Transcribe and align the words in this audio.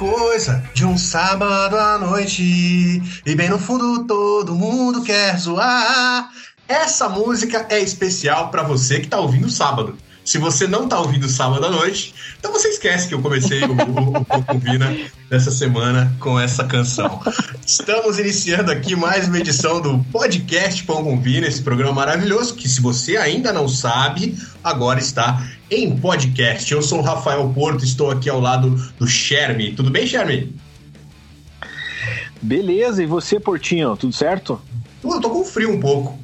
coisa 0.00 0.64
de 0.72 0.86
um 0.86 0.96
sábado 0.96 1.76
à 1.76 1.98
noite 1.98 2.42
e 2.42 3.34
bem 3.34 3.50
no 3.50 3.58
fundo 3.58 4.06
todo 4.06 4.54
mundo 4.54 5.02
quer 5.02 5.38
zoar. 5.38 6.30
Essa 6.66 7.06
música 7.06 7.66
é 7.68 7.78
especial 7.80 8.50
para 8.50 8.62
você 8.62 9.00
que 9.00 9.08
tá 9.08 9.20
ouvindo 9.20 9.50
sábado. 9.50 9.98
Se 10.24 10.38
você 10.38 10.66
não 10.66 10.86
tá 10.86 11.00
ouvindo 11.00 11.28
sábado 11.28 11.64
à 11.64 11.70
noite, 11.70 12.14
então 12.38 12.52
você 12.52 12.68
esquece 12.68 13.08
que 13.08 13.14
eu 13.14 13.22
comecei 13.22 13.62
o, 13.64 13.72
o, 13.72 14.18
o 14.18 14.44
Combina 14.44 14.94
dessa 15.28 15.50
semana 15.50 16.14
com 16.20 16.38
essa 16.38 16.64
canção. 16.64 17.20
Estamos 17.66 18.18
iniciando 18.18 18.70
aqui 18.70 18.94
mais 18.94 19.26
uma 19.26 19.38
edição 19.38 19.80
do 19.80 19.98
podcast 20.12 20.84
Pão 20.84 21.02
com 21.02 21.20
Vina, 21.20 21.46
esse 21.46 21.62
programa 21.62 21.92
maravilhoso 21.92 22.54
que, 22.54 22.68
se 22.68 22.80
você 22.80 23.16
ainda 23.16 23.52
não 23.52 23.66
sabe, 23.66 24.36
agora 24.62 25.00
está 25.00 25.42
em 25.70 25.96
podcast. 25.96 26.70
Eu 26.70 26.82
sou 26.82 26.98
o 26.98 27.02
Rafael 27.02 27.50
Porto, 27.54 27.82
estou 27.82 28.10
aqui 28.10 28.28
ao 28.28 28.40
lado 28.40 28.70
do 28.98 29.06
Sherme. 29.06 29.72
Tudo 29.72 29.90
bem, 29.90 30.06
Sherme? 30.06 30.54
Beleza, 32.42 33.02
e 33.02 33.06
você, 33.06 33.40
Portinho, 33.40 33.96
tudo 33.96 34.12
certo? 34.12 34.60
Eu 35.02 35.20
tô 35.20 35.30
com 35.30 35.44
frio 35.44 35.72
um 35.72 35.80
pouco. 35.80 36.18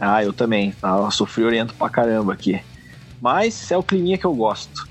Ah, 0.00 0.24
eu 0.24 0.32
também. 0.32 0.74
Ah, 0.82 1.08
sofri 1.10 1.44
oriento 1.44 1.74
pra 1.74 1.88
caramba 1.88 2.32
aqui. 2.32 2.60
Mas 3.22 3.70
é 3.70 3.76
o 3.76 3.84
climinha 3.84 4.18
que 4.18 4.24
eu 4.24 4.34
gosto. 4.34 4.88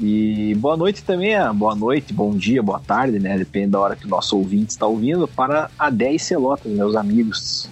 E 0.00 0.54
boa 0.54 0.76
noite 0.76 1.02
também, 1.02 1.34
ah, 1.34 1.52
boa 1.52 1.74
noite, 1.74 2.12
bom 2.12 2.32
dia, 2.36 2.62
boa 2.62 2.78
tarde, 2.78 3.18
né? 3.18 3.36
Depende 3.36 3.72
da 3.72 3.80
hora 3.80 3.96
que 3.96 4.06
o 4.06 4.08
nosso 4.08 4.36
ouvinte 4.36 4.70
está 4.70 4.86
ouvindo, 4.86 5.26
para 5.26 5.68
a 5.76 5.90
10 5.90 6.22
Celotas, 6.22 6.70
meus 6.70 6.94
amigos. 6.94 7.68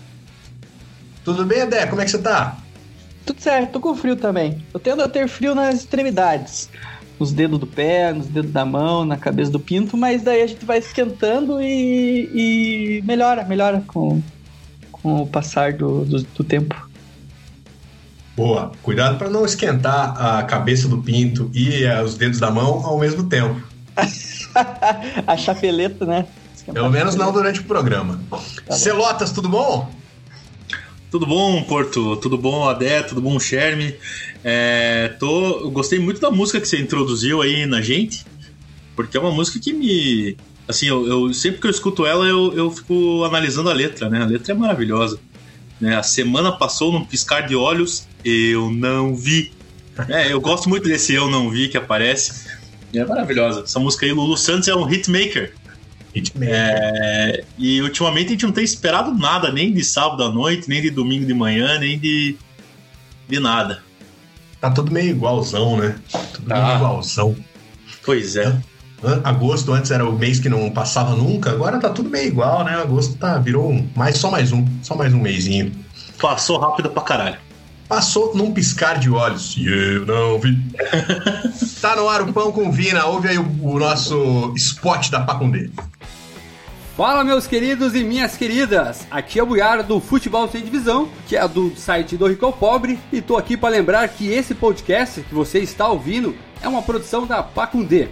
Tudo 1.25 1.45
bem, 1.45 1.63
Adé? 1.63 1.87
Como 1.87 2.01
é 2.01 2.05
que 2.05 2.11
você 2.11 2.19
tá? 2.19 2.59
Tudo 3.25 3.41
certo, 3.41 3.71
tô 3.71 3.81
com 3.81 3.95
frio 3.95 4.17
também. 4.17 4.65
Eu 4.75 4.81
tendo 4.81 5.01
a 5.01 5.09
ter 5.09 5.29
frio 5.29 5.55
nas 5.55 5.77
extremidades. 5.77 6.69
Nos 7.17 7.33
dedos 7.33 7.61
do 7.61 7.67
pé, 7.67 8.13
nos 8.13 8.27
dedos 8.27 8.51
da 8.51 8.65
mão, 8.65 9.05
na 9.05 9.17
cabeça 9.17 9.53
do 9.53 9.61
pinto, 9.61 9.97
mas 9.97 10.23
daí 10.23 10.43
a 10.43 10.47
gente 10.49 10.65
vai 10.65 10.79
esquentando 10.79 11.63
e, 11.63 12.99
e 12.99 13.03
melhora, 13.03 13.45
melhora 13.45 13.81
com, 13.87 14.21
com 14.91 15.23
o 15.23 15.27
passar 15.27 15.73
do, 15.75 16.05
do, 16.05 16.21
do 16.23 16.43
tempo. 16.43 16.90
Boa. 18.37 18.73
Cuidado 18.83 19.19
para 19.19 19.29
não 19.29 19.45
esquentar 19.45 20.17
a 20.21 20.43
cabeça 20.43 20.89
do 20.89 20.99
pinto 20.99 21.51
e 21.53 21.85
uh, 21.85 22.03
os 22.03 22.17
dedos 22.17 22.39
da 22.39 22.51
mão 22.51 22.85
ao 22.85 22.99
mesmo 22.99 23.29
tempo. 23.29 23.61
a 25.27 25.37
chapeleta, 25.37 26.07
né? 26.07 26.27
Esquentar 26.55 26.75
Pelo 26.75 26.91
menos 26.91 27.15
não 27.15 27.33
durante 27.33 27.61
o 27.61 27.65
programa. 27.65 28.21
Tá 28.67 28.75
Celotas, 28.75 29.33
tudo 29.33 29.49
bom? 29.49 29.91
Tudo 31.11 31.27
bom, 31.27 31.63
Porto? 31.65 32.17
Tudo 32.17 32.39
bom, 32.39 32.69
Adé? 32.69 33.03
Tudo 33.03 33.21
bom, 33.21 33.39
Sherme? 33.39 33.97
É, 34.45 35.09
tô, 35.19 35.69
gostei 35.71 35.99
muito 35.99 36.21
da 36.21 36.31
música 36.31 36.61
que 36.61 36.69
você 36.69 36.81
introduziu 36.81 37.43
aí 37.43 37.67
na 37.67 37.83
gente, 37.83 38.25
porque 38.95 39.17
é 39.17 39.21
uma 39.21 39.33
música 39.33 39.59
que 39.59 39.73
me. 39.73 40.37
Assim, 40.69 40.87
eu, 40.87 41.07
eu 41.07 41.35
sempre 41.35 41.61
que 41.61 41.67
eu 41.67 41.71
escuto 41.71 42.07
ela, 42.07 42.27
eu, 42.27 42.53
eu 42.55 42.71
fico 42.71 43.25
analisando 43.25 43.69
a 43.69 43.73
letra, 43.73 44.09
né? 44.09 44.23
A 44.23 44.27
letra 44.27 44.53
é 44.53 44.57
maravilhosa. 44.57 45.19
Né? 45.81 45.97
A 45.97 46.03
semana 46.03 46.53
passou 46.53 46.93
num 46.93 47.05
piscar 47.05 47.47
de 47.47 47.57
olhos, 47.57 48.07
eu 48.25 48.71
não 48.71 49.15
vi. 49.15 49.53
É, 50.09 50.33
eu 50.33 50.41
gosto 50.41 50.69
muito 50.69 50.89
desse 50.89 51.13
Eu 51.15 51.31
Não 51.31 51.51
Vi 51.51 51.69
que 51.69 51.77
aparece. 51.77 52.49
É 52.95 53.05
maravilhosa. 53.05 53.63
Essa 53.63 53.79
música 53.79 54.07
aí, 54.07 54.13
Lulu 54.13 54.37
Santos 54.37 54.69
é 54.69 54.75
um 54.75 54.89
hitmaker. 54.89 55.55
Hitmaker. 56.15 56.55
É, 56.55 57.45
e 57.59 57.81
ultimamente 57.83 58.29
a 58.29 58.31
gente 58.31 58.47
não 58.47 58.53
tem 58.53 58.65
esperado 58.65 59.13
nada, 59.15 59.53
nem 59.53 59.73
de 59.73 59.85
sábado 59.85 60.23
à 60.25 60.31
noite, 60.31 60.69
nem 60.69 60.83
de 60.83 60.91
domingo 60.91 61.27
de 61.27 61.35
manhã, 61.35 61.79
nem 61.79 61.99
de, 61.99 62.37
de 63.29 63.41
nada. 63.41 63.83
Tá 64.61 64.71
tudo 64.71 64.91
meio 64.91 65.11
igualzão, 65.11 65.77
né? 65.77 65.99
Tudo 66.33 66.49
tá. 66.49 66.63
meio 66.63 66.77
igualzão. 66.77 67.37
Pois 68.05 68.37
é. 68.37 68.61
Agosto 69.25 69.73
antes 69.73 69.91
era 69.91 70.07
o 70.07 70.13
mês 70.13 70.39
que 70.39 70.49
não 70.49 70.71
passava 70.71 71.15
nunca, 71.15 71.51
agora 71.51 71.79
tá 71.79 71.89
tudo 71.89 72.11
meio 72.11 72.29
igual, 72.29 72.65
né? 72.65 72.75
Agosto 72.75 73.17
tá, 73.17 73.39
virou 73.39 73.71
um, 73.71 73.89
mais, 73.97 74.19
só 74.19 74.31
mais 74.31 74.53
um, 74.53 74.67
só 74.83 74.95
mais 74.95 75.15
um 75.15 75.21
mêsinho. 75.21 75.73
Passou 76.21 76.59
rápido 76.59 76.91
pra 76.91 77.03
caralho. 77.03 77.39
Passou 77.89 78.37
num 78.37 78.53
piscar 78.53 78.99
de 78.99 79.11
olhos. 79.11 79.57
E 79.57 79.67
eu 79.67 80.07
não 80.07 80.39
vi. 80.39 80.57
tá 81.81 81.97
no 81.97 82.09
ar 82.09 82.23
o 82.23 82.33
Pão 82.33 82.53
com 82.53 82.71
Vina. 82.71 83.05
Ouve 83.07 83.29
aí 83.29 83.39
o, 83.39 83.49
o 83.63 83.79
nosso 83.81 84.53
spot 84.55 85.11
da 85.11 85.21
Pacundê. 85.21 85.71
Fala, 86.97 87.25
meus 87.25 87.47
queridos 87.47 87.95
e 87.95 88.05
minhas 88.05 88.37
queridas! 88.37 89.07
Aqui 89.11 89.39
é 89.39 89.43
o 89.43 89.47
Buiara 89.47 89.83
do 89.83 90.01
Futebol 90.01 90.47
Sem 90.49 90.63
Divisão, 90.63 91.09
que 91.27 91.35
é 91.35 91.49
do 91.49 91.75
site 91.75 92.15
do 92.15 92.29
Rico 92.29 92.45
ao 92.45 92.53
Pobre, 92.53 92.99
e 93.11 93.23
tô 93.23 93.39
aqui 93.39 93.57
para 93.57 93.71
lembrar 93.71 94.07
que 94.09 94.29
esse 94.29 94.55
podcast 94.55 95.23
que 95.23 95.35
você 95.35 95.61
está 95.61 95.89
ouvindo 95.89 96.37
é 96.61 96.69
uma 96.69 96.83
produção 96.83 97.27
da 97.27 97.43
Pacundê. 97.43 98.09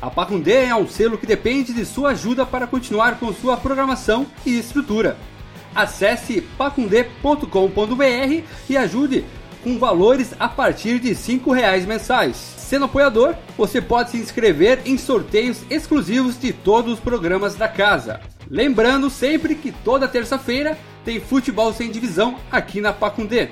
A 0.00 0.08
Pacundê 0.08 0.64
é 0.64 0.74
um 0.74 0.88
selo 0.88 1.18
que 1.18 1.26
depende 1.26 1.74
de 1.74 1.84
sua 1.84 2.10
ajuda 2.10 2.46
para 2.46 2.66
continuar 2.66 3.18
com 3.18 3.32
sua 3.34 3.56
programação 3.56 4.26
e 4.46 4.58
estrutura. 4.58 5.16
Acesse 5.74 6.40
pacundê.com.br 6.40 8.44
e 8.68 8.76
ajude 8.76 9.24
com 9.62 9.78
valores 9.78 10.34
a 10.38 10.48
partir 10.48 10.98
de 10.98 11.12
R$ 11.12 11.42
reais 11.54 11.84
mensais. 11.84 12.36
Sendo 12.36 12.86
apoiador, 12.86 13.34
você 13.58 13.80
pode 13.80 14.10
se 14.10 14.16
inscrever 14.16 14.80
em 14.86 14.96
sorteios 14.96 15.62
exclusivos 15.68 16.40
de 16.40 16.52
todos 16.52 16.94
os 16.94 17.00
programas 17.00 17.56
da 17.56 17.68
casa. 17.68 18.20
Lembrando 18.48 19.10
sempre 19.10 19.54
que 19.54 19.70
toda 19.70 20.08
terça-feira 20.08 20.78
tem 21.04 21.20
futebol 21.20 21.72
sem 21.72 21.90
divisão 21.90 22.36
aqui 22.50 22.80
na 22.80 22.92
Pacundê. 22.92 23.50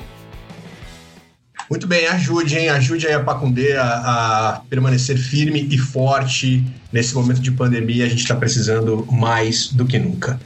Muito 1.71 1.87
bem, 1.87 2.07
ajude, 2.07 2.57
hein? 2.57 2.71
Ajude 2.71 3.07
aí 3.07 3.13
a 3.13 3.21
Pacundê 3.21 3.77
a, 3.77 3.85
a 3.85 4.61
permanecer 4.71 5.19
firme 5.19 5.69
e 5.71 5.77
forte 5.77 6.65
nesse 6.91 7.15
momento 7.15 7.41
de 7.41 7.51
pandemia. 7.51 8.07
A 8.07 8.09
gente 8.09 8.23
está 8.23 8.35
precisando 8.35 9.07
mais 9.11 9.69
do 9.69 9.85
que 9.85 9.99
nunca. 9.99 10.41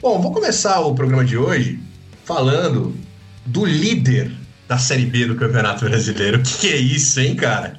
Bom, 0.00 0.20
vou 0.20 0.32
começar 0.32 0.80
o 0.80 0.94
programa 0.94 1.24
de 1.24 1.36
hoje 1.36 1.78
falando 2.24 2.96
do 3.44 3.66
líder 3.66 4.32
da 4.66 4.78
Série 4.78 5.04
B 5.04 5.26
do 5.26 5.36
Campeonato 5.36 5.84
Brasileiro. 5.84 6.38
O 6.38 6.42
que, 6.42 6.58
que, 6.58 6.68
é 6.68 6.76
isso, 6.76 7.20
hein, 7.20 7.36
cara? 7.36 7.78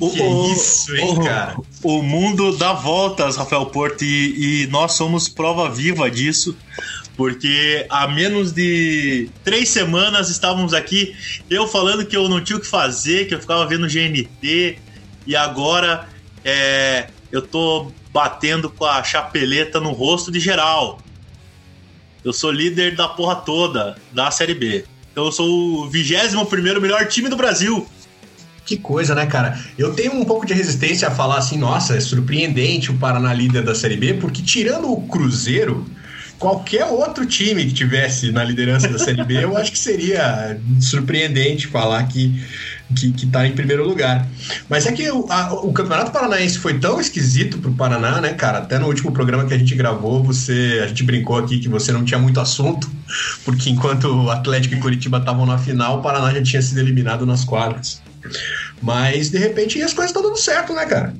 O 0.00 0.10
que, 0.10 0.22
é 0.22 0.52
isso, 0.52 0.96
hein, 0.96 1.10
o, 1.10 1.24
cara? 1.24 1.56
O 1.82 2.02
mundo 2.02 2.56
dá 2.56 2.72
voltas, 2.72 3.36
Rafael 3.36 3.66
Porto, 3.66 4.02
e, 4.02 4.64
e 4.64 4.66
nós 4.68 4.92
somos 4.92 5.28
prova 5.28 5.70
viva 5.70 6.10
disso 6.10 6.56
porque 7.18 7.84
há 7.90 8.06
menos 8.06 8.52
de 8.52 9.28
três 9.42 9.70
semanas 9.70 10.30
estávamos 10.30 10.72
aqui, 10.72 11.16
eu 11.50 11.66
falando 11.66 12.06
que 12.06 12.16
eu 12.16 12.28
não 12.28 12.40
tinha 12.40 12.56
o 12.56 12.60
que 12.60 12.66
fazer, 12.66 13.26
que 13.26 13.34
eu 13.34 13.40
ficava 13.40 13.66
vendo 13.66 13.88
GNT, 13.88 14.78
e 15.26 15.34
agora 15.34 16.08
é, 16.44 17.08
eu 17.32 17.42
tô 17.42 17.90
batendo 18.12 18.70
com 18.70 18.84
a 18.84 19.02
chapeleta 19.02 19.80
no 19.80 19.90
rosto 19.90 20.30
de 20.30 20.38
geral. 20.38 21.00
Eu 22.24 22.32
sou 22.32 22.52
líder 22.52 22.94
da 22.94 23.08
porra 23.08 23.34
toda 23.34 23.96
da 24.12 24.30
Série 24.30 24.54
B. 24.54 24.84
Então 25.10 25.24
eu 25.24 25.32
sou 25.32 25.48
o 25.48 25.90
21 25.90 26.44
primeiro 26.46 26.80
melhor 26.80 27.04
time 27.08 27.28
do 27.28 27.36
Brasil. 27.36 27.84
Que 28.64 28.76
coisa, 28.76 29.12
né, 29.16 29.26
cara? 29.26 29.58
Eu 29.76 29.92
tenho 29.92 30.14
um 30.14 30.24
pouco 30.24 30.46
de 30.46 30.54
resistência 30.54 31.08
a 31.08 31.10
falar 31.10 31.38
assim, 31.38 31.58
nossa, 31.58 31.96
é 31.96 32.00
surpreendente 32.00 32.92
o 32.92 32.96
Paraná 32.96 33.34
líder 33.34 33.64
da 33.64 33.74
Série 33.74 33.96
B, 33.96 34.14
porque 34.14 34.40
tirando 34.40 34.92
o 34.92 35.02
Cruzeiro, 35.08 35.84
qualquer 36.38 36.84
outro 36.86 37.26
time 37.26 37.66
que 37.66 37.72
tivesse 37.72 38.30
na 38.30 38.44
liderança 38.44 38.88
da 38.88 38.98
Série 38.98 39.24
B, 39.24 39.42
eu 39.42 39.56
acho 39.56 39.72
que 39.72 39.78
seria 39.78 40.58
surpreendente 40.80 41.66
falar 41.66 42.04
que, 42.04 42.42
que, 42.94 43.12
que 43.12 43.26
tá 43.26 43.46
em 43.46 43.52
primeiro 43.52 43.86
lugar. 43.86 44.26
Mas 44.68 44.86
é 44.86 44.92
que 44.92 45.10
o, 45.10 45.26
a, 45.28 45.52
o 45.54 45.72
Campeonato 45.72 46.12
Paranaense 46.12 46.58
foi 46.58 46.78
tão 46.78 47.00
esquisito 47.00 47.58
pro 47.58 47.72
Paraná, 47.72 48.20
né, 48.20 48.32
cara? 48.34 48.58
Até 48.58 48.78
no 48.78 48.86
último 48.86 49.10
programa 49.10 49.46
que 49.46 49.54
a 49.54 49.58
gente 49.58 49.74
gravou, 49.74 50.22
você 50.22 50.80
a 50.82 50.86
gente 50.86 51.02
brincou 51.02 51.36
aqui 51.36 51.58
que 51.58 51.68
você 51.68 51.90
não 51.90 52.04
tinha 52.04 52.18
muito 52.18 52.40
assunto, 52.40 52.88
porque 53.44 53.68
enquanto 53.68 54.04
o 54.04 54.30
Atlético 54.30 54.74
e 54.74 54.80
Curitiba 54.80 55.18
estavam 55.18 55.44
na 55.44 55.58
final, 55.58 55.98
o 55.98 56.02
Paraná 56.02 56.32
já 56.32 56.42
tinha 56.42 56.62
sido 56.62 56.78
eliminado 56.78 57.26
nas 57.26 57.44
quadras. 57.44 58.00
Mas, 58.80 59.30
de 59.30 59.38
repente, 59.38 59.82
as 59.82 59.92
coisas 59.92 60.10
estão 60.10 60.22
dando 60.22 60.36
certo, 60.36 60.72
né, 60.72 60.86
cara? 60.86 61.14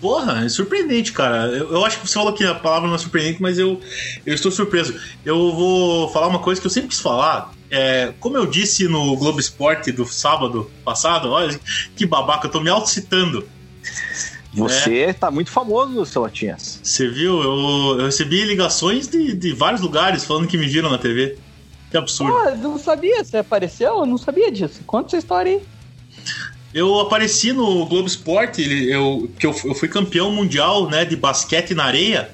Porra, 0.00 0.44
é 0.44 0.48
surpreendente, 0.48 1.12
cara. 1.12 1.48
Eu, 1.48 1.72
eu, 1.72 1.84
acho 1.84 2.00
que 2.00 2.06
você 2.06 2.14
falou 2.14 2.32
que 2.32 2.44
a 2.44 2.54
palavra 2.54 2.88
não 2.88 2.94
é 2.94 2.98
surpreendente, 2.98 3.42
mas 3.42 3.58
eu, 3.58 3.80
eu 4.24 4.34
estou 4.34 4.50
surpreso. 4.50 4.94
Eu 5.24 5.52
vou 5.52 6.08
falar 6.10 6.28
uma 6.28 6.38
coisa 6.38 6.60
que 6.60 6.66
eu 6.66 6.70
sempre 6.70 6.90
quis 6.90 7.00
falar. 7.00 7.52
É, 7.70 8.14
como 8.20 8.36
eu 8.36 8.46
disse 8.46 8.86
no 8.86 9.16
Globo 9.16 9.40
Esporte 9.40 9.90
do 9.90 10.04
sábado 10.06 10.70
passado, 10.84 11.30
olha 11.30 11.58
que 11.96 12.06
babaca, 12.06 12.46
eu 12.46 12.50
tô 12.50 12.60
me 12.60 12.70
auto-citando. 12.70 13.46
Você 14.54 15.00
é. 15.00 15.12
tá 15.12 15.30
muito 15.30 15.50
famoso, 15.50 16.04
Celotinhas. 16.06 16.80
Você 16.82 17.08
viu? 17.08 17.42
Eu, 17.42 17.98
eu, 17.98 18.06
recebi 18.06 18.44
ligações 18.44 19.06
de, 19.08 19.34
de 19.34 19.52
vários 19.52 19.80
lugares 19.80 20.24
falando 20.24 20.46
que 20.46 20.56
me 20.56 20.66
viram 20.66 20.90
na 20.90 20.98
TV. 20.98 21.36
Que 21.90 21.96
absurdo. 21.96 22.36
Ah, 22.36 22.54
não 22.54 22.78
sabia, 22.78 23.24
você 23.24 23.38
apareceu? 23.38 24.00
Eu 24.00 24.06
não 24.06 24.18
sabia 24.18 24.50
disso. 24.50 24.80
Conta 24.86 25.08
essa 25.08 25.18
história 25.18 25.52
aí. 25.52 25.62
Eu 26.78 27.00
apareci 27.00 27.52
no 27.52 27.84
Globo 27.86 28.06
Esporte, 28.06 28.62
eu, 28.62 29.28
que 29.36 29.44
eu, 29.44 29.54
eu 29.64 29.74
fui 29.74 29.88
campeão 29.88 30.30
mundial 30.30 30.88
né, 30.88 31.04
de 31.04 31.16
basquete 31.16 31.74
na 31.74 31.82
areia. 31.82 32.30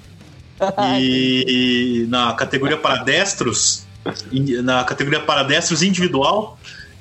e, 0.98 2.04
na 2.10 2.34
categoria 2.34 2.76
para 2.76 3.02
destros, 3.02 3.86
na 4.62 4.84
categoria 4.84 5.20
para 5.20 5.44
destros 5.44 5.82
individual. 5.82 6.58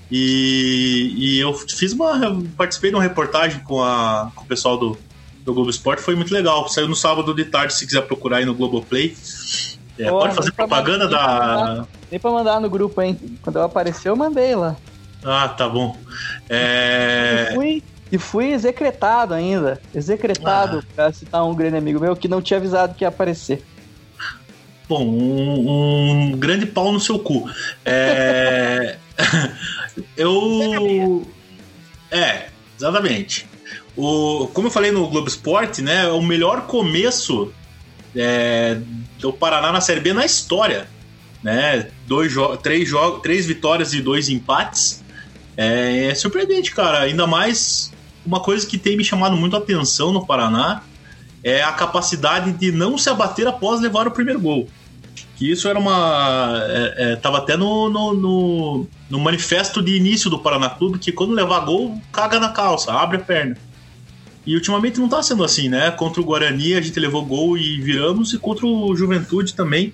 E, 0.09 1.13
e, 1.17 1.39
eu 1.39 1.53
fiz 1.53 1.91
uma. 1.91 2.41
participei 2.55 2.91
de 2.91 2.95
uma 2.95 3.03
reportagem 3.03 3.59
com, 3.59 3.83
a, 3.83 4.31
com 4.33 4.45
o 4.45 4.47
pessoal 4.47 4.77
do, 4.77 4.97
do 5.43 5.53
Globo 5.53 5.69
Esporte 5.69 6.01
foi 6.01 6.15
muito 6.15 6.33
legal. 6.33 6.69
Saiu 6.69 6.87
no 6.87 6.95
sábado 6.95 7.33
de 7.33 7.43
tarde, 7.43 7.73
se 7.73 7.85
quiser 7.85 8.03
procurar 8.03 8.37
aí 8.37 8.45
no 8.45 8.53
Globoplay. 8.53 9.17
É, 9.99 10.09
Pô, 10.09 10.19
pode 10.19 10.33
fazer 10.33 10.53
propaganda 10.53 11.05
mandar- 11.05 11.75
da. 11.75 11.87
Nem 12.09 12.19
pra 12.21 12.31
mandar 12.31 12.61
no 12.61 12.69
grupo, 12.69 13.01
hein? 13.01 13.19
Quando 13.41 13.57
eu 13.57 13.63
apareci, 13.63 14.07
eu 14.07 14.15
mandei 14.15 14.55
lá. 14.55 14.77
Ah, 15.23 15.47
tá 15.47 15.67
bom. 15.69 15.97
É... 16.49 17.49
E, 17.51 17.55
fui, 17.55 17.83
e 18.11 18.17
fui 18.17 18.51
execretado 18.51 19.33
ainda. 19.33 19.81
Execretado, 19.93 20.79
Ah. 20.79 20.93
pra 20.95 21.13
citar 21.13 21.45
um 21.45 21.55
grande 21.55 21.77
amigo 21.77 21.99
meu 21.99 22.15
que 22.15 22.27
não 22.27 22.41
tinha 22.41 22.57
avisado 22.57 22.95
que 22.95 23.03
ia 23.03 23.07
aparecer. 23.07 23.63
Bom, 24.87 25.05
um, 25.05 26.31
um 26.31 26.31
grande 26.37 26.65
pau 26.65 26.91
no 26.91 26.99
seu 26.99 27.17
cu. 27.17 27.49
É... 27.85 28.97
eu. 30.17 31.25
É, 32.11 32.47
exatamente. 32.77 33.47
O, 33.95 34.47
como 34.53 34.67
eu 34.67 34.71
falei 34.71 34.91
no 34.91 35.07
Globo 35.07 35.27
Esporte, 35.27 35.81
né? 35.81 36.05
É 36.05 36.11
o 36.11 36.21
melhor 36.21 36.67
começo 36.67 37.53
é, 38.15 38.77
do 39.19 39.31
Paraná 39.31 39.71
na 39.71 39.81
Série 39.81 39.99
B 39.99 40.13
na 40.13 40.25
história. 40.25 40.87
Né? 41.41 41.87
Dois 42.07 42.31
jo 42.31 42.55
três, 42.57 42.87
jo 42.87 43.19
três 43.19 43.45
vitórias 43.45 43.93
e 43.93 44.01
dois 44.01 44.29
empates. 44.29 45.02
É, 45.55 46.07
é 46.07 46.15
surpreendente, 46.15 46.71
cara. 46.71 47.01
Ainda 47.01 47.27
mais 47.27 47.91
uma 48.25 48.39
coisa 48.39 48.65
que 48.65 48.77
tem 48.77 48.97
me 48.97 49.03
chamado 49.03 49.35
muito 49.35 49.55
a 49.55 49.59
atenção 49.59 50.11
no 50.11 50.25
Paraná 50.25 50.83
é 51.43 51.61
a 51.61 51.71
capacidade 51.71 52.53
de 52.53 52.71
não 52.71 52.97
se 52.97 53.09
abater 53.09 53.47
após 53.47 53.81
levar 53.81 54.07
o 54.07 54.11
primeiro 54.11 54.39
gol. 54.39 54.67
Que 55.35 55.51
isso 55.51 55.67
era 55.67 55.77
uma. 55.77 56.61
É, 56.67 56.95
é, 56.97 57.15
tava 57.15 57.39
até 57.39 57.57
no, 57.57 57.89
no, 57.89 58.13
no, 58.13 58.87
no 59.09 59.19
manifesto 59.19 59.81
de 59.81 59.95
início 59.95 60.29
do 60.29 60.39
Paraná 60.39 60.69
Clube 60.69 60.99
que 60.99 61.11
quando 61.11 61.33
levar 61.33 61.59
gol, 61.61 61.99
caga 62.11 62.39
na 62.39 62.49
calça, 62.49 62.93
abre 62.93 63.17
a 63.17 63.19
perna. 63.19 63.57
E 64.45 64.55
ultimamente 64.55 64.99
não 64.99 65.07
tá 65.07 65.23
sendo 65.23 65.43
assim, 65.43 65.69
né? 65.69 65.89
Contra 65.91 66.19
o 66.21 66.25
Guarani 66.25 66.73
a 66.75 66.81
gente 66.81 66.99
levou 66.99 67.25
gol 67.25 67.57
e 67.57 67.79
viramos, 67.81 68.33
e 68.33 68.37
contra 68.37 68.65
o 68.65 68.93
Juventude 68.95 69.53
também. 69.53 69.93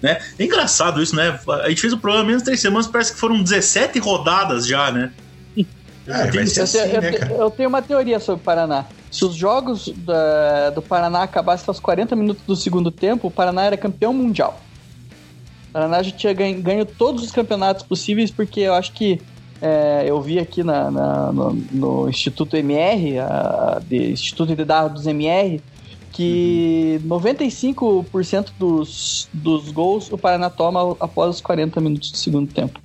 Né? 0.00 0.18
É 0.38 0.44
engraçado 0.44 1.02
isso, 1.02 1.16
né? 1.16 1.38
A 1.64 1.68
gente 1.68 1.80
fez 1.80 1.92
o 1.92 1.98
programa 1.98 2.26
menos 2.26 2.42
três 2.42 2.60
semanas, 2.60 2.86
parece 2.86 3.12
que 3.12 3.18
foram 3.18 3.42
17 3.42 3.98
rodadas 3.98 4.66
já, 4.66 4.90
né? 4.92 5.10
É, 5.56 6.30
Eu, 6.34 6.42
assim, 6.42 6.64
te- 6.64 6.94
eu 6.94 7.02
né, 7.02 7.12
te- 7.12 7.32
eu 7.32 7.50
tenho 7.50 7.68
uma 7.68 7.82
teoria 7.82 8.18
sobre 8.20 8.40
o 8.40 8.44
Paraná. 8.44 8.86
Se 9.10 9.24
os 9.24 9.34
jogos 9.34 9.88
da- 9.96 10.70
do 10.70 10.80
Paraná 10.80 11.22
acabassem 11.24 11.64
aos 11.68 11.80
40 11.80 12.14
minutos 12.16 12.42
do 12.46 12.54
segundo 12.56 12.90
tempo, 12.90 13.26
o 13.28 13.30
Paraná 13.30 13.64
era 13.64 13.76
campeão 13.76 14.12
mundial. 14.14 14.60
O 15.68 15.72
Paraná 15.72 16.02
já 16.02 16.10
tinha 16.10 16.32
ganho, 16.32 16.62
ganho 16.62 16.86
todos 16.86 17.22
os 17.24 17.30
campeonatos 17.32 17.82
possíveis, 17.84 18.30
porque 18.30 18.60
eu 18.60 18.74
acho 18.74 18.92
que 18.92 19.20
é, 19.60 20.04
eu 20.06 20.20
vi 20.20 20.38
aqui 20.38 20.62
na, 20.62 20.90
na- 20.90 21.32
no, 21.32 21.52
no 21.72 22.08
Instituto 22.08 22.56
MR, 22.56 23.18
a, 23.18 23.80
de, 23.84 24.10
Instituto 24.12 24.54
de 24.54 24.64
Dados 24.64 25.06
MR, 25.06 25.60
que 26.12 27.00
95% 27.04 28.52
dos, 28.58 29.28
dos 29.32 29.70
gols 29.70 30.10
o 30.10 30.18
Paraná 30.18 30.50
toma 30.50 30.96
após 31.00 31.36
os 31.36 31.40
40 31.40 31.80
minutos 31.80 32.10
do 32.10 32.16
segundo 32.16 32.52
tempo. 32.52 32.80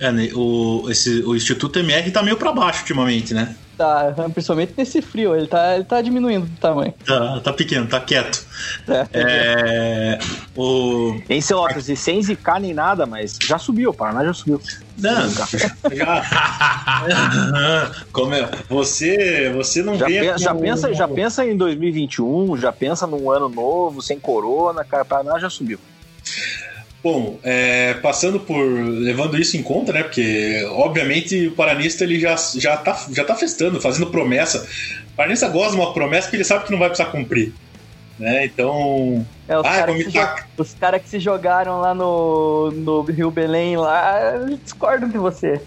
É, 0.00 0.10
né, 0.10 0.30
o, 0.34 0.88
esse, 0.90 1.22
o 1.22 1.36
Instituto 1.36 1.78
MR 1.78 2.10
tá 2.10 2.22
meio 2.22 2.36
pra 2.36 2.52
baixo 2.52 2.80
ultimamente, 2.80 3.32
né? 3.34 3.54
Tá, 3.82 4.14
principalmente 4.32 4.74
nesse 4.78 5.02
frio, 5.02 5.34
ele 5.34 5.48
tá, 5.48 5.74
ele 5.74 5.82
tá 5.82 6.00
diminuindo 6.00 6.46
de 6.46 6.56
tamanho. 6.56 6.94
Tá, 7.04 7.40
tá 7.40 7.52
pequeno, 7.52 7.84
tá 7.88 7.98
quieto. 7.98 8.46
É. 8.86 9.06
É, 9.12 10.18
o, 10.54 11.20
Em 11.28 11.40
Celotas, 11.40 11.88
e 11.88 11.96
sem 11.96 12.22
zicar 12.22 12.60
nem 12.60 12.72
nada, 12.72 13.06
mas 13.06 13.36
já 13.44 13.58
subiu, 13.58 13.90
o 13.90 13.94
Paraná 13.94 14.24
já 14.24 14.32
subiu. 14.32 14.62
Não, 14.98 15.28
já. 15.30 15.48
Como 18.12 18.32
é? 18.34 18.48
Você, 18.68 19.50
você 19.52 19.82
não 19.82 19.96
Já, 19.96 20.06
vê. 20.06 20.20
pe- 20.32 20.38
já 20.38 20.54
pensa, 20.54 20.94
já 20.94 21.08
pensa 21.08 21.44
em 21.44 21.56
2021, 21.56 22.56
já 22.56 22.70
pensa 22.70 23.04
num 23.04 23.32
ano 23.32 23.48
novo, 23.48 24.00
sem 24.00 24.20
corona, 24.20 24.84
cara, 24.84 25.04
Paraná 25.04 25.40
já 25.40 25.50
subiu. 25.50 25.80
Bom, 27.02 27.38
é, 27.42 27.94
passando 27.94 28.38
por. 28.38 28.62
levando 28.62 29.36
isso 29.36 29.56
em 29.56 29.62
conta, 29.62 29.92
né? 29.92 30.04
Porque, 30.04 30.64
obviamente, 30.70 31.48
o 31.48 31.52
Paranista 31.52 32.04
ele 32.04 32.20
já, 32.20 32.36
já, 32.54 32.76
tá, 32.76 33.06
já 33.10 33.24
tá 33.24 33.34
festando, 33.34 33.80
fazendo 33.80 34.06
promessa. 34.06 34.64
O 35.12 35.16
Paranista 35.16 35.48
gosta 35.48 35.72
de 35.74 35.80
uma 35.82 35.92
promessa 35.92 36.30
que 36.30 36.36
ele 36.36 36.44
sabe 36.44 36.64
que 36.64 36.70
não 36.70 36.78
vai 36.78 36.88
precisar 36.88 37.10
cumprir. 37.10 37.52
Né? 38.18 38.44
Então. 38.44 39.26
É, 39.48 39.58
os 39.58 39.66
Ah, 39.66 39.70
caras 39.70 39.96
que, 39.96 40.10
jo- 40.10 40.28
os 40.58 40.74
cara 40.74 40.98
que 41.00 41.08
se 41.08 41.18
jogaram 41.18 41.80
lá 41.80 41.92
no, 41.92 42.70
no 42.70 43.02
Rio 43.02 43.32
Belém, 43.32 43.76
lá, 43.76 44.38
discordam 44.62 45.08
de 45.08 45.18
você. 45.18 45.60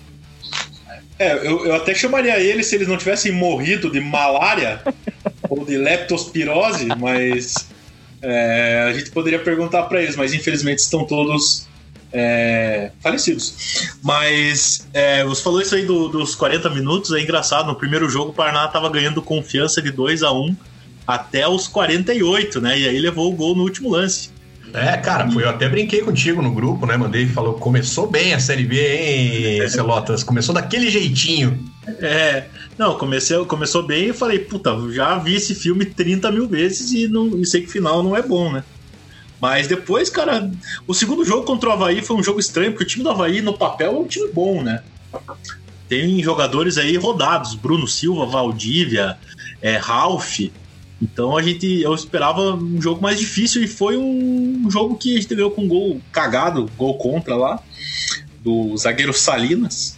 É, 1.20 1.34
eu, 1.46 1.66
eu 1.66 1.76
até 1.76 1.94
chamaria 1.94 2.40
ele 2.40 2.64
se 2.64 2.76
eles 2.76 2.88
não 2.88 2.98
tivessem 2.98 3.32
morrido 3.32 3.92
de 3.92 4.00
malária 4.00 4.82
ou 5.50 5.66
de 5.66 5.78
leptospirose, 5.78 6.86
mas 6.98 7.68
é, 8.22 8.86
a 8.90 8.94
gente 8.94 9.12
poderia 9.12 9.40
perguntar 9.40 9.84
para 9.84 10.02
eles, 10.02 10.16
mas 10.16 10.34
infelizmente 10.34 10.80
estão 10.80 11.06
todos 11.06 11.68
é, 12.14 12.92
falecidos. 13.02 13.88
Mas 14.02 14.88
é, 14.94 15.24
você 15.26 15.42
falou 15.44 15.62
isso 15.62 15.76
aí 15.76 15.86
do- 15.86 16.08
dos 16.08 16.34
40 16.36 16.70
minutos, 16.70 17.12
é 17.12 17.20
engraçado. 17.22 17.68
No 17.68 17.76
primeiro 17.76 18.10
jogo, 18.10 18.32
o 18.32 18.34
Paraná 18.34 18.66
estava 18.66 18.90
ganhando 18.90 19.22
confiança 19.22 19.82
de 19.82 19.92
2 19.92 20.24
a 20.24 20.32
1 20.32 20.56
até 21.06 21.48
os 21.48 21.68
48, 21.68 22.60
né? 22.62 22.80
E 22.80 22.88
aí 22.88 23.00
levou 23.00 23.32
o 23.32 23.36
gol 23.36 23.56
no 23.56 23.64
último 23.64 23.90
lance. 23.92 24.30
É, 24.74 24.98
cara, 24.98 25.32
foi, 25.32 25.44
eu 25.44 25.50
até 25.50 25.70
brinquei 25.70 26.02
contigo 26.02 26.42
no 26.42 26.54
grupo, 26.54 26.86
né? 26.86 26.98
Mandei 26.98 27.24
e 27.24 27.30
falou: 27.30 27.54
começou 27.54 28.08
bem 28.08 28.34
a 28.34 28.40
Série 28.40 28.66
B, 28.66 28.78
hein, 28.78 29.70
Celotas? 29.70 30.24
Começou 30.24 30.54
daquele 30.54 30.90
jeitinho. 30.90 31.64
É, 32.00 32.46
não, 32.78 32.98
comecei, 32.98 33.38
começou 33.46 33.84
bem 33.84 34.10
e 34.10 34.14
falei, 34.14 34.40
puta, 34.40 34.72
já 34.92 35.18
vi 35.18 35.36
esse 35.36 35.56
filme 35.56 35.86
30 35.86 36.32
mil 36.32 36.48
vezes 36.48 36.92
e, 36.92 37.08
não, 37.08 37.40
e 37.40 37.46
sei 37.46 37.62
que 37.62 37.68
o 37.68 37.72
final 37.72 38.04
não 38.04 38.16
é 38.16 38.22
bom, 38.22 38.52
né? 38.52 38.64
Mas 39.40 39.68
depois, 39.68 40.10
cara, 40.10 40.52
o 40.88 40.94
segundo 40.94 41.24
jogo 41.24 41.44
contra 41.44 41.70
o 41.70 41.72
Havaí 41.72 42.02
foi 42.02 42.16
um 42.16 42.24
jogo 42.24 42.40
estranho, 42.40 42.72
porque 42.72 42.84
o 42.84 42.88
time 42.88 43.04
do 43.04 43.10
Havaí, 43.10 43.42
no 43.42 43.58
papel, 43.58 43.94
é 43.96 44.00
um 44.00 44.08
time 44.08 44.30
bom, 44.34 44.64
né? 44.64 44.82
Tem 45.88 46.22
jogadores 46.24 46.78
aí 46.78 46.98
rodados, 46.98 47.54
Bruno 47.54 47.88
Silva, 47.88 48.26
Valdívia, 48.26 49.18
é, 49.62 49.78
Ralph. 49.78 50.40
Então 51.02 51.36
a 51.38 51.42
gente, 51.42 51.82
eu 51.82 51.94
esperava 51.94 52.56
um 52.56 52.82
jogo 52.82 53.02
mais 53.02 53.20
difícil 53.20 53.64
e 53.64 53.68
foi 53.68 53.98
um 53.98 54.70
jogo 54.70 54.96
que 54.96 55.18
a 55.18 55.22
gente 55.22 55.36
ganhou 55.36 55.52
com 55.52 55.64
um 55.64 55.68
gol 55.68 56.02
cagado, 56.12 56.70
gol 56.78 56.98
contra 56.98 57.36
lá, 57.36 57.62
do 58.44 58.76
zagueiro 58.78 59.14
Salinas. 59.14 59.98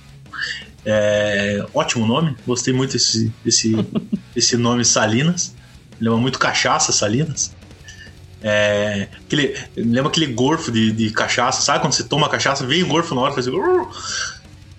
É, 0.85 1.65
ótimo 1.73 2.07
nome, 2.07 2.35
gostei 2.45 2.73
muito 2.73 2.93
desse, 2.93 3.31
desse, 3.43 3.75
desse 4.33 4.57
nome 4.57 4.83
Salinas. 4.85 5.53
Lembra 5.99 6.19
muito 6.19 6.39
cachaça, 6.39 6.91
Salinas. 6.91 7.55
É, 8.41 9.07
aquele, 9.25 9.55
lembra 9.75 10.09
aquele 10.09 10.27
gorfo 10.27 10.71
de, 10.71 10.91
de 10.91 11.09
cachaça, 11.11 11.61
sabe? 11.61 11.79
Quando 11.81 11.93
você 11.93 12.03
toma 12.03 12.29
cachaça, 12.29 12.65
vem 12.65 12.83
o 12.83 12.87
gorfo 12.87 13.13
na 13.15 13.21
hora, 13.21 13.33
faz. 13.33 13.47
"Urr". 13.47 13.87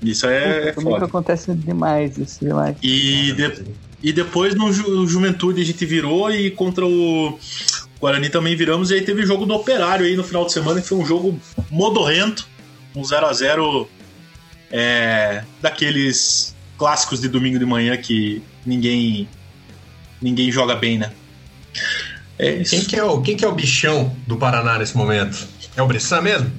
Isso 0.00 0.26
é, 0.26 0.68
é 0.68 0.72
foda. 0.72 1.04
acontece 1.06 1.52
demais 1.54 2.16
isso, 2.18 2.38
demais. 2.40 2.76
E, 2.82 3.32
de- 3.32 3.64
e 4.02 4.12
depois 4.12 4.54
no 4.54 4.72
Ju- 4.72 5.06
Juventude 5.06 5.60
a 5.60 5.64
gente 5.64 5.84
virou 5.84 6.30
e 6.30 6.50
contra 6.50 6.86
o 6.86 7.38
Guarani 8.00 8.30
também 8.30 8.54
viramos. 8.56 8.90
E 8.90 8.94
aí 8.94 9.02
teve 9.02 9.22
o 9.22 9.26
jogo 9.26 9.44
do 9.44 9.54
Operário 9.54 10.06
aí 10.06 10.16
no 10.16 10.22
final 10.24 10.44
de 10.46 10.52
semana, 10.52 10.80
que 10.80 10.88
foi 10.88 10.98
um 10.98 11.06
jogo 11.06 11.38
modorrento, 11.70 12.46
um 12.94 13.04
0 13.04 13.26
a 13.26 13.32
0 13.32 13.88
é, 14.70 15.42
daqueles 15.60 16.54
clássicos 16.76 17.20
de 17.20 17.28
domingo 17.28 17.58
de 17.58 17.64
manhã 17.66 17.96
que 17.96 18.42
ninguém 18.64 19.28
ninguém 20.20 20.50
joga 20.50 20.74
bem, 20.76 20.98
né? 20.98 21.12
É. 22.38 22.62
Quem 22.62 22.84
que, 22.84 22.96
é 22.96 23.02
o, 23.04 23.20
quem 23.20 23.36
que 23.36 23.44
é 23.44 23.48
o 23.48 23.52
bichão 23.52 24.14
do 24.26 24.36
Paraná 24.36 24.78
nesse 24.78 24.96
momento? 24.96 25.46
É 25.76 25.82
o 25.82 25.86
Bressan 25.86 26.20
mesmo? 26.20 26.52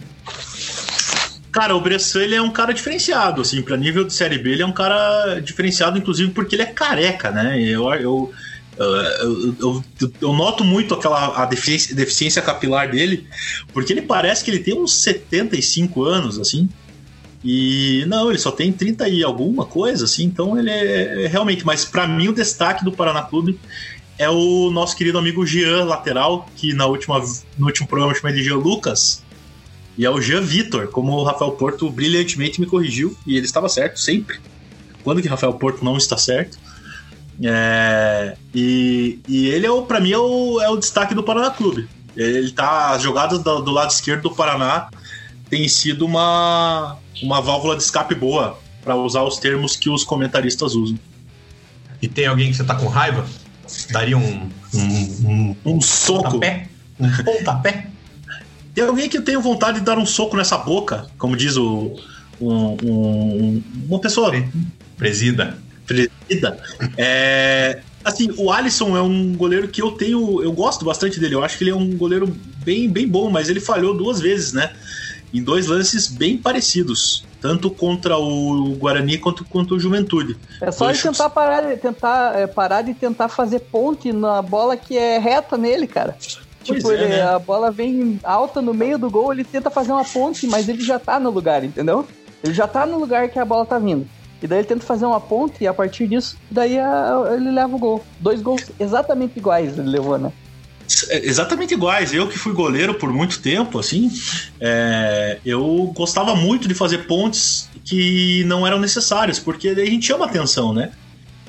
Cara, 1.51 1.75
o 1.75 1.81
Bressan 1.81 2.21
ele 2.21 2.35
é 2.35 2.41
um 2.41 2.51
cara 2.51 2.73
diferenciado, 2.73 3.41
assim, 3.41 3.61
pra 3.61 3.75
nível 3.75 4.03
de 4.03 4.13
Série 4.13 4.37
B, 4.37 4.51
ele 4.51 4.61
é 4.61 4.65
um 4.65 4.71
cara 4.71 5.39
diferenciado, 5.39 5.97
inclusive 5.97 6.31
porque 6.31 6.55
ele 6.55 6.61
é 6.61 6.67
careca, 6.67 7.31
né? 7.31 7.59
Eu, 7.59 7.91
eu, 7.93 8.33
eu, 8.77 9.55
eu, 9.59 9.83
eu 10.21 10.33
noto 10.33 10.63
muito 10.63 10.93
aquela 10.93 11.41
a 11.41 11.45
deficiência, 11.45 11.95
deficiência 11.95 12.41
capilar 12.41 12.89
dele, 12.89 13.27
porque 13.73 13.91
ele 13.91 14.03
parece 14.03 14.43
que 14.43 14.51
ele 14.51 14.59
tem 14.59 14.73
uns 14.73 14.93
75 14.93 16.03
anos, 16.03 16.39
assim. 16.39 16.69
E 17.43 18.03
não, 18.07 18.29
ele 18.29 18.37
só 18.37 18.51
tem 18.51 18.71
30 18.71 19.07
e 19.09 19.23
alguma 19.23 19.65
coisa, 19.65 20.05
assim, 20.05 20.25
então 20.25 20.59
ele 20.59 20.69
é, 20.69 21.25
é 21.25 21.27
realmente. 21.27 21.65
Mas 21.65 21.83
pra 21.83 22.07
mim 22.07 22.27
o 22.27 22.33
destaque 22.33 22.83
do 22.83 22.91
Paraná 22.91 23.23
Clube 23.23 23.59
é 24.17 24.29
o 24.29 24.69
nosso 24.69 24.95
querido 24.95 25.17
amigo 25.17 25.45
Jean, 25.45 25.85
lateral, 25.85 26.47
que 26.55 26.73
na 26.73 26.85
última, 26.85 27.23
no 27.57 27.67
último 27.67 27.87
programa 27.87 28.11
eu 28.13 28.19
chamei 28.19 28.43
Jean 28.43 28.57
Lucas. 28.57 29.23
E 29.98 30.05
é 30.05 30.10
o 30.10 30.22
Jean 30.22 30.41
Vitor, 30.41 30.88
como 30.88 31.13
o 31.13 31.24
Rafael 31.24 31.51
Porto 31.51 31.89
brilhantemente 31.89 32.60
me 32.60 32.67
corrigiu, 32.67 33.17
e 33.25 33.36
ele 33.36 33.46
estava 33.46 33.67
certo 33.67 34.00
sempre. 34.00 34.39
Quando 35.03 35.22
que 35.22 35.27
Rafael 35.27 35.53
Porto 35.53 35.84
não 35.84 35.98
está 35.98 36.17
certo? 36.17 36.58
É, 37.43 38.36
e, 38.53 39.19
e 39.27 39.48
ele, 39.48 39.65
é 39.65 39.72
o, 39.72 39.84
pra 39.84 40.00
mim, 40.00 40.12
é 40.12 40.17
o, 40.17 40.62
é 40.62 40.69
o 40.69 40.77
destaque 40.77 41.13
do 41.13 41.24
Paraná 41.24 41.50
Clube. 41.51 41.88
Ele 42.15 42.51
tá. 42.51 42.91
As 42.91 43.01
jogadas 43.01 43.39
do, 43.39 43.62
do 43.62 43.72
lado 43.72 43.91
esquerdo 43.91 44.24
do 44.24 44.31
Paraná 44.31 44.89
tem 45.50 45.67
sido 45.67 46.05
uma, 46.05 46.98
uma 47.22 47.41
válvula 47.41 47.75
de 47.75 47.84
escape 47.84 48.13
boa, 48.13 48.60
para 48.84 48.96
usar 48.96 49.24
os 49.24 49.38
termos 49.38 49.75
que 49.75 49.89
os 49.89 50.03
comentaristas 50.03 50.75
usam. 50.75 51.00
E 52.01 52.08
tem 52.08 52.25
alguém 52.25 52.50
que 52.50 52.58
você 52.58 52.63
tá 52.63 52.75
com 52.75 52.88
raiva? 52.88 53.25
daria 53.91 54.17
um. 54.17 54.50
Um, 54.74 55.25
um, 55.25 55.55
um 55.65 55.81
soco. 55.81 56.24
Pontapé? 56.24 56.67
Um 57.00 57.24
pontapé? 57.24 57.88
Tem 58.73 58.83
alguém 58.83 59.09
que 59.09 59.17
eu 59.17 59.23
tenho 59.23 59.41
vontade 59.41 59.79
de 59.79 59.85
dar 59.85 59.97
um 59.97 60.05
soco 60.05 60.38
nessa 60.38 60.57
boca, 60.57 61.07
como 61.17 61.35
diz 61.35 61.57
o. 61.57 61.95
Um, 62.39 62.77
um, 62.83 63.63
uma 63.89 63.99
pessoa. 63.99 64.31
Presida. 64.97 65.57
Presida. 65.85 66.57
É, 66.97 67.81
assim, 68.03 68.31
o 68.38 68.51
Alisson 68.51 68.95
é 68.95 69.01
um 69.01 69.35
goleiro 69.35 69.67
que 69.67 69.81
eu 69.81 69.91
tenho. 69.91 70.41
Eu 70.41 70.51
gosto 70.51 70.85
bastante 70.85 71.19
dele. 71.19 71.35
Eu 71.35 71.43
acho 71.43 71.57
que 71.57 71.63
ele 71.63 71.71
é 71.71 71.75
um 71.75 71.97
goleiro 71.97 72.27
bem, 72.63 72.89
bem 72.89 73.07
bom, 73.07 73.29
mas 73.29 73.49
ele 73.49 73.59
falhou 73.59 73.95
duas 73.95 74.21
vezes, 74.21 74.53
né? 74.53 74.71
Em 75.33 75.43
dois 75.43 75.67
lances 75.67 76.07
bem 76.07 76.38
parecidos. 76.38 77.25
Tanto 77.41 77.69
contra 77.69 78.17
o 78.17 78.75
Guarani 78.75 79.17
quanto 79.17 79.45
contra 79.45 79.73
o 79.73 79.79
Juventude. 79.79 80.38
É 80.61 80.71
só 80.71 80.89
ele 80.89 80.99
tentar 80.99 81.29
parar, 81.29 81.77
tentar 81.77 82.38
é, 82.38 82.47
parar 82.47 82.81
de 82.81 82.93
tentar 82.93 83.29
fazer 83.29 83.59
ponte 83.59 84.11
na 84.11 84.41
bola 84.41 84.75
que 84.75 84.97
é 84.97 85.17
reta 85.17 85.57
nele, 85.57 85.88
cara. 85.88 86.17
Tipo, 86.75 86.91
é, 86.91 86.93
ele, 86.95 87.07
né? 87.07 87.21
a 87.21 87.39
bola 87.39 87.71
vem 87.71 88.19
alta 88.23 88.61
no 88.61 88.73
meio 88.73 88.97
do 88.97 89.09
gol, 89.09 89.31
ele 89.31 89.43
tenta 89.43 89.69
fazer 89.69 89.91
uma 89.91 90.05
ponte, 90.05 90.47
mas 90.47 90.67
ele 90.67 90.81
já 90.81 90.99
tá 90.99 91.19
no 91.19 91.29
lugar, 91.29 91.63
entendeu? 91.63 92.07
Ele 92.43 92.53
já 92.53 92.67
tá 92.67 92.85
no 92.85 92.97
lugar 92.99 93.29
que 93.29 93.39
a 93.39 93.45
bola 93.45 93.65
tá 93.65 93.77
vindo. 93.77 94.07
E 94.41 94.47
daí 94.47 94.59
ele 94.59 94.67
tenta 94.67 94.85
fazer 94.85 95.05
uma 95.05 95.19
ponte 95.19 95.63
e 95.63 95.67
a 95.67 95.73
partir 95.73 96.07
disso, 96.07 96.38
daí 96.49 96.79
a, 96.79 97.33
ele 97.35 97.51
leva 97.51 97.75
o 97.75 97.79
gol. 97.79 98.03
Dois 98.19 98.41
gols 98.41 98.71
exatamente 98.79 99.38
iguais 99.38 99.77
ele 99.77 99.89
levou, 99.89 100.17
né? 100.17 100.31
É, 101.09 101.25
exatamente 101.25 101.73
iguais. 101.73 102.13
Eu 102.13 102.27
que 102.27 102.38
fui 102.38 102.53
goleiro 102.53 102.95
por 102.95 103.11
muito 103.11 103.41
tempo, 103.41 103.77
assim, 103.77 104.11
é, 104.59 105.39
eu 105.45 105.91
gostava 105.95 106.35
muito 106.35 106.67
de 106.67 106.73
fazer 106.73 106.99
pontes 106.99 107.69
que 107.83 108.43
não 108.45 108.65
eram 108.65 108.79
necessárias, 108.79 109.39
porque 109.39 109.75
daí 109.75 109.88
a 109.88 109.91
gente 109.91 110.05
chama 110.05 110.25
atenção, 110.25 110.73
né? 110.73 110.91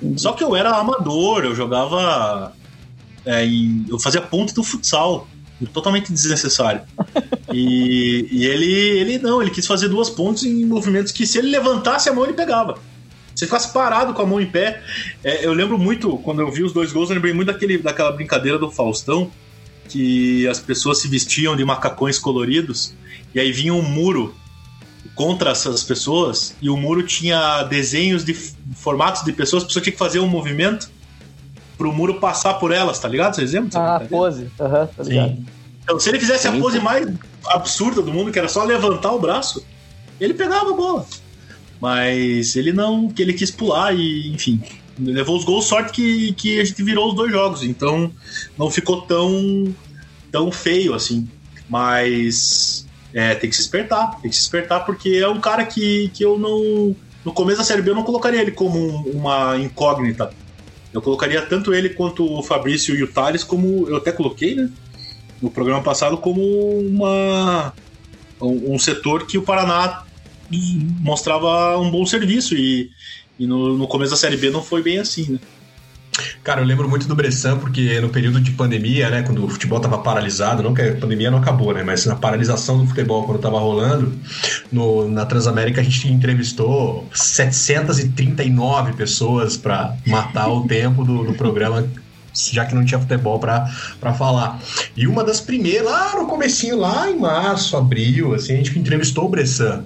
Uhum. 0.02 0.16
Só 0.16 0.32
que 0.32 0.42
eu 0.42 0.56
era 0.56 0.70
amador, 0.70 1.44
eu 1.44 1.54
jogava. 1.54 2.52
É, 3.24 3.46
eu 3.88 3.98
fazia 3.98 4.20
ponte 4.20 4.54
do 4.54 4.62
futsal, 4.62 5.28
totalmente 5.72 6.12
desnecessário. 6.12 6.82
e, 7.52 8.28
e 8.30 8.46
ele, 8.46 8.72
ele 8.72 9.18
não, 9.18 9.42
ele 9.42 9.50
quis 9.50 9.66
fazer 9.66 9.88
duas 9.88 10.08
pontes 10.08 10.44
em 10.44 10.64
movimentos 10.64 11.12
que 11.12 11.26
se 11.26 11.38
ele 11.38 11.48
levantasse 11.48 12.08
a 12.08 12.12
mão 12.12 12.24
ele 12.24 12.32
pegava. 12.32 12.78
Se 13.34 13.44
ficasse 13.46 13.72
parado 13.72 14.12
com 14.12 14.22
a 14.22 14.26
mão 14.26 14.40
em 14.40 14.46
pé. 14.46 14.82
É, 15.24 15.46
eu 15.46 15.52
lembro 15.52 15.78
muito, 15.78 16.16
quando 16.18 16.40
eu 16.40 16.50
vi 16.50 16.62
os 16.62 16.72
dois 16.72 16.92
gols, 16.92 17.08
eu 17.08 17.14
lembrei 17.14 17.32
muito 17.32 17.48
daquele, 17.48 17.78
daquela 17.78 18.12
brincadeira 18.12 18.58
do 18.58 18.70
Faustão, 18.70 19.30
que 19.88 20.46
as 20.46 20.60
pessoas 20.60 20.98
se 20.98 21.08
vestiam 21.08 21.56
de 21.56 21.64
macacões 21.64 22.18
coloridos, 22.18 22.94
e 23.34 23.40
aí 23.40 23.50
vinha 23.50 23.72
um 23.72 23.82
muro 23.82 24.34
contra 25.14 25.50
essas 25.50 25.82
pessoas, 25.82 26.54
e 26.60 26.68
o 26.68 26.76
muro 26.76 27.02
tinha 27.02 27.62
desenhos 27.64 28.24
de 28.24 28.34
formatos 28.74 29.24
de 29.24 29.32
pessoas, 29.32 29.62
a 29.62 29.66
pessoa 29.66 29.82
tinha 29.82 29.92
que 29.92 29.98
fazer 29.98 30.20
um 30.20 30.28
movimento 30.28 30.90
pro 31.80 31.94
muro 31.94 32.20
passar 32.20 32.54
por 32.54 32.72
elas, 32.72 32.98
tá 32.98 33.08
ligado? 33.08 33.36
Vocês 33.36 33.54
lembram? 33.54 33.80
Ah, 33.80 34.02
pose. 34.06 34.50
Aham, 34.60 34.80
uhum, 34.80 34.86
tá 34.88 35.02
ligado. 35.02 35.30
Sim. 35.30 35.46
Então, 35.82 35.98
se 35.98 36.10
ele 36.10 36.20
fizesse 36.20 36.46
a 36.46 36.52
pose 36.52 36.78
mais 36.78 37.08
absurda 37.46 38.02
do 38.02 38.12
mundo, 38.12 38.30
que 38.30 38.38
era 38.38 38.48
só 38.50 38.62
levantar 38.64 39.12
o 39.12 39.18
braço, 39.18 39.64
ele 40.20 40.34
pegava 40.34 40.72
a 40.72 40.74
bola. 40.74 41.06
Mas 41.80 42.54
ele 42.54 42.70
não, 42.70 43.08
que 43.08 43.22
ele 43.22 43.32
quis 43.32 43.50
pular 43.50 43.94
e, 43.94 44.30
enfim, 44.30 44.62
levou 44.98 45.38
os 45.38 45.44
gols, 45.46 45.64
sorte 45.64 45.90
que, 45.90 46.34
que 46.34 46.60
a 46.60 46.64
gente 46.66 46.82
virou 46.82 47.08
os 47.08 47.14
dois 47.14 47.32
jogos, 47.32 47.62
então 47.62 48.12
não 48.58 48.70
ficou 48.70 49.00
tão, 49.00 49.74
tão 50.30 50.52
feio 50.52 50.92
assim. 50.92 51.26
Mas 51.66 52.86
é, 53.14 53.34
tem 53.34 53.48
que 53.48 53.56
se 53.56 53.62
espertar, 53.62 54.20
tem 54.20 54.30
que 54.30 54.36
se 54.36 54.42
espertar, 54.42 54.84
porque 54.84 55.08
é 55.16 55.28
um 55.28 55.40
cara 55.40 55.64
que, 55.64 56.10
que 56.12 56.22
eu 56.22 56.38
não. 56.38 56.94
No 57.24 57.32
começo 57.32 57.58
da 57.58 57.64
Série 57.64 57.80
B 57.80 57.90
eu 57.90 57.94
não 57.94 58.02
colocaria 58.02 58.42
ele 58.42 58.52
como 58.52 58.78
uma 59.08 59.56
incógnita. 59.56 60.30
Eu 60.92 61.00
colocaria 61.00 61.40
tanto 61.42 61.72
ele 61.72 61.90
quanto 61.90 62.24
o 62.24 62.42
Fabrício 62.42 62.94
e 62.94 63.02
o 63.02 63.12
Thales 63.12 63.44
como. 63.44 63.88
Eu 63.88 63.96
até 63.96 64.10
coloquei, 64.10 64.54
né? 64.54 64.70
No 65.40 65.50
programa 65.50 65.82
passado, 65.82 66.18
como 66.18 66.42
uma. 66.80 67.72
Um, 68.40 68.78
setor 68.78 69.26
que 69.26 69.36
o 69.36 69.42
Paraná 69.42 70.04
mostrava 71.00 71.78
um 71.78 71.90
bom 71.90 72.06
serviço 72.06 72.56
e, 72.56 72.90
e 73.38 73.46
no, 73.46 73.76
no, 73.76 73.86
começo 73.86 74.12
da 74.12 74.16
Série 74.16 74.38
B 74.38 74.50
não 74.50 74.62
foi 74.62 74.82
bem 74.82 74.98
assim, 74.98 75.32
né? 75.32 75.38
Cara, 76.42 76.60
eu 76.60 76.64
lembro 76.64 76.88
muito 76.88 77.06
do 77.06 77.14
Bressan, 77.14 77.58
porque 77.58 78.00
no 78.00 78.08
período 78.08 78.40
de 78.40 78.50
pandemia, 78.52 79.10
né, 79.10 79.22
quando 79.22 79.44
o 79.44 79.48
futebol 79.48 79.78
estava 79.78 79.98
paralisado, 79.98 80.62
não 80.62 80.74
que 80.74 80.82
a 80.82 80.96
pandemia 80.96 81.30
não 81.30 81.38
acabou, 81.38 81.72
né, 81.72 81.82
mas 81.82 82.04
na 82.06 82.16
paralisação 82.16 82.78
do 82.78 82.86
futebol, 82.86 83.24
quando 83.24 83.36
estava 83.36 83.58
rolando, 83.58 84.12
no, 84.72 85.08
na 85.08 85.24
Transamérica 85.24 85.80
a 85.80 85.84
gente 85.84 86.08
entrevistou 86.08 87.08
739 87.14 88.94
pessoas 88.94 89.56
para 89.56 89.96
matar 90.06 90.48
o 90.48 90.66
tempo 90.66 91.04
do, 91.04 91.24
do 91.24 91.34
programa 91.34 91.86
já 92.52 92.64
que 92.64 92.74
não 92.74 92.84
tinha 92.84 92.98
futebol 92.98 93.38
para 93.38 93.66
falar. 94.16 94.60
E 94.96 95.06
uma 95.06 95.24
das 95.24 95.40
primeiras, 95.40 95.84
lá 95.84 96.14
no 96.16 96.26
comecinho, 96.26 96.78
lá 96.78 97.10
em 97.10 97.18
março, 97.18 97.76
abril, 97.76 98.34
assim, 98.34 98.54
a 98.54 98.56
gente 98.56 98.78
entrevistou 98.78 99.26
o 99.26 99.28
Bressan 99.28 99.84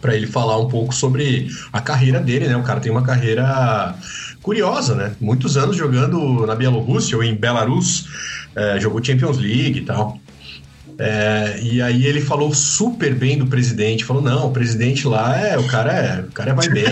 para 0.00 0.14
ele 0.14 0.26
falar 0.26 0.58
um 0.58 0.68
pouco 0.68 0.94
sobre 0.94 1.48
a 1.72 1.80
carreira 1.80 2.20
dele, 2.20 2.48
né? 2.48 2.56
O 2.56 2.62
cara 2.62 2.80
tem 2.80 2.92
uma 2.92 3.02
carreira 3.02 3.94
curiosa, 4.44 4.94
né? 4.94 5.16
Muitos 5.18 5.56
anos 5.56 5.74
jogando 5.74 6.46
na 6.46 6.54
Bielorrússia 6.54 7.16
ou 7.16 7.24
em 7.24 7.34
Belarus, 7.34 8.06
é, 8.54 8.78
jogou 8.78 9.02
Champions 9.02 9.38
League 9.38 9.78
e 9.78 9.84
tal. 9.84 10.18
É, 10.98 11.58
e 11.62 11.82
aí 11.82 12.06
ele 12.06 12.20
falou 12.20 12.54
super 12.54 13.14
bem 13.14 13.38
do 13.38 13.46
presidente, 13.46 14.04
falou 14.04 14.22
não, 14.22 14.48
o 14.48 14.52
presidente 14.52 15.08
lá 15.08 15.36
é 15.36 15.58
o 15.58 15.66
cara 15.66 15.92
é 15.92 16.20
o 16.20 16.30
cara 16.30 16.54
vai 16.54 16.68
bem. 16.68 16.84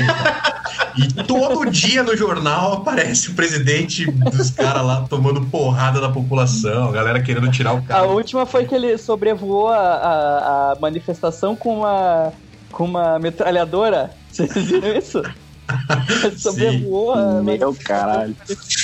e 0.99 1.23
todo 1.23 1.71
dia 1.71 2.03
no 2.03 2.17
jornal 2.17 2.73
aparece 2.73 3.31
o 3.31 3.35
presidente 3.35 4.11
dos 4.11 4.51
caras 4.51 4.83
lá 4.83 5.07
tomando 5.09 5.43
porrada 5.43 6.01
da 6.01 6.09
população, 6.09 6.89
a 6.89 6.93
galera 6.93 7.23
querendo 7.23 7.49
tirar 7.51 7.75
o 7.75 7.83
cara. 7.83 8.01
A 8.01 8.07
última 8.07 8.45
foi 8.45 8.65
que 8.65 8.75
ele 8.75 8.97
sobrevoou 8.99 9.69
a, 9.69 9.77
a, 9.77 10.73
a 10.73 10.77
manifestação 10.81 11.55
com 11.55 11.81
uma 11.81 12.33
com 12.73 12.87
uma 12.87 13.19
metralhadora. 13.19 14.11
Vocês 14.33 14.53
viram 14.55 14.97
isso? 14.97 15.23
Sobrevoou 16.37 17.43
Meu 17.43 17.75
caralho. 17.75 18.37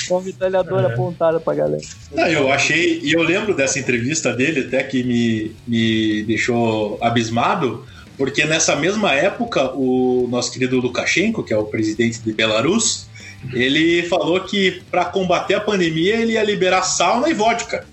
Com 0.08 0.20
metralhadora 0.20 0.88
é. 0.88 0.92
apontada 0.92 1.40
pra 1.40 1.54
galera. 1.54 1.82
Não, 2.12 2.26
eu 2.26 2.52
achei, 2.52 3.00
e 3.02 3.12
eu 3.12 3.22
lembro 3.22 3.54
dessa 3.54 3.78
entrevista 3.78 4.32
dele 4.32 4.60
até 4.60 4.82
que 4.82 5.02
me, 5.02 5.54
me 5.66 6.22
deixou 6.24 6.98
abismado, 7.00 7.84
porque 8.16 8.44
nessa 8.44 8.74
mesma 8.76 9.14
época 9.14 9.72
o 9.74 10.26
nosso 10.30 10.52
querido 10.52 10.80
Lukashenko, 10.80 11.42
que 11.42 11.52
é 11.52 11.56
o 11.56 11.64
presidente 11.64 12.20
de 12.20 12.32
Belarus, 12.32 13.06
ele 13.52 14.02
falou 14.08 14.40
que 14.40 14.82
para 14.90 15.04
combater 15.04 15.54
a 15.54 15.60
pandemia 15.60 16.16
ele 16.16 16.32
ia 16.32 16.42
liberar 16.42 16.82
sauna 16.82 17.28
e 17.28 17.34
vodka. 17.34 17.86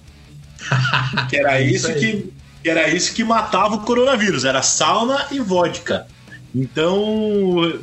que 1.29 1.37
era 1.37 1.61
isso, 1.61 1.91
isso 1.91 1.99
que 1.99 2.35
que 2.65 2.69
era 2.71 2.89
isso 2.89 3.13
que 3.13 3.23
matava 3.23 3.75
o 3.75 3.81
coronavírus, 3.81 4.43
era 4.43 4.63
sauna 4.63 5.27
e 5.29 5.39
vodka. 5.39 6.07
Então, 6.55 6.97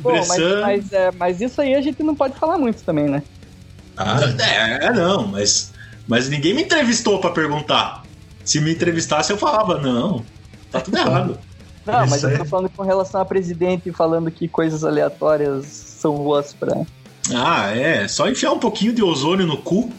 Pô, 0.01 0.11
Bressan... 0.11 0.61
mas, 0.61 0.89
mas, 0.89 0.93
é, 0.93 1.11
mas, 1.11 1.41
isso 1.41 1.61
aí 1.61 1.75
a 1.75 1.81
gente 1.81 2.01
não 2.01 2.15
pode 2.15 2.39
falar 2.39 2.57
muito 2.57 2.81
também, 2.81 3.05
né? 3.05 3.21
Ah, 3.95 4.19
é, 4.81 4.91
não, 4.91 5.27
mas, 5.27 5.71
mas 6.07 6.27
ninguém 6.27 6.55
me 6.55 6.63
entrevistou 6.63 7.19
para 7.19 7.29
perguntar. 7.29 8.03
Se 8.43 8.59
me 8.59 8.73
entrevistasse, 8.73 9.31
eu 9.31 9.37
falava, 9.37 9.79
não, 9.79 10.25
tá 10.71 10.81
tudo 10.81 10.97
errado. 10.97 11.37
Não, 11.85 12.07
mas 12.07 12.23
eu 12.23 12.37
tô 12.37 12.45
falando 12.45 12.69
com 12.69 12.81
relação 12.81 13.19
a 13.19 13.25
presidente 13.25 13.91
falando 13.91 14.31
que 14.31 14.47
coisas 14.47 14.85
aleatórias 14.85 15.65
são 15.65 16.15
boas 16.15 16.53
pra. 16.53 16.81
Ah, 17.35 17.75
é. 17.75 18.07
Só 18.07 18.29
enfiar 18.29 18.53
um 18.53 18.59
pouquinho 18.59 18.93
de 18.93 19.03
ozônio 19.03 19.45
no 19.45 19.57
cu 19.57 19.91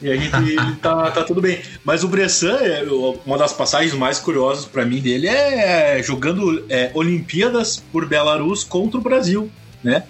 e 0.00 0.10
a 0.10 0.16
gente 0.16 0.30
tá, 0.80 1.10
tá 1.10 1.24
tudo 1.24 1.40
bem. 1.40 1.60
Mas 1.84 2.04
o 2.04 2.08
Bressan, 2.08 2.56
é, 2.56 2.84
uma 3.26 3.38
das 3.38 3.52
passagens 3.52 3.94
mais 3.94 4.18
curiosas 4.18 4.64
para 4.64 4.84
mim 4.84 5.00
dele 5.00 5.28
é 5.28 6.02
jogando 6.02 6.64
é, 6.68 6.90
Olimpíadas 6.94 7.82
por 7.92 8.06
Belarus 8.06 8.64
contra 8.64 8.98
o 8.98 9.02
Brasil, 9.02 9.50
né? 9.82 10.04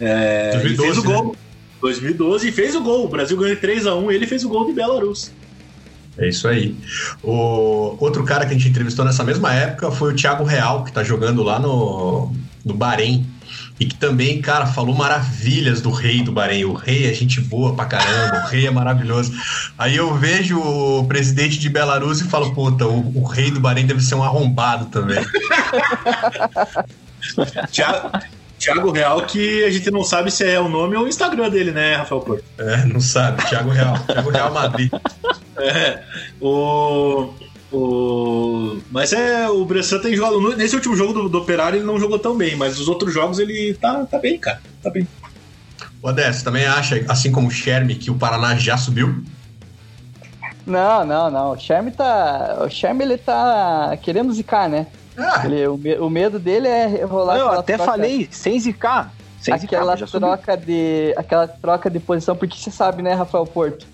É, 0.00 0.52
2012, 0.52 0.82
fez 0.82 0.98
o 0.98 1.02
gol. 1.02 1.32
Né? 1.32 1.38
2012 1.80 2.48
e 2.48 2.52
fez 2.52 2.74
o 2.74 2.80
gol. 2.80 3.04
O 3.04 3.08
Brasil 3.08 3.36
ganhou 3.36 3.56
3 3.56 3.86
a 3.86 3.94
1 3.94 4.12
e 4.12 4.14
ele 4.14 4.26
fez 4.26 4.44
o 4.44 4.48
gol 4.48 4.66
de 4.66 4.72
Belarus. 4.72 5.30
É 6.16 6.28
isso 6.28 6.48
aí. 6.48 6.74
O 7.22 7.96
outro 8.00 8.24
cara 8.24 8.44
que 8.44 8.52
a 8.52 8.56
gente 8.56 8.68
entrevistou 8.68 9.04
nessa 9.04 9.22
mesma 9.22 9.54
época 9.54 9.90
foi 9.92 10.12
o 10.12 10.16
Thiago 10.16 10.42
Real, 10.42 10.84
que 10.84 10.92
tá 10.92 11.04
jogando 11.04 11.44
lá 11.44 11.60
no, 11.60 12.32
no 12.68 12.74
Bahrein. 12.74 13.26
E 13.80 13.86
que 13.86 13.94
também, 13.94 14.40
cara, 14.42 14.66
falou 14.66 14.94
maravilhas 14.94 15.80
do 15.80 15.90
rei 15.90 16.22
do 16.22 16.32
Bahrein. 16.32 16.64
O 16.64 16.74
rei 16.74 17.10
é 17.10 17.14
gente 17.14 17.40
boa 17.40 17.74
pra 17.74 17.86
caramba, 17.86 18.44
o 18.44 18.48
rei 18.48 18.66
é 18.66 18.70
maravilhoso. 18.70 19.32
Aí 19.78 19.96
eu 19.96 20.14
vejo 20.14 20.60
o 20.60 21.04
presidente 21.06 21.58
de 21.58 21.68
Belarus 21.68 22.20
e 22.20 22.24
falo, 22.24 22.52
puta, 22.54 22.86
o, 22.86 23.22
o 23.22 23.24
rei 23.24 23.50
do 23.50 23.60
Bahrein 23.60 23.86
deve 23.86 24.00
ser 24.00 24.16
um 24.16 24.22
arrombado 24.22 24.86
também. 24.86 25.24
Tiago, 27.70 28.10
Thiago 28.58 28.90
Real, 28.90 29.22
que 29.22 29.64
a 29.64 29.70
gente 29.70 29.90
não 29.90 30.02
sabe 30.02 30.30
se 30.30 30.44
é 30.44 30.58
o 30.58 30.68
nome 30.68 30.96
ou 30.96 31.04
o 31.04 31.08
Instagram 31.08 31.48
dele, 31.48 31.70
né, 31.70 31.94
Rafael 31.94 32.20
Porto? 32.20 32.44
É, 32.58 32.84
não 32.84 33.00
sabe. 33.00 33.44
Thiago 33.46 33.70
Real. 33.70 33.96
Thiago 34.00 34.30
Real 34.30 34.52
Madrid. 34.52 34.90
É. 35.56 36.02
O. 36.40 37.32
O... 37.72 38.78
Mas 38.90 39.12
é, 39.12 39.48
o 39.48 39.64
Bressan 39.64 39.98
tem 40.00 40.14
jogado. 40.16 40.56
Nesse 40.56 40.74
último 40.74 40.96
jogo 40.96 41.12
do, 41.12 41.28
do 41.28 41.38
Operário 41.38 41.78
ele 41.78 41.84
não 41.86 41.98
jogou 42.00 42.18
tão 42.18 42.36
bem, 42.36 42.56
mas 42.56 42.78
os 42.80 42.88
outros 42.88 43.12
jogos 43.12 43.38
ele 43.38 43.74
tá, 43.74 44.04
tá 44.06 44.18
bem, 44.18 44.38
cara. 44.38 44.60
Tá 44.82 44.90
bem. 44.90 45.06
O 46.02 46.08
Odessa, 46.08 46.44
também 46.44 46.64
acha, 46.64 47.04
assim 47.08 47.30
como 47.30 47.48
o 47.48 47.50
Sherme, 47.50 47.94
que 47.94 48.10
o 48.10 48.14
Paraná 48.14 48.54
já 48.56 48.76
subiu? 48.76 49.22
Não, 50.66 51.04
não, 51.04 51.30
não. 51.30 51.52
O 51.52 51.58
Sherm 51.58 51.88
tá. 51.90 52.58
O 52.64 52.68
Sherm 52.68 53.00
ele 53.00 53.16
tá 53.18 53.96
querendo 54.02 54.32
zicar, 54.32 54.68
né? 54.68 54.86
Ah, 55.16 55.42
Ele, 55.44 55.66
o, 55.66 55.76
me- 55.76 55.98
o 55.98 56.08
medo 56.08 56.38
dele 56.38 56.68
é 56.68 57.04
rolar 57.04 57.38
Não, 57.38 57.52
eu 57.52 57.58
até 57.58 57.74
troca- 57.76 57.90
falei, 57.90 58.28
sem 58.30 58.58
zicar. 58.60 59.12
Sem 59.40 59.52
aquela 59.54 59.96
zicar, 59.96 60.10
troca 60.20 60.56
de. 60.56 61.12
Aquela 61.16 61.48
troca 61.48 61.90
de 61.90 61.98
posição, 61.98 62.36
porque 62.36 62.56
você 62.56 62.70
sabe, 62.70 63.02
né, 63.02 63.14
Rafael 63.14 63.44
Porto? 63.46 63.84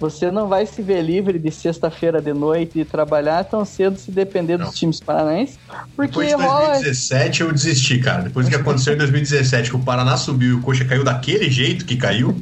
Você 0.00 0.30
não 0.30 0.48
vai 0.48 0.64
se 0.64 0.80
ver 0.80 1.02
livre 1.02 1.38
de 1.38 1.50
sexta-feira 1.50 2.22
de 2.22 2.32
noite 2.32 2.80
e 2.80 2.84
trabalhar 2.86 3.44
tão 3.44 3.66
cedo 3.66 3.98
se 3.98 4.10
depender 4.10 4.56
Não. 4.56 4.64
dos 4.66 4.74
times 4.74 4.98
paranaenses. 4.98 5.58
Porque 5.94 6.08
depois 6.08 6.28
de 6.28 6.34
rola. 6.34 6.66
2017 6.70 7.40
eu 7.42 7.52
desisti, 7.52 7.98
cara. 7.98 8.22
Depois 8.22 8.46
do 8.46 8.50
que 8.50 8.56
aconteceu 8.56 8.94
em 8.94 8.96
2017, 8.96 9.68
que 9.70 9.76
o 9.76 9.80
Paraná 9.80 10.16
subiu 10.16 10.52
e 10.52 10.54
o 10.54 10.62
Coxa 10.62 10.86
caiu 10.86 11.04
daquele 11.04 11.50
jeito 11.50 11.84
que 11.84 11.96
caiu, 11.98 12.34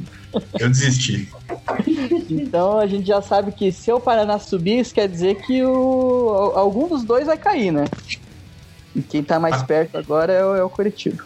eu 0.57 0.69
desisti. 0.69 1.27
Então 2.29 2.79
a 2.79 2.87
gente 2.87 3.05
já 3.07 3.21
sabe 3.21 3.51
que 3.51 3.71
se 3.73 3.91
o 3.91 3.99
Paraná 3.99 4.39
subir, 4.39 4.79
isso 4.79 4.93
quer 4.93 5.09
dizer 5.09 5.35
que 5.45 5.61
o, 5.63 6.53
algum 6.55 6.87
dos 6.87 7.03
dois 7.03 7.27
vai 7.27 7.37
cair, 7.37 7.71
né? 7.71 7.85
E 8.95 9.01
quem 9.01 9.21
tá 9.21 9.37
mais 9.37 9.55
Ah. 9.55 9.65
perto 9.65 9.97
agora 9.97 10.31
é 10.31 10.45
o, 10.45 10.55
é 10.55 10.63
o 10.63 10.69
Curitiba. 10.69 11.23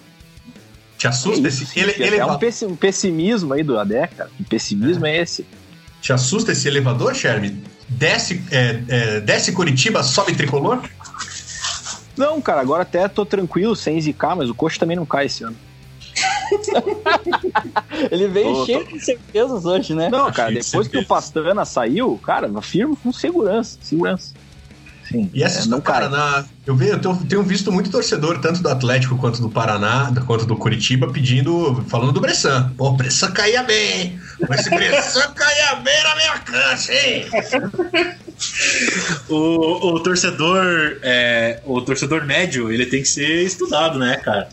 Te 0.97 1.07
assusta 1.07 1.47
esse 1.47 1.79
ele, 1.79 2.15
É 2.15 2.25
um 2.25 2.37
pessi- 2.39 2.65
um 2.65 2.75
pessimismo 2.75 3.53
aí 3.53 3.61
do 3.61 3.77
Adé, 3.77 4.07
cara. 4.07 4.29
Que 4.35 4.43
pessimismo 4.43 5.05
é, 5.05 5.17
esse? 5.21 5.45
Te 6.03 6.11
assusta 6.11 6.51
esse 6.51 6.67
elevador, 6.67 7.15
Sherme? 7.15 7.63
Desce, 7.87 8.43
é, 8.51 8.83
é, 8.89 9.19
desce 9.21 9.53
Curitiba, 9.53 10.03
sobe 10.03 10.35
tricolor? 10.35 10.81
Não, 12.17 12.41
cara, 12.41 12.59
agora 12.59 12.83
até 12.83 13.07
tô 13.07 13.25
tranquilo, 13.25 13.73
sem 13.73 13.99
zicar, 14.01 14.35
mas 14.35 14.49
o 14.49 14.53
coxa 14.53 14.77
também 14.77 14.97
não 14.97 15.05
cai 15.05 15.27
esse 15.27 15.45
ano. 15.45 15.55
Ele 18.11 18.27
veio 18.27 18.53
Tô- 18.53 18.65
cheio 18.65 18.85
de 18.85 18.99
certezas 18.99 19.63
hoje, 19.65 19.95
né? 19.95 20.09
Não, 20.09 20.29
cara, 20.29 20.51
depois 20.51 20.89
que 20.89 20.97
o. 20.97 21.05
Pastana 21.05 21.63
saiu, 21.63 22.19
cara, 22.21 22.51
firme 22.61 22.97
com 23.01 23.13
segurança. 23.13 23.77
Segurança. 23.81 24.33
E 25.33 25.43
essa 25.43 25.59
é, 25.59 25.67
do. 25.67 25.81
Paraná, 25.81 26.45
eu, 26.65 26.75
ve- 26.75 26.91
eu 26.91 26.99
tenho, 26.99 27.43
visto 27.43 27.71
muito 27.71 27.89
torcedor, 27.89 28.39
tanto 28.39 28.61
do 28.61 28.69
Atlético 28.69 29.17
quanto 29.17 29.41
do 29.41 29.49
Paraná, 29.49 30.11
quanto 30.25 30.45
do 30.45 30.55
Curitiba, 30.55 31.11
pedindo, 31.11 31.83
falando 31.87 32.11
do 32.11 32.19
Bressan. 32.21 32.71
Pô, 32.77 32.89
o 32.89 32.93
Bressan 32.93 33.31
caía 33.31 33.63
bem, 33.63 34.01
hein? 34.01 34.19
Esse 34.51 34.69
Bressan 34.69 35.31
caía 35.35 35.75
bem 35.75 36.03
na 36.03 36.15
minha 36.15 36.39
cancha, 36.39 36.93
hein? 36.93 37.25
O, 39.29 39.93
o 39.93 39.99
torcedor, 39.99 40.97
é, 41.01 41.61
o 41.65 41.81
torcedor 41.81 42.25
médio, 42.25 42.71
ele 42.71 42.85
tem 42.85 43.01
que 43.01 43.07
ser 43.07 43.43
estudado, 43.43 43.99
né, 43.99 44.17
cara? 44.17 44.49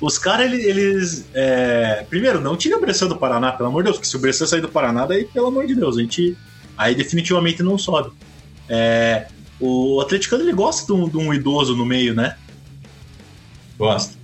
Os 0.00 0.18
caras, 0.18 0.46
eles. 0.52 0.64
eles, 0.66 1.24
é, 1.32 2.04
primeiro, 2.10 2.40
não 2.40 2.56
tira 2.56 2.76
o 2.76 2.80
Bressan 2.80 3.06
do 3.06 3.16
Paraná, 3.16 3.52
pelo 3.52 3.68
amor 3.68 3.82
de 3.82 3.84
Deus, 3.84 3.96
porque 3.96 4.08
se 4.08 4.16
o 4.16 4.18
Bressan 4.18 4.46
sair 4.46 4.60
do 4.60 4.68
Paraná, 4.68 5.06
daí, 5.06 5.24
pelo 5.24 5.46
amor 5.46 5.66
de 5.66 5.74
Deus, 5.74 5.96
a 5.96 6.00
gente. 6.00 6.36
Aí 6.76 6.94
definitivamente 6.94 7.62
não 7.62 7.78
sobe. 7.78 8.10
É, 8.68 9.26
o 9.60 10.00
atleticano 10.00 10.42
ele 10.42 10.52
gosta 10.52 10.84
de 10.86 10.92
um, 11.00 11.08
de 11.08 11.16
um 11.16 11.32
idoso 11.32 11.76
no 11.76 11.84
meio, 11.86 12.14
né? 12.14 12.36
Gosto. 13.78 14.16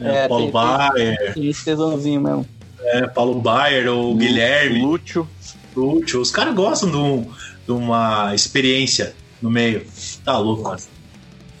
É, 0.00 0.24
É, 0.24 0.28
Paulo 0.28 0.44
tem- 0.44 0.52
Baier, 0.52 1.34
Tem 1.34 1.48
esse 1.48 1.64
tesãozinho 1.64 2.20
mesmo. 2.20 2.46
é, 2.80 3.06
Paulo 3.06 3.40
Baier, 3.40 3.88
o 3.92 4.14
Guilherme, 4.14 4.82
Lúcio. 4.82 5.28
Lúcio, 5.76 6.20
os 6.20 6.30
caras 6.30 6.54
gostam 6.54 6.90
de, 6.90 6.96
um- 6.96 7.26
de 7.66 7.72
uma 7.72 8.34
experiência 8.34 9.14
no 9.40 9.50
meio. 9.50 9.86
Tá 10.24 10.36
louco. 10.38 10.76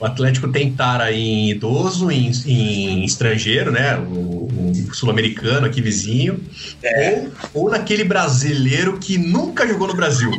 O 0.00 0.06
Atlético 0.06 0.48
tem 0.48 0.72
tara 0.72 1.12
em 1.12 1.50
idoso, 1.50 2.10
em, 2.10 2.30
em 2.46 3.04
estrangeiro, 3.04 3.70
né? 3.70 3.98
O, 3.98 4.48
o 4.88 4.94
sul-americano 4.94 5.66
aqui 5.66 5.82
vizinho. 5.82 6.42
Ou, 7.52 7.64
ou 7.64 7.70
naquele 7.70 8.02
brasileiro 8.02 8.98
que 8.98 9.18
nunca 9.18 9.66
jogou 9.68 9.86
no 9.88 9.94
Brasil, 9.94 10.30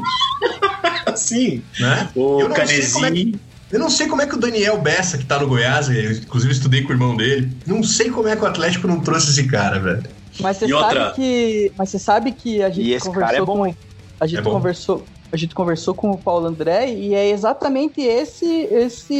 Assim, 1.14 1.64
né? 1.80 2.10
o 2.16 2.42
Eu 2.42 2.50
não 2.50 2.56
sei 2.56 2.90
como 2.92 3.06
é 3.06 3.10
Canezinho. 3.10 3.40
Eu 3.72 3.80
não 3.80 3.90
sei 3.90 4.08
como 4.08 4.22
é 4.22 4.26
que 4.28 4.36
o 4.36 4.40
Daniel 4.40 4.78
Bessa, 4.82 5.18
que 5.18 5.24
tá 5.26 5.40
no 5.40 5.48
Goiás, 5.48 5.88
eu, 5.90 6.12
inclusive 6.12 6.52
estudei 6.52 6.82
com 6.82 6.90
o 6.90 6.92
irmão 6.92 7.16
dele, 7.16 7.50
não 7.66 7.82
sei 7.84 8.10
como 8.10 8.28
é 8.28 8.36
que 8.36 8.44
o 8.44 8.46
Atlético 8.46 8.86
não 8.86 9.00
trouxe 9.00 9.30
esse 9.30 9.48
cara, 9.48 9.80
velho. 9.80 10.04
Mas 10.42 10.58
você 10.58 10.68
sabe 10.68 10.84
outra? 10.84 11.12
que. 11.16 11.72
Mas 11.78 11.90
você 11.90 12.00
sabe 12.00 12.32
que 12.34 12.62
a 12.64 12.70
gente 12.70 12.88
E 12.88 12.94
esse 12.94 13.06
conversou 13.06 13.28
cara 13.28 13.38
é 13.42 13.46
bom, 13.46 13.58
com. 13.58 13.76
A 14.20 14.28
gente 14.28 14.40
É 14.40 14.42
bom. 14.42 14.52
conversou. 14.52 15.06
A 15.32 15.38
gente 15.38 15.56
conversou 15.56 15.94
com 15.94 16.12
o 16.12 16.18
Paulo 16.18 16.48
André 16.48 16.90
e 16.94 17.14
é 17.14 17.30
exatamente 17.30 18.02
esse. 18.02 18.46
esse 18.46 19.16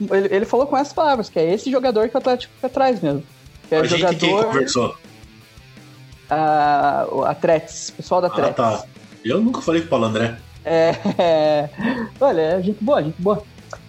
ele, 0.00 0.28
ele 0.30 0.44
falou 0.46 0.66
com 0.66 0.76
essas 0.76 0.92
palavras, 0.94 1.28
que 1.28 1.38
é 1.38 1.52
esse 1.52 1.70
jogador 1.70 2.08
que 2.08 2.14
o 2.14 2.18
Atlético 2.18 2.52
fica 2.54 2.66
atrás 2.68 3.00
mesmo. 3.00 3.22
Que 3.68 3.74
é 3.74 3.78
A 3.80 3.84
gente 3.84 4.16
quem 4.16 4.30
jogador. 4.30 4.46
conversou? 4.46 4.96
A, 6.30 7.06
o 7.10 7.24
Atretes, 7.24 7.90
pessoal 7.90 8.20
da 8.20 8.28
Ah, 8.28 8.30
Atretes. 8.30 8.56
tá. 8.56 8.84
Eu 9.24 9.40
nunca 9.40 9.60
falei 9.60 9.82
com 9.82 9.86
o 9.88 9.90
Paulo 9.90 10.06
André. 10.06 10.36
É, 10.64 10.94
é, 11.18 11.68
olha, 12.20 12.40
é 12.40 12.62
gente 12.62 12.82
boa, 12.82 13.02
gente 13.02 13.20
boa. 13.20 13.42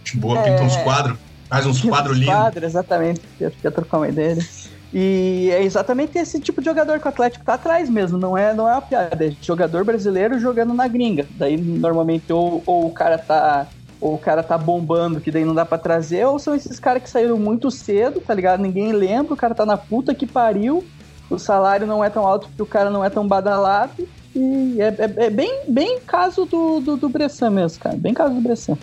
Gente 0.03 0.17
boa, 0.17 0.41
pinta 0.41 0.63
uns 0.63 0.75
É. 0.75 0.83
quadros, 0.83 1.17
faz 1.49 1.65
uns 1.65 1.81
quadros 1.81 2.17
lindos. 2.17 2.33
Quadro, 2.33 2.65
exatamente. 2.65 3.21
Eu 3.39 3.51
queria 3.51 3.71
trocar 3.71 3.97
uma 3.97 4.09
ideia 4.09 4.35
dele. 4.35 4.47
E 4.93 5.49
é 5.51 5.63
exatamente 5.63 6.19
esse 6.19 6.39
tipo 6.39 6.61
de 6.61 6.65
jogador 6.65 6.99
que 6.99 7.05
o 7.07 7.09
Atlético 7.09 7.43
tá 7.43 7.55
atrás 7.55 7.89
mesmo, 7.89 8.17
não 8.17 8.37
é, 8.37 8.53
não 8.53 8.69
é 8.69 8.73
uma 8.73 8.81
piada, 8.81 9.25
é 9.25 9.31
jogador 9.41 9.83
brasileiro 9.83 10.39
jogando 10.39 10.71
na 10.71 10.87
gringa. 10.87 11.25
Daí 11.31 11.57
normalmente 11.57 12.31
ou, 12.31 12.61
ou 12.65 12.85
o 12.85 12.91
cara 12.91 13.17
tá 13.17 13.65
ou 13.99 14.15
o 14.15 14.17
cara 14.19 14.43
tá 14.43 14.57
bombando, 14.57 15.21
que 15.21 15.31
daí 15.31 15.45
não 15.45 15.55
dá 15.55 15.65
pra 15.65 15.77
trazer, 15.77 16.25
ou 16.27 16.37
são 16.37 16.53
esses 16.53 16.77
caras 16.77 17.01
que 17.01 17.09
saíram 17.09 17.39
muito 17.39 17.71
cedo, 17.71 18.19
tá 18.19 18.33
ligado? 18.33 18.59
Ninguém 18.59 18.91
lembra, 18.91 19.33
o 19.33 19.37
cara 19.37 19.55
tá 19.55 19.65
na 19.65 19.77
puta 19.77 20.13
que 20.13 20.27
pariu, 20.27 20.83
o 21.29 21.39
salário 21.39 21.87
não 21.87 22.03
é 22.03 22.09
tão 22.09 22.27
alto 22.27 22.47
porque 22.47 22.61
o 22.61 22.65
cara 22.65 22.89
não 22.89 23.03
é 23.03 23.09
tão 23.09 23.25
badalado. 23.25 24.07
E 24.35 24.77
é, 24.81 24.87
é- 24.87 25.25
é 25.25 25.29
bem, 25.29 25.61
bem 25.67 25.99
caso 26.07 26.45
do, 26.45 26.79
do, 26.79 26.97
do 26.97 27.09
Bressan 27.09 27.49
mesmo, 27.51 27.79
cara. 27.79 27.95
Bem 27.95 28.13
caso 28.13 28.33
do 28.33 28.41
Bressan. 28.41 28.77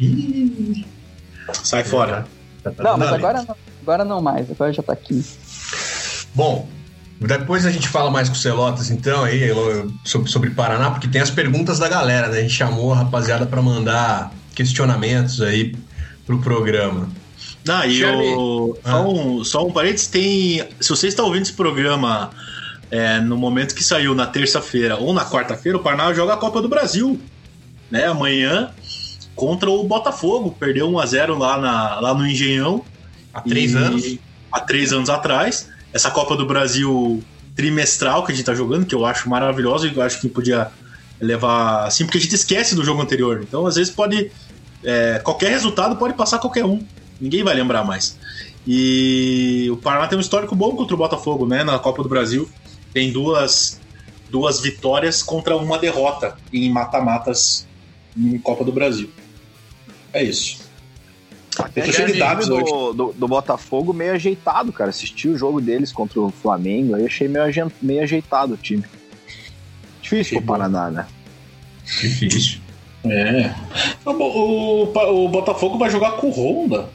Ih, 0.00 0.84
Sai 1.62 1.84
fora. 1.84 2.26
tá- 2.62 2.70
tá 2.70 2.82
Não, 2.82 2.96
mas 2.98 3.12
agora 3.12 3.42
não, 3.42 3.56
agora 3.82 4.04
não 4.04 4.22
mais, 4.22 4.50
agora 4.50 4.72
já 4.72 4.82
tá 4.82 4.92
aqui. 4.92 5.24
Bom, 6.34 6.68
depois 7.20 7.64
a 7.66 7.70
gente 7.70 7.88
fala 7.88 8.10
mais 8.10 8.28
com 8.28 8.34
o 8.34 8.38
Celotas, 8.38 8.90
então, 8.90 9.24
aí, 9.24 9.48
sobre, 10.04 10.30
sobre 10.30 10.50
Paraná, 10.50 10.90
porque 10.90 11.08
tem 11.08 11.20
as 11.20 11.30
perguntas 11.30 11.78
da 11.78 11.88
galera, 11.88 12.28
né? 12.28 12.38
A 12.38 12.42
gente 12.42 12.54
chamou 12.54 12.92
a 12.92 12.96
rapaziada 12.96 13.46
pra 13.46 13.60
mandar 13.62 14.32
questionamentos 14.54 15.40
aí 15.40 15.74
pro 16.26 16.40
programa. 16.40 17.08
Ah, 17.68 17.86
e 17.86 18.00
Charlie. 18.00 18.34
o, 18.34 18.76
Ah. 18.84 18.90
só, 18.92 19.08
um, 19.10 19.44
só 19.44 19.66
um 19.66 19.72
parênteses, 19.72 20.06
tem. 20.08 20.62
Se 20.80 20.90
você 20.90 21.08
está 21.08 21.22
ouvindo 21.22 21.42
esse 21.42 21.52
programa 21.52 22.30
é, 22.94 23.20
no 23.20 23.36
momento 23.36 23.74
que 23.74 23.82
saiu 23.82 24.14
na 24.14 24.24
terça-feira 24.24 24.96
ou 24.96 25.12
na 25.12 25.24
quarta-feira, 25.24 25.76
o 25.76 25.82
Paraná 25.82 26.14
joga 26.14 26.34
a 26.34 26.36
Copa 26.36 26.62
do 26.62 26.68
Brasil. 26.68 27.20
Né, 27.90 28.06
amanhã 28.06 28.70
contra 29.34 29.68
o 29.68 29.82
Botafogo. 29.82 30.54
Perdeu 30.58 30.88
1x0 30.88 31.36
lá, 31.36 31.58
na, 31.58 32.00
lá 32.00 32.14
no 32.14 32.24
Engenhão. 32.24 32.84
Há 33.32 33.40
três 33.40 33.72
E- 33.72 33.76
anos. 33.76 34.18
Há 34.52 34.60
três 34.60 34.92
anos 34.92 35.10
atrás. 35.10 35.68
Essa 35.92 36.08
Copa 36.08 36.36
do 36.36 36.46
Brasil 36.46 37.20
trimestral 37.56 38.24
que 38.24 38.30
a 38.30 38.34
gente 38.34 38.44
tá 38.44 38.54
jogando, 38.54 38.86
que 38.86 38.94
eu 38.94 39.04
acho 39.04 39.28
maravilhosa 39.28 39.88
e 39.88 39.94
eu 39.94 40.00
acho 40.02 40.20
que 40.20 40.28
podia 40.28 40.68
levar 41.20 41.86
assim, 41.86 42.04
porque 42.04 42.18
a 42.18 42.20
gente 42.20 42.34
esquece 42.34 42.76
do 42.76 42.84
jogo 42.84 43.02
anterior. 43.02 43.40
Então, 43.42 43.66
às 43.66 43.74
vezes, 43.74 43.92
pode. 43.92 44.30
é, 44.84 45.18
qualquer 45.18 45.50
resultado 45.50 45.96
pode 45.96 46.14
passar 46.14 46.38
qualquer 46.38 46.64
um. 46.64 46.80
Ninguém 47.20 47.42
vai 47.42 47.54
lembrar 47.54 47.84
mais. 47.84 48.16
E 48.66 49.68
o 49.70 49.76
Paraná 49.76 50.06
tem 50.06 50.16
um 50.16 50.20
histórico 50.20 50.54
bom 50.54 50.76
contra 50.76 50.94
o 50.94 50.98
Botafogo, 50.98 51.44
né? 51.46 51.62
Na 51.64 51.78
Copa 51.78 52.02
do 52.04 52.08
Brasil. 52.08 52.48
Tem 52.94 53.12
duas, 53.12 53.80
duas 54.30 54.60
vitórias 54.60 55.22
contra 55.22 55.56
uma 55.56 55.78
derrota 55.78 56.36
em 56.52 56.70
mata-matas 56.70 57.66
em 58.16 58.38
Copa 58.38 58.64
do 58.64 58.72
Brasil. 58.72 59.10
É 60.12 60.22
isso. 60.22 60.62
Até 61.58 61.82
o 61.82 62.54
hoje. 62.54 62.64
do, 62.64 62.92
do, 62.92 63.12
do 63.12 63.28
Botafogo 63.28 63.92
meio 63.92 64.12
ajeitado, 64.12 64.72
cara. 64.72 64.90
Assisti 64.90 65.28
o 65.28 65.36
jogo 65.36 65.60
deles 65.60 65.92
contra 65.92 66.20
o 66.20 66.30
Flamengo, 66.30 66.94
aí 66.94 67.04
achei 67.04 67.28
meio, 67.28 67.44
meio 67.82 68.02
ajeitado 68.02 68.54
o 68.54 68.56
time. 68.56 68.84
Difícil 70.00 70.38
pro. 70.38 70.46
Paraná, 70.46 70.90
né? 70.90 71.06
Difícil. 71.84 72.60
É. 73.04 73.54
O, 74.04 74.10
o, 74.10 75.24
o 75.24 75.28
Botafogo 75.28 75.78
vai 75.78 75.90
jogar 75.90 76.12
com 76.12 76.28
o 76.28 76.30
Honda. 76.30 76.88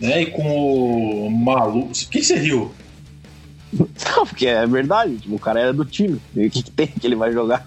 Né? 0.00 0.22
E 0.22 0.26
com 0.26 1.26
o 1.26 1.30
Malu. 1.30 1.86
O 1.86 1.92
que 1.92 2.22
você 2.22 2.36
riu? 2.36 2.72
Não, 4.16 4.26
porque 4.26 4.46
é 4.46 4.66
verdade, 4.66 5.18
tipo, 5.18 5.34
o 5.34 5.38
cara 5.38 5.60
era 5.60 5.72
do 5.72 5.84
time. 5.84 6.20
E 6.34 6.46
o 6.46 6.50
que, 6.50 6.62
que 6.62 6.70
tem 6.70 6.86
que 6.86 7.06
ele 7.06 7.16
vai 7.16 7.32
jogar? 7.32 7.66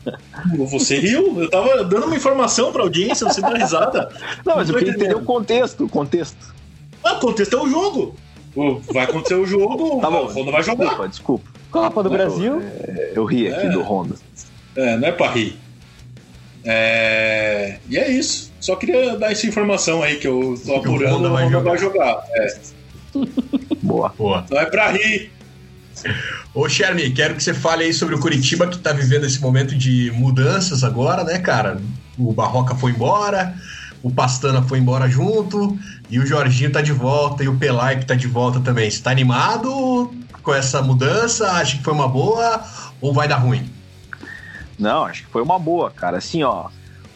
Você 0.58 0.98
riu? 1.00 1.40
Eu 1.42 1.50
tava 1.50 1.84
dando 1.84 2.08
uma 2.08 2.16
informação 2.16 2.72
pra 2.72 2.82
audiência, 2.82 3.28
você 3.28 3.42
deu 3.42 3.54
risada. 3.56 4.10
Não, 4.46 4.56
mas 4.56 4.70
eu 4.70 4.76
queria 4.76 4.94
entender 4.94 5.16
o 5.16 5.22
contexto, 5.24 5.86
o 5.86 5.90
contexto. 5.90 6.54
Ah, 7.04 7.14
o 7.14 7.20
contexto 7.20 7.56
é 7.56 7.62
o 7.62 7.68
jogo. 7.70 8.16
Vai 8.92 9.06
acontecer 9.06 9.36
o 9.36 9.46
jogo, 9.46 10.02
Tá 10.02 10.10
bom. 10.12 10.26
o 10.26 10.32
Honda 10.34 10.52
vai 10.52 10.62
jogar. 10.64 10.86
Desculpa, 10.86 11.08
desculpa. 11.10 11.52
Copa 11.72 12.04
do 12.04 12.10
Brasil. 12.10 12.62
É, 12.62 13.14
Eu 13.16 13.24
ri 13.26 13.48
aqui 13.48 13.68
É. 13.68 13.70
do 13.70 13.82
Honda. 13.82 14.16
É, 14.76 14.98
não 14.98 15.08
é 15.08 15.12
pra 15.12 15.30
rir. 15.32 15.58
É... 16.64 17.78
E 17.90 17.98
é 17.98 18.10
isso. 18.12 18.52
Só 18.60 18.76
queria 18.76 19.16
dar 19.18 19.32
essa 19.32 19.48
informação 19.48 20.04
aí 20.04 20.18
que 20.18 20.28
eu 20.28 20.56
tô 20.66 20.80
Que 20.82 20.88
o 20.90 20.92
apurando. 20.96 21.16
Honda 21.18 21.30
O 21.30 21.34
vai 21.34 21.46
Honda 21.46 21.52
jogar. 21.58 21.70
vai 21.72 21.78
jogar. 21.80 22.24
É, 22.36 22.58
Boa. 23.82 24.14
Boa. 24.18 24.46
não 24.50 24.60
é 24.60 24.66
pra 24.66 24.92
rir. 24.92 25.32
Ô, 26.54 26.68
Shermy, 26.68 27.12
quero 27.12 27.36
que 27.36 27.44
você 27.44 27.54
fale 27.54 27.84
aí 27.84 27.94
sobre 27.94 28.16
o 28.16 28.20
Curitiba 28.20 28.68
que 28.68 28.78
tá 28.78 28.92
vivendo 28.92 29.26
esse 29.26 29.42
momento 29.42 29.76
de 29.76 30.12
mudanças 30.12 30.84
agora, 30.84 31.24
né, 31.24 31.40
cara? 31.40 31.80
O 32.18 32.34
Barroca 32.34 32.76
foi 32.76 32.92
embora, 32.92 33.56
o 34.04 34.12
Pastana 34.12 34.62
foi 34.62 34.80
embora 34.80 35.08
junto, 35.08 35.78
e 36.10 36.20
o 36.20 36.26
Jorginho 36.26 36.72
tá 36.72 36.82
de 36.82 36.92
volta, 36.92 37.44
e 37.44 37.48
o 37.48 37.58
Pelaipe 37.58 38.06
tá 38.06 38.16
de 38.16 38.28
volta 38.28 38.60
também. 38.60 38.90
Você 38.90 39.02
tá 39.02 39.12
animado 39.12 40.14
com 40.44 40.54
essa 40.54 40.82
mudança? 40.82 41.52
Acha 41.52 41.78
que 41.78 41.84
foi 41.84 41.94
uma 41.94 42.08
boa 42.08 42.64
ou 43.00 43.14
vai 43.14 43.28
dar 43.28 43.38
ruim? 43.38 43.70
Não, 44.78 45.06
acho 45.06 45.24
que 45.24 45.32
foi 45.32 45.42
uma 45.42 45.60
boa, 45.60 45.92
cara. 45.92 46.18
Assim, 46.18 46.44
ó, 46.44 46.70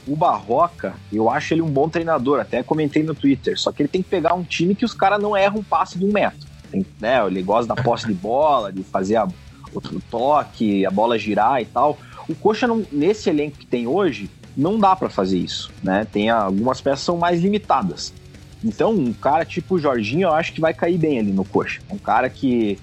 o 0.08 0.16
Barroca, 0.16 0.94
eu 1.12 1.30
acho 1.30 1.54
ele 1.54 1.62
um 1.62 1.70
bom 1.70 1.90
treinador, 1.90 2.40
até 2.40 2.62
comentei 2.62 3.02
no 3.04 3.16
Twitter, 3.16 3.60
só 3.60 3.72
que 3.72 3.82
ele 3.82 3.90
tem 3.90 4.04
que 4.04 4.10
pegar 4.10 4.36
um 4.36 4.44
time 4.44 4.76
que 4.76 4.86
os 4.86 4.94
caras 4.94 5.22
não 5.22 5.36
erram 5.36 5.58
um 5.58 5.64
passe 5.64 5.98
de 5.98 6.06
um 6.06 6.12
metro. 6.12 6.45
Tem, 6.72 6.86
né, 7.00 7.26
ele 7.26 7.42
gosta 7.42 7.74
da 7.74 7.82
posse 7.82 8.08
de 8.08 8.14
bola, 8.14 8.72
de 8.72 8.84
fazer 8.84 9.16
a, 9.16 9.28
o, 9.74 9.82
toque, 10.10 10.86
a 10.86 10.92
bola 10.92 11.18
girar 11.18 11.62
e 11.62 11.66
tal. 11.66 11.98
O 12.28 12.36
Coxa, 12.36 12.68
não, 12.68 12.84
nesse 12.92 13.30
elenco 13.30 13.58
que 13.58 13.66
tem 13.66 13.88
hoje, 13.88 14.30
não 14.56 14.80
dá 14.80 14.96
para 14.96 15.10
fazer 15.10 15.38
isso, 15.38 15.72
né? 15.84 16.08
Tem 16.12 16.30
algumas 16.30 16.82
peças 16.82 17.02
são 17.02 17.18
mais 17.18 17.42
limitadas. 17.42 18.14
Então, 18.64 18.92
um 18.92 19.14
cara 19.14 19.46
tipo 19.46 19.76
o 19.76 19.80
Jorginho, 19.80 20.28
eu 20.28 20.34
acho 20.34 20.54
que 20.54 20.62
vai 20.62 20.74
cair 20.74 20.98
bem 20.98 21.20
ali 21.20 21.32
no 21.32 21.46
Coxa. 21.46 21.82
Um 21.90 21.98
cara 21.98 22.30
que 22.30 22.80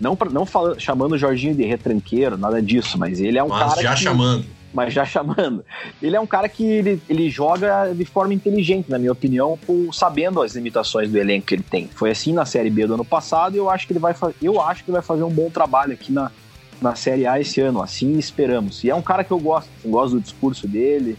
não, 0.00 0.16
não 0.30 0.46
falando, 0.46 0.80
chamando 0.80 1.12
o 1.12 1.18
Jorginho 1.18 1.54
de 1.54 1.64
retranqueiro, 1.64 2.38
nada 2.38 2.62
disso, 2.62 2.98
mas 2.98 3.20
ele 3.20 3.38
é 3.38 3.44
um 3.44 3.48
mas 3.48 3.68
cara. 3.68 3.82
Já 3.82 3.94
que, 3.94 4.00
chamando. 4.00 4.44
Mas 4.76 4.92
já 4.92 5.06
chamando. 5.06 5.64
Ele 6.02 6.14
é 6.16 6.20
um 6.20 6.26
cara 6.26 6.50
que 6.50 6.62
ele, 6.62 7.02
ele 7.08 7.30
joga 7.30 7.94
de 7.94 8.04
forma 8.04 8.34
inteligente, 8.34 8.90
na 8.90 8.98
minha 8.98 9.10
opinião, 9.10 9.58
por, 9.66 9.90
sabendo 9.94 10.42
as 10.42 10.54
limitações 10.54 11.10
do 11.10 11.16
elenco 11.16 11.46
que 11.46 11.54
ele 11.54 11.62
tem. 11.62 11.88
Foi 11.88 12.10
assim 12.10 12.34
na 12.34 12.44
Série 12.44 12.68
B 12.68 12.86
do 12.86 12.92
ano 12.92 13.04
passado 13.04 13.54
e 13.54 13.58
eu 13.58 13.70
acho 13.70 13.86
que 13.86 13.94
ele 13.94 14.00
vai, 14.00 14.14
eu 14.42 14.60
acho 14.60 14.84
que 14.84 14.92
vai 14.92 15.00
fazer 15.00 15.22
um 15.22 15.30
bom 15.30 15.48
trabalho 15.48 15.94
aqui 15.94 16.12
na, 16.12 16.30
na 16.78 16.94
Série 16.94 17.26
A 17.26 17.40
esse 17.40 17.58
ano. 17.58 17.80
Assim 17.80 18.18
esperamos. 18.18 18.84
E 18.84 18.90
é 18.90 18.94
um 18.94 19.00
cara 19.00 19.24
que 19.24 19.30
eu 19.30 19.38
gosto, 19.38 19.70
eu 19.82 19.90
gosto 19.90 20.16
do 20.16 20.20
discurso 20.20 20.68
dele. 20.68 21.16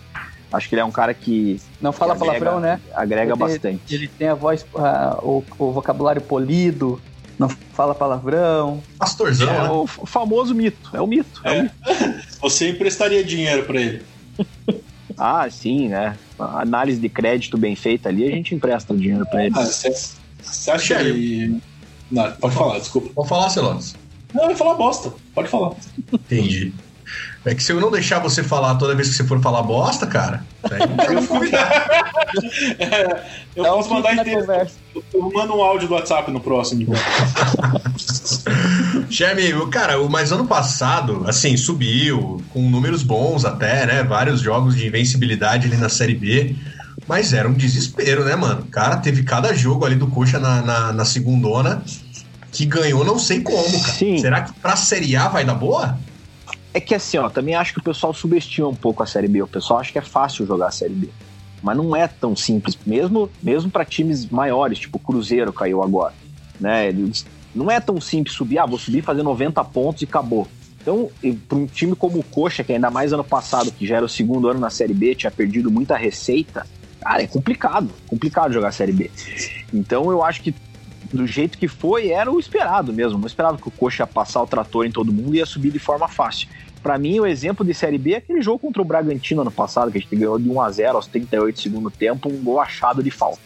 Acho 0.54 0.70
que 0.70 0.76
ele 0.76 0.82
é 0.82 0.86
um 0.86 0.92
cara 0.92 1.16
que. 1.16 1.60
Não 1.82 1.92
fala 1.92 2.16
que 2.16 2.24
agrega, 2.24 2.46
palavrão, 2.46 2.62
né? 2.62 2.80
Agrega 2.94 3.32
ele, 3.32 3.40
bastante. 3.40 3.96
Ele 3.96 4.08
tem 4.08 4.28
a 4.28 4.36
voz, 4.36 4.62
uh, 4.76 5.18
o, 5.24 5.44
o 5.58 5.72
vocabulário 5.72 6.22
polido 6.22 7.02
não 7.38 7.50
fala 7.50 7.94
palavrão. 7.94 8.82
Pastorzão, 8.98 9.50
é 9.50 9.64
né? 9.64 9.70
o 9.70 9.86
famoso 9.88 10.56
mito, 10.56 10.90
é 10.94 11.02
o 11.02 11.08
mito. 11.08 11.42
É. 11.44 11.58
É 11.58 11.60
o 11.60 11.64
mito. 11.64 11.74
Você 12.42 12.70
emprestaria 12.70 13.24
dinheiro 13.24 13.64
para 13.64 13.82
ele? 13.82 14.02
ah, 15.18 15.48
sim, 15.50 15.90
né? 15.90 16.18
A 16.40 16.62
análise 16.62 17.00
de 17.00 17.10
crédito 17.10 17.58
bem 17.58 17.76
feita 17.76 18.10
ali, 18.10 18.26
a 18.28 18.32
gente 18.32 18.56
empresta 18.56 18.96
dinheiro 18.96 19.26
para 19.28 19.46
ele. 19.46 19.56
Você 19.56 20.72
ah, 20.72 20.76
acha 20.76 21.04
que. 21.04 21.60
Não, 22.10 22.32
pode 22.34 22.56
falar, 22.56 22.80
desculpa. 22.80 23.10
Pode 23.14 23.30
falar, 23.30 23.50
Celones. 23.50 23.96
Não, 24.34 24.46
eu 24.46 24.50
ia 24.52 24.56
falar 24.56 24.76
bosta. 24.76 25.14
Pode 25.34 25.48
falar. 25.48 25.76
Entendi. 26.12 26.74
É 27.48 27.56
que 27.56 27.64
se 27.64 27.72
eu 27.72 27.80
não 27.80 27.90
deixar 27.90 28.20
você 28.20 28.44
falar 28.44 28.76
toda 28.76 28.94
vez 28.94 29.08
que 29.08 29.16
você 29.16 29.24
for 29.24 29.42
falar 29.42 29.64
bosta, 29.64 30.06
cara, 30.06 30.44
aí 30.70 30.82
eu 31.16 31.22
vou 31.22 31.42
é, 31.46 33.24
Eu 33.56 33.64
posso 33.64 33.90
mandar 33.90 34.16
inteiro. 34.16 34.46
Eu 35.14 35.32
mando 35.32 35.56
um 35.56 35.62
áudio 35.62 35.88
do 35.88 35.94
WhatsApp 35.94 36.30
no 36.30 36.42
próximo. 36.42 36.82
Então. 36.82 36.96
Jeremy, 39.10 39.66
cara, 39.70 39.98
mas 40.10 40.34
ano 40.34 40.46
passado, 40.46 41.24
assim, 41.26 41.56
subiu, 41.56 42.44
com 42.52 42.70
números 42.70 43.02
bons 43.02 43.46
até, 43.46 43.86
né? 43.86 44.04
Vários 44.04 44.42
jogos 44.42 44.76
de 44.76 44.86
invencibilidade 44.86 45.68
ali 45.68 45.78
na 45.78 45.88
Série 45.88 46.16
B. 46.16 46.54
Mas 47.08 47.32
era 47.32 47.48
um 47.48 47.54
desespero, 47.54 48.26
né, 48.26 48.36
mano? 48.36 48.66
Cara, 48.66 48.98
teve 48.98 49.24
cada 49.24 49.54
jogo 49.54 49.86
ali 49.86 49.96
do 49.96 50.08
Coxa 50.08 50.38
na, 50.38 50.62
na, 50.62 50.92
na 50.92 51.06
segundona 51.06 51.82
que 52.52 52.66
ganhou 52.66 53.06
não 53.06 53.18
sei 53.18 53.42
como, 53.42 53.82
cara. 53.82 53.94
Sim. 53.94 54.18
Será 54.18 54.42
que 54.42 54.52
pra 54.60 54.76
Série 54.76 55.16
A 55.16 55.30
vai 55.30 55.46
dar 55.46 55.54
boa? 55.54 55.98
É 56.78 56.80
que 56.80 56.94
assim, 56.94 57.18
ó, 57.18 57.28
também 57.28 57.56
acho 57.56 57.74
que 57.74 57.80
o 57.80 57.84
pessoal 57.84 58.14
subestima 58.14 58.68
um 58.68 58.76
pouco 58.76 59.02
a 59.02 59.06
Série 59.08 59.28
B. 59.28 59.42
O 59.42 59.48
pessoal 59.48 59.80
acha 59.80 59.92
que 59.92 59.98
é 59.98 60.02
fácil 60.02 60.46
jogar 60.46 60.68
a 60.68 60.72
Série 60.72 60.94
B. 60.94 61.10
Mas 61.60 61.76
não 61.76 61.96
é 61.96 62.08
tão 62.08 62.36
simples, 62.36 62.78
mesmo, 62.86 63.32
mesmo 63.42 63.72
para 63.72 63.84
times 63.84 64.30
maiores, 64.30 64.78
tipo 64.78 64.98
o 64.98 65.00
Cruzeiro 65.00 65.52
caiu 65.52 65.82
agora. 65.82 66.14
Né? 66.60 66.94
Não 67.56 67.72
é 67.72 67.80
tão 67.80 68.00
simples 68.00 68.36
subir, 68.36 68.60
ah, 68.60 68.68
vou 68.68 68.78
subir 68.78 69.02
fazer 69.02 69.24
90 69.24 69.64
pontos 69.64 70.04
e 70.04 70.06
acabou. 70.06 70.48
Então, 70.80 71.10
para 71.50 71.58
um 71.58 71.66
time 71.66 71.96
como 71.96 72.20
o 72.20 72.24
Coxa, 72.24 72.64
que 72.64 72.74
ainda 72.74 72.92
mais 72.92 73.12
ano 73.12 73.24
passado, 73.24 73.72
que 73.72 73.88
já 73.88 73.96
era 73.96 74.06
o 74.06 74.10
segundo 74.10 74.48
ano 74.48 74.60
na 74.60 74.70
Série 74.70 74.94
B, 74.94 75.16
tinha 75.16 75.32
perdido 75.32 75.72
muita 75.72 75.98
receita, 75.98 76.68
cara, 77.02 77.24
é 77.24 77.28
complicado, 77.28 77.90
complicado 78.06 78.54
jogar 78.54 78.68
a 78.68 78.72
Série 78.72 78.94
B. 78.94 79.10
Então, 79.74 80.12
eu 80.12 80.24
acho 80.24 80.44
que 80.44 80.54
do 81.12 81.26
jeito 81.26 81.58
que 81.58 81.68
foi, 81.68 82.10
era 82.10 82.32
o 82.32 82.40
esperado 82.40 82.94
mesmo. 82.94 83.18
Não 83.18 83.28
esperava 83.28 83.58
que 83.58 83.68
o 83.68 83.72
Coxa 83.72 84.04
ia 84.04 84.08
passar 84.08 84.42
o 84.42 84.48
trator 84.48 84.86
em 84.86 84.92
todo 84.92 85.12
mundo 85.12 85.34
e 85.36 85.38
ia 85.38 85.46
subir 85.46 85.72
de 85.72 85.80
forma 85.80 86.08
fácil. 86.08 86.48
Para 86.82 86.98
mim, 86.98 87.20
o 87.20 87.26
exemplo 87.26 87.66
de 87.66 87.74
Série 87.74 87.98
B 87.98 88.14
é 88.14 88.18
aquele 88.18 88.42
jogo 88.42 88.60
contra 88.60 88.82
o 88.82 88.86
Bragantino 88.86 89.42
ano 89.42 89.52
passado, 89.52 89.92
que 89.92 89.98
a 89.98 90.02
gente 90.02 90.16
ganhou 90.16 90.40
de 90.40 90.50
1 90.50 90.62
a 90.62 90.72
0 90.72 90.96
aos 90.96 91.08
38 91.08 91.60
segundo 91.60 91.92
tempo, 91.92 92.30
um 92.30 92.44
gol 92.44 92.60
achado 92.60 93.04
de 93.04 93.12
falta. 93.12 93.42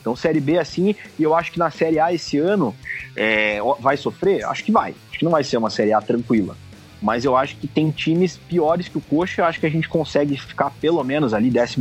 Então, 0.00 0.14
Série 0.14 0.40
B 0.40 0.58
assim, 0.58 0.94
e 1.18 1.22
eu 1.22 1.34
acho 1.34 1.52
que 1.52 1.58
na 1.58 1.70
Série 1.70 1.98
A 1.98 2.12
esse 2.12 2.38
ano 2.38 2.74
é, 3.16 3.58
vai 3.80 3.96
sofrer? 3.96 4.44
Acho 4.44 4.64
que 4.64 4.72
vai. 4.72 4.94
Acho 5.10 5.18
que 5.18 5.24
não 5.24 5.32
vai 5.32 5.44
ser 5.44 5.56
uma 5.56 5.70
Série 5.70 5.92
A 5.92 6.00
tranquila. 6.00 6.56
Mas 7.00 7.24
eu 7.24 7.36
acho 7.36 7.56
que 7.56 7.66
tem 7.66 7.90
times 7.90 8.36
piores 8.36 8.88
que 8.88 8.98
o 8.98 9.00
Coxa, 9.00 9.42
eu 9.42 9.44
acho 9.44 9.60
que 9.60 9.66
a 9.66 9.70
gente 9.70 9.88
consegue 9.88 10.36
ficar 10.36 10.70
pelo 10.80 11.02
menos 11.04 11.32
ali 11.34 11.50
14 11.50 11.76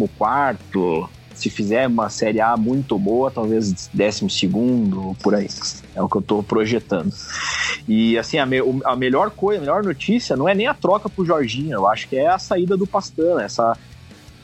se 1.38 1.52
fizer 1.52 1.88
uma 1.88 2.10
Série 2.10 2.42
A 2.42 2.58
muito 2.58 2.98
boa, 2.98 3.30
talvez 3.30 3.90
décimo 3.94 4.28
segundo, 4.28 5.16
por 5.22 5.36
aí. 5.36 5.48
É 5.96 6.02
o 6.02 6.10
que 6.10 6.18
eu 6.18 6.22
estou 6.22 6.42
projetando. 6.42 7.14
E 7.88 8.18
assim, 8.18 8.40
a, 8.40 8.46
me, 8.46 8.58
a, 8.84 8.96
melhor 8.96 9.30
coisa, 9.30 9.60
a 9.60 9.62
melhor 9.62 9.84
notícia 9.84 10.36
não 10.36 10.50
é 10.50 10.56
nem 10.56 10.66
a 10.66 10.74
troca 10.74 11.08
pro 11.08 11.24
Jorginho, 11.24 11.74
eu 11.74 11.88
acho 11.88 12.10
que 12.10 12.18
é 12.18 12.28
a 12.28 12.40
saída 12.40 12.76
do 12.76 12.88
Pastana. 12.88 13.44
Essa. 13.44 13.78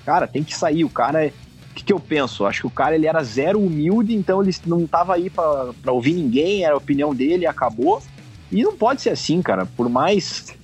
Cara, 0.06 0.28
tem 0.28 0.44
que 0.44 0.56
sair. 0.56 0.84
O 0.84 0.90
cara 0.90 1.26
é. 1.26 1.30
O 1.30 1.74
que, 1.74 1.84
que 1.84 1.94
eu 1.94 2.00
penso? 2.00 2.44
Eu 2.44 2.48
acho 2.48 2.62
que 2.62 2.68
o 2.68 2.72
cara 2.72 2.94
ele 2.94 3.08
era 3.08 3.24
zero 3.24 3.60
humilde, 3.60 4.14
então 4.14 4.44
ele 4.44 4.56
não 4.68 4.86
tava 4.86 5.16
aí 5.16 5.32
para 5.32 5.92
ouvir 5.92 6.14
ninguém, 6.14 6.64
era 6.64 6.76
a 6.76 6.78
opinião 6.78 7.16
dele 7.16 7.48
acabou. 7.48 8.04
E 8.52 8.62
não 8.62 8.78
pode 8.78 9.02
ser 9.02 9.10
assim, 9.10 9.42
cara. 9.42 9.66
Por 9.66 9.90
mais 9.90 10.56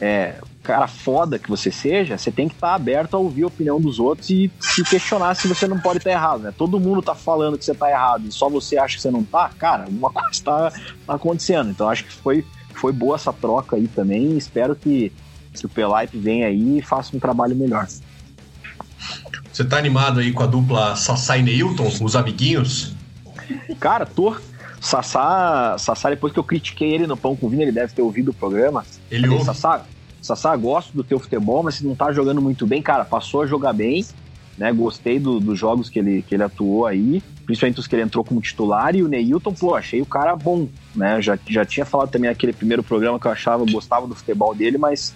é, 0.00 0.36
cara 0.64 0.88
foda 0.88 1.38
que 1.38 1.50
você 1.50 1.70
seja, 1.70 2.16
você 2.16 2.32
tem 2.32 2.48
que 2.48 2.54
estar 2.54 2.68
tá 2.68 2.74
aberto 2.74 3.14
a 3.14 3.18
ouvir 3.18 3.42
a 3.44 3.48
opinião 3.48 3.78
dos 3.78 4.00
outros 4.00 4.30
e 4.30 4.50
se 4.58 4.82
questionar 4.82 5.34
se 5.34 5.46
você 5.46 5.68
não 5.68 5.78
pode 5.78 5.98
estar 5.98 6.10
tá 6.10 6.16
errado, 6.16 6.42
né? 6.42 6.54
Todo 6.56 6.80
mundo 6.80 7.02
tá 7.02 7.14
falando 7.14 7.58
que 7.58 7.64
você 7.64 7.74
tá 7.74 7.90
errado 7.90 8.26
e 8.26 8.32
só 8.32 8.48
você 8.48 8.78
acha 8.78 8.96
que 8.96 9.02
você 9.02 9.10
não 9.10 9.22
tá, 9.22 9.50
cara, 9.58 9.84
alguma 9.84 10.10
coisa 10.10 10.42
tá, 10.42 10.72
tá 11.06 11.14
acontecendo. 11.14 11.70
Então 11.70 11.88
acho 11.88 12.04
que 12.04 12.12
foi, 12.12 12.44
foi 12.74 12.92
boa 12.92 13.16
essa 13.16 13.32
troca 13.32 13.76
aí 13.76 13.86
também 13.86 14.36
espero 14.38 14.74
que, 14.74 15.12
que 15.52 15.66
o 15.66 15.68
Pelipe 15.68 16.18
venha 16.18 16.46
aí 16.46 16.78
e 16.78 16.82
faça 16.82 17.14
um 17.14 17.20
trabalho 17.20 17.54
melhor. 17.54 17.86
Você 19.52 19.64
tá 19.64 19.76
animado 19.76 20.20
aí 20.20 20.32
com 20.32 20.42
a 20.42 20.46
dupla 20.46 20.96
Sassá 20.96 21.36
e 21.36 21.42
Neilton, 21.42 21.86
os 22.00 22.16
amiguinhos? 22.16 22.94
Cara, 23.78 24.06
tô. 24.06 24.34
Sassá, 24.80 25.76
Sassá, 25.78 26.10
depois 26.10 26.32
que 26.32 26.38
eu 26.38 26.44
critiquei 26.44 26.92
ele 26.92 27.06
no 27.06 27.16
Pão 27.16 27.36
com 27.36 27.48
Vinho, 27.48 27.62
ele 27.62 27.72
deve 27.72 27.92
ter 27.92 28.02
ouvido 28.02 28.30
o 28.30 28.34
programa. 28.34 28.84
Ele 29.10 29.28
ouve. 29.28 29.44
Sassá, 29.44 29.86
Sassá, 30.24 30.56
gosto 30.56 30.96
do 30.96 31.04
teu 31.04 31.18
futebol, 31.18 31.62
mas 31.62 31.74
se 31.74 31.86
não 31.86 31.94
tá 31.94 32.10
jogando 32.10 32.40
muito 32.40 32.66
bem, 32.66 32.80
cara, 32.80 33.04
passou 33.04 33.42
a 33.42 33.46
jogar 33.46 33.74
bem, 33.74 34.02
né? 34.56 34.72
Gostei 34.72 35.18
do, 35.18 35.38
dos 35.38 35.58
jogos 35.58 35.90
que 35.90 35.98
ele, 35.98 36.22
que 36.22 36.34
ele 36.34 36.42
atuou 36.42 36.86
aí, 36.86 37.22
principalmente 37.44 37.78
os 37.78 37.86
que 37.86 37.94
ele 37.94 38.04
entrou 38.04 38.24
como 38.24 38.40
titular, 38.40 38.96
e 38.96 39.02
o 39.02 39.08
Neilton, 39.08 39.52
pô, 39.52 39.74
achei 39.74 40.00
o 40.00 40.06
cara 40.06 40.34
bom, 40.34 40.66
né? 40.96 41.20
Já, 41.20 41.38
já 41.46 41.66
tinha 41.66 41.84
falado 41.84 42.08
também 42.08 42.30
naquele 42.30 42.54
primeiro 42.54 42.82
programa 42.82 43.20
que 43.20 43.26
eu 43.26 43.32
achava, 43.32 43.70
gostava 43.70 44.06
do 44.06 44.14
futebol 44.14 44.54
dele, 44.54 44.78
mas 44.78 45.14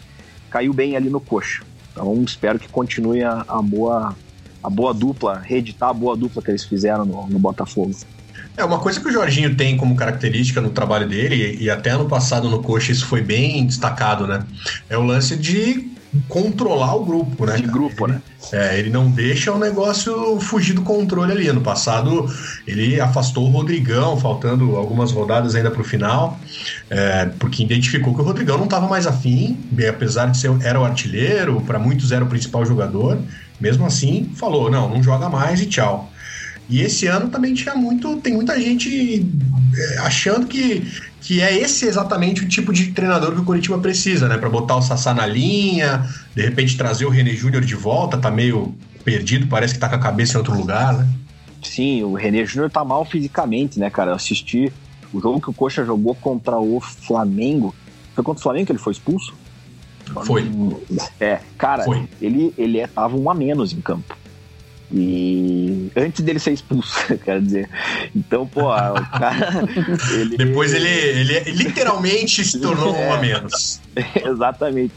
caiu 0.51 0.75
bem 0.75 0.95
ali 0.95 1.09
no 1.09 1.21
coxa. 1.21 1.65
Então 1.91 2.23
espero 2.23 2.59
que 2.59 2.69
continue 2.69 3.25
a, 3.25 3.47
a 3.49 3.63
boa 3.63 4.15
a 4.63 4.69
boa 4.69 4.93
dupla, 4.93 5.39
reeditar 5.39 5.89
a 5.89 5.95
boa 5.95 6.15
dupla 6.19 6.43
que 6.43 6.51
eles 6.51 6.65
fizeram 6.65 7.07
no, 7.07 7.27
no 7.29 7.39
Botafogo. 7.39 7.93
É, 8.59 8.65
uma 8.65 8.81
coisa 8.81 8.99
que 8.99 9.07
o 9.07 9.13
Jorginho 9.13 9.55
tem 9.55 9.77
como 9.77 9.95
característica 9.95 10.61
no 10.61 10.71
trabalho 10.71 11.09
dele, 11.09 11.57
e 11.61 11.71
até 11.71 11.91
ano 11.91 12.07
passado 12.07 12.51
no 12.51 12.61
Coxa 12.61 12.91
isso 12.91 13.07
foi 13.07 13.23
bem 13.23 13.65
destacado, 13.65 14.27
né? 14.27 14.45
É 14.91 14.99
o 14.99 15.03
lance 15.03 15.37
de 15.37 15.97
controlar 16.29 16.97
o 16.97 17.05
grupo, 17.05 17.47
né? 17.47 17.55
De 17.55 17.63
grupo, 17.63 18.07
ele, 18.07 18.15
né? 18.15 18.23
É, 18.51 18.77
ele 18.77 18.91
não 18.91 19.09
deixa 19.09 19.53
o 19.53 19.59
negócio 19.61 20.41
fugir 20.41 20.73
do 20.73 20.83
controle 20.83 21.31
ali. 21.31 21.47
Ano 21.47 21.61
passado 21.61 22.29
ele 22.67 23.01
afastou 23.01 23.47
o 23.47 23.51
Rodrigão, 23.51 24.17
faltando 24.17 24.75
algumas 24.75 25.13
rodadas 25.13 25.55
ainda 25.55 25.71
para 25.71 25.81
o 25.81 25.85
final, 25.85 26.37
é, 26.91 27.27
porque 27.39 27.63
identificou 27.63 28.13
que 28.13 28.21
o 28.21 28.25
Rodrigão 28.25 28.57
não 28.57 28.65
estava 28.65 28.89
mais 28.89 29.07
afim, 29.07 29.57
apesar 29.89 30.27
de 30.27 30.37
ser 30.37 30.51
era 30.65 30.81
o 30.81 30.85
artilheiro, 30.85 31.61
para 31.61 31.79
muitos 31.79 32.11
era 32.11 32.25
o 32.25 32.29
principal 32.29 32.67
jogador. 32.67 33.19
Mesmo 33.61 33.87
assim, 33.87 34.33
falou: 34.35 34.69
não, 34.69 34.89
não 34.89 35.01
joga 35.01 35.29
mais 35.29 35.61
e 35.61 35.67
tchau. 35.67 36.11
E 36.69 36.83
esse 36.83 37.07
ano 37.07 37.31
também 37.31 37.55
tinha 37.55 37.75
muito, 37.75 38.17
tem 38.19 38.35
muita 38.35 38.61
gente 38.61 39.27
é, 39.77 39.99
achando 39.99 40.47
que, 40.47 40.87
que 41.21 41.41
é 41.41 41.57
esse 41.59 41.87
exatamente 41.87 42.43
o 42.45 42.49
tipo 42.49 42.73
de 42.73 42.93
treinador 42.93 43.33
que 43.35 43.41
o 43.41 43.45
Curitiba 43.45 43.79
precisa, 43.79 44.29
né? 44.29 44.37
Para 44.37 44.51
botar 44.51 44.77
o 44.77 44.83
Sassá 44.83 45.15
na 45.15 45.27
linha, 45.27 46.07
de 46.35 46.43
repente 46.43 46.77
trazer 46.77 47.07
o 47.07 47.11
René 47.11 47.33
Júnior 47.33 47.65
de 47.65 47.75
volta, 47.75 48.19
tá 48.19 48.31
meio 48.31 48.75
perdido, 49.05 49.47
parece 49.47 49.75
que 49.75 49.81
tá 49.81 49.89
com 49.89 49.95
a 49.95 49.99
cabeça 49.99 50.35
em 50.35 50.39
outro 50.39 50.55
lugar, 50.55 50.93
né? 50.93 51.09
Sim, 51.63 52.03
o 52.03 52.15
René 52.15 52.45
Júnior 52.45 52.71
tá 52.71 52.85
mal 52.85 53.05
fisicamente, 53.05 53.79
né, 53.79 53.91
cara? 53.91 54.11
Eu 54.11 54.15
assisti 54.15 54.73
O 55.13 55.21
jogo 55.21 55.41
que 55.41 55.51
o 55.51 55.55
Coxa 55.55 55.85
jogou 55.85 56.15
contra 56.15 56.59
o 56.59 56.81
Flamengo. 56.81 57.75
Foi 58.15 58.23
contra 58.23 58.41
o 58.41 58.43
Flamengo 58.43 58.67
que 58.67 58.73
ele 58.73 58.79
foi 58.79 58.93
expulso? 58.93 59.33
Foi. 60.25 60.51
É, 61.21 61.41
cara, 61.57 61.85
Foi. 61.85 62.09
ele, 62.21 62.53
ele 62.57 62.79
é, 62.79 62.87
tava 62.87 63.17
um 63.17 63.31
a 63.31 63.35
menos 63.35 63.73
em 63.73 63.81
campo. 63.81 64.17
E 64.91 65.91
antes 65.97 66.23
dele 66.25 66.39
ser 66.39 66.53
expulso, 66.53 66.97
quer 67.25 67.41
dizer. 67.41 67.69
Então, 68.17 68.47
pô, 68.47 68.63
o 68.63 69.11
cara. 69.11 69.49
Ele, 70.13 70.37
Depois 70.37 70.73
ele, 70.73 70.89
ele 70.89 71.41
literalmente 71.53 72.45
se 72.45 72.59
tornou 72.59 72.95
É. 72.95 73.09
um 73.09 73.13
a 73.13 73.19
menos. 73.19 73.81
Exatamente. 74.25 74.95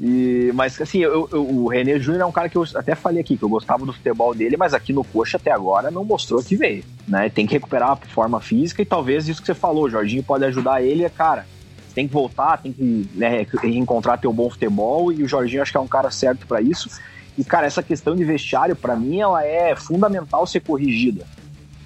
E, 0.00 0.50
mas 0.54 0.80
assim, 0.80 0.98
eu- 1.00 1.28
eu- 1.32 1.42
o 1.48 1.68
René 1.68 1.98
Júnior 1.98 2.22
é 2.22 2.26
um 2.26 2.32
cara 2.32 2.48
que 2.48 2.56
eu 2.56 2.64
até 2.74 2.94
falei 2.94 3.20
aqui, 3.20 3.36
que 3.36 3.42
eu 3.42 3.48
gostava 3.48 3.84
do 3.84 3.92
futebol 3.92 4.34
dele, 4.34 4.56
mas 4.56 4.72
aqui 4.74 4.92
no 4.92 5.02
Coxa 5.04 5.36
até 5.36 5.50
agora 5.50 5.90
não 5.90 6.04
mostrou 6.04 6.42
que 6.42 6.56
veio. 6.56 6.84
Né? 7.08 7.28
Tem 7.28 7.46
que 7.46 7.54
recuperar 7.54 7.90
a 7.92 7.96
forma 7.96 8.40
física 8.40 8.82
e 8.82 8.84
talvez 8.86 9.28
isso 9.28 9.40
que 9.40 9.46
você 9.46 9.54
falou, 9.54 9.84
o 9.84 9.90
Jorginho 9.90 10.22
pode 10.22 10.44
ajudar 10.44 10.82
ele, 10.82 11.04
é 11.04 11.08
cara. 11.08 11.46
você 11.88 11.94
Tem 11.94 12.06
que 12.06 12.14
voltar, 12.14 12.58
tem 12.58 12.72
que 12.72 13.08
né, 13.14 13.46
reencontrar 13.62 14.18
teu 14.18 14.32
bom 14.32 14.48
futebol 14.50 15.12
e 15.12 15.22
o 15.22 15.28
Jorginho 15.28 15.62
acho 15.62 15.70
que 15.72 15.76
é 15.78 15.80
um 15.80 15.88
cara 15.88 16.10
certo 16.10 16.46
pra 16.46 16.60
isso. 16.60 16.88
E, 17.36 17.44
cara, 17.44 17.66
essa 17.66 17.82
questão 17.82 18.14
de 18.14 18.24
vestiário, 18.24 18.76
pra 18.76 18.96
mim, 18.96 19.20
ela 19.20 19.44
é 19.44 19.74
fundamental 19.74 20.46
ser 20.46 20.60
corrigida. 20.60 21.26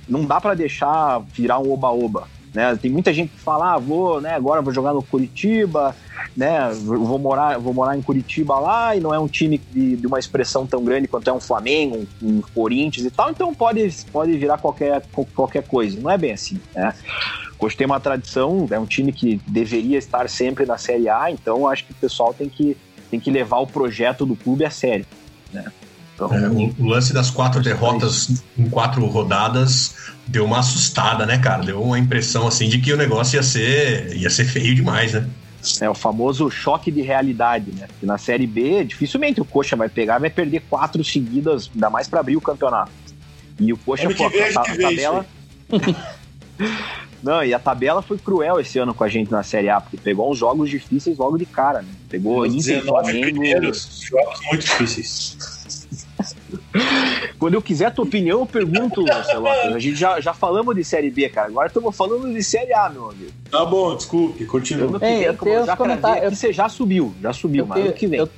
Não 0.09 0.25
dá 0.25 0.41
pra 0.41 0.55
deixar 0.55 1.21
virar 1.35 1.59
um 1.59 1.73
oba-oba. 1.73 2.29
Né? 2.53 2.75
Tem 2.77 2.91
muita 2.91 3.13
gente 3.13 3.31
que 3.31 3.41
fala, 3.41 3.75
ah, 3.75 3.79
vou, 3.79 4.21
né, 4.21 4.35
agora 4.35 4.63
vou 4.63 4.73
jogar 4.73 4.95
no 4.95 5.03
Curitiba, 5.03 5.95
né, 6.37 6.71
vou 6.83 7.19
morar, 7.19 7.59
vou 7.59 7.75
morar 7.75 7.97
em 7.97 8.03
Curitiba 8.03 8.59
lá 8.59 8.97
e 8.97 9.01
não 9.01 9.13
é 9.13 9.19
um 9.19 9.29
time 9.29 9.59
de, 9.59 9.97
de 9.97 10.07
uma 10.07 10.19
expressão 10.19 10.67
tão 10.67 10.83
grande 10.83 11.07
quanto 11.07 11.29
é 11.29 11.33
um 11.33 11.41
Flamengo, 11.41 12.07
um, 12.23 12.39
um 12.39 12.41
Corinthians 12.55 13.07
e 13.07 13.11
tal, 13.11 13.31
então 13.31 13.55
pode, 13.55 13.89
pode 14.11 14.33
virar 14.37 14.59
qualquer, 14.59 15.03
qualquer 15.35 15.63
coisa. 15.65 16.01
Não 16.01 16.11
é 16.11 16.17
bem 16.17 16.33
assim, 16.33 16.59
né? 16.75 16.95
Coxa 17.59 17.77
tem 17.77 17.87
uma 17.87 18.01
tradição, 18.01 18.67
é 18.71 18.79
um 18.79 18.87
time 18.87 19.13
que 19.13 19.41
deveria 19.47 19.99
estar 19.99 20.29
sempre 20.29 20.65
na 20.65 20.79
Série 20.79 21.09
A, 21.09 21.31
então 21.31 21.69
acho 21.69 21.85
que 21.85 21.93
o 21.93 21.97
pessoal 21.97 22.33
tem 22.33 22.49
que, 22.49 22.77
tem 23.11 23.19
que 23.21 23.31
levar 23.31 23.59
o 23.59 23.67
projeto 23.67 24.25
do 24.25 24.37
clube 24.37 24.65
a 24.65 24.71
sério. 24.71 25.05
Né? 25.53 25.65
Então, 26.15 26.33
É, 26.35 26.49
o, 26.49 26.75
o 26.79 26.87
lance 26.87 27.13
das 27.13 27.31
quatro 27.31 27.63
derrotas 27.63 28.43
em 28.59 28.69
quatro 28.69 29.05
rodadas 29.07 29.95
deu 30.27 30.45
uma 30.45 30.59
assustada, 30.59 31.25
né, 31.25 31.39
cara? 31.39 31.65
Deu 31.65 31.81
uma 31.83 31.99
impressão 31.99 32.47
assim 32.47 32.69
de 32.69 32.79
que 32.79 32.93
o 32.93 32.97
negócio 32.97 33.37
ia 33.37 33.43
ser, 33.43 34.17
ia 34.17 34.29
ser 34.29 34.45
feio 34.45 34.75
demais, 34.75 35.13
né? 35.13 35.29
É 35.81 35.89
o 35.89 35.95
famoso 35.95 36.51
choque 36.51 36.91
de 36.91 37.03
realidade, 37.03 37.73
né? 37.73 37.89
Que 37.99 38.07
na 38.07 38.19
Série 38.19 38.47
B, 38.47 38.85
dificilmente 38.85 39.41
o 39.41 39.45
Coxa 39.45 39.77
vai 39.77 39.89
pegar, 39.89 40.19
vai 40.19 40.31
perder 40.31 40.63
quatro 40.69 41.03
seguidas, 41.05 41.71
ainda 41.75 41.91
mais 41.91 42.09
para 42.09 42.21
abrir 42.21 42.37
o 42.37 42.41
campeonato. 42.41 42.93
E 43.59 43.73
o 43.73 43.77
Coxa, 43.77 44.09
pô, 44.15 44.29
vem 44.31 44.43
a 44.43 44.47
a, 44.47 44.63
a 44.63 44.77
tabela. 44.77 45.27
Não, 47.23 47.43
e 47.43 47.53
a 47.53 47.59
tabela 47.59 48.01
foi 48.01 48.17
cruel 48.19 48.61
esse 48.61 48.79
ano 48.79 48.95
com 48.95 49.03
a 49.05 49.09
gente 49.09 49.31
na 49.31 49.43
Série 49.43 49.69
A, 49.69 49.81
porque 49.81 49.97
pegou 49.97 50.31
uns 50.31 50.39
jogos 50.39 50.71
difíceis 50.71 51.19
logo 51.19 51.37
de 51.37 51.47
cara, 51.47 51.83
né? 51.83 51.89
Pegou 52.09 52.47
Inter, 52.47 52.59
19 52.81 52.87
Flamengo. 52.87 53.21
primeiros 53.23 54.01
jogos 54.09 54.41
muito 54.47 54.63
difíceis. 54.65 55.37
Quando 57.39 57.55
eu 57.55 57.63
quiser 57.63 57.87
a 57.87 57.91
tua 57.91 58.05
opinião, 58.05 58.41
eu 58.41 58.47
pergunto, 58.47 59.03
Marcelo. 59.05 59.47
A 59.49 59.79
gente 59.79 59.97
já, 59.97 60.21
já 60.21 60.35
falamos 60.35 60.75
de 60.75 60.85
Série 60.85 61.11
B, 61.11 61.29
cara. 61.29 61.49
Agora 61.49 61.69
estamos 61.69 61.97
falando 61.97 62.33
de 62.33 62.43
Série 62.43 62.73
A, 62.75 62.89
meu 62.89 63.11
amigo. 63.11 63.31
Tá 63.51 63.65
bom, 63.65 63.95
desculpe, 63.97 64.45
continua. 64.45 64.91
Ei, 64.95 64.99
vem, 64.99 65.23
eu 65.23 65.35
tenho 65.37 65.65
já 65.67 65.77
cravei 65.77 66.11
aqui, 66.27 66.37
você 66.37 66.53
já 66.53 66.69
subiu, 66.69 67.15
já 67.23 67.33
subiu, 67.33 67.65
Eu 67.65 67.67
mas 67.69 67.81
tenho, 67.83 67.93
que 67.95 68.07
vem. 68.07 68.19
eu, 68.21 68.29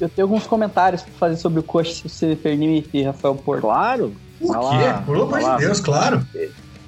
eu 0.00 0.08
tenho 0.08 0.26
alguns 0.26 0.46
comentários 0.46 1.02
pra 1.02 1.12
fazer 1.14 1.36
sobre 1.36 1.60
o 1.60 1.62
Coxa, 1.62 1.92
se 1.94 2.08
você 2.08 2.36
permite, 2.36 3.02
Rafael 3.02 3.34
Porto. 3.34 3.62
Claro. 3.62 4.14
Por 4.38 4.48
Vai 4.56 4.60
quê? 4.78 4.84
lá, 4.86 5.02
Pelo 5.02 5.22
amor 5.22 5.56
de 5.58 5.64
Deus, 5.64 5.80
claro. 5.80 6.26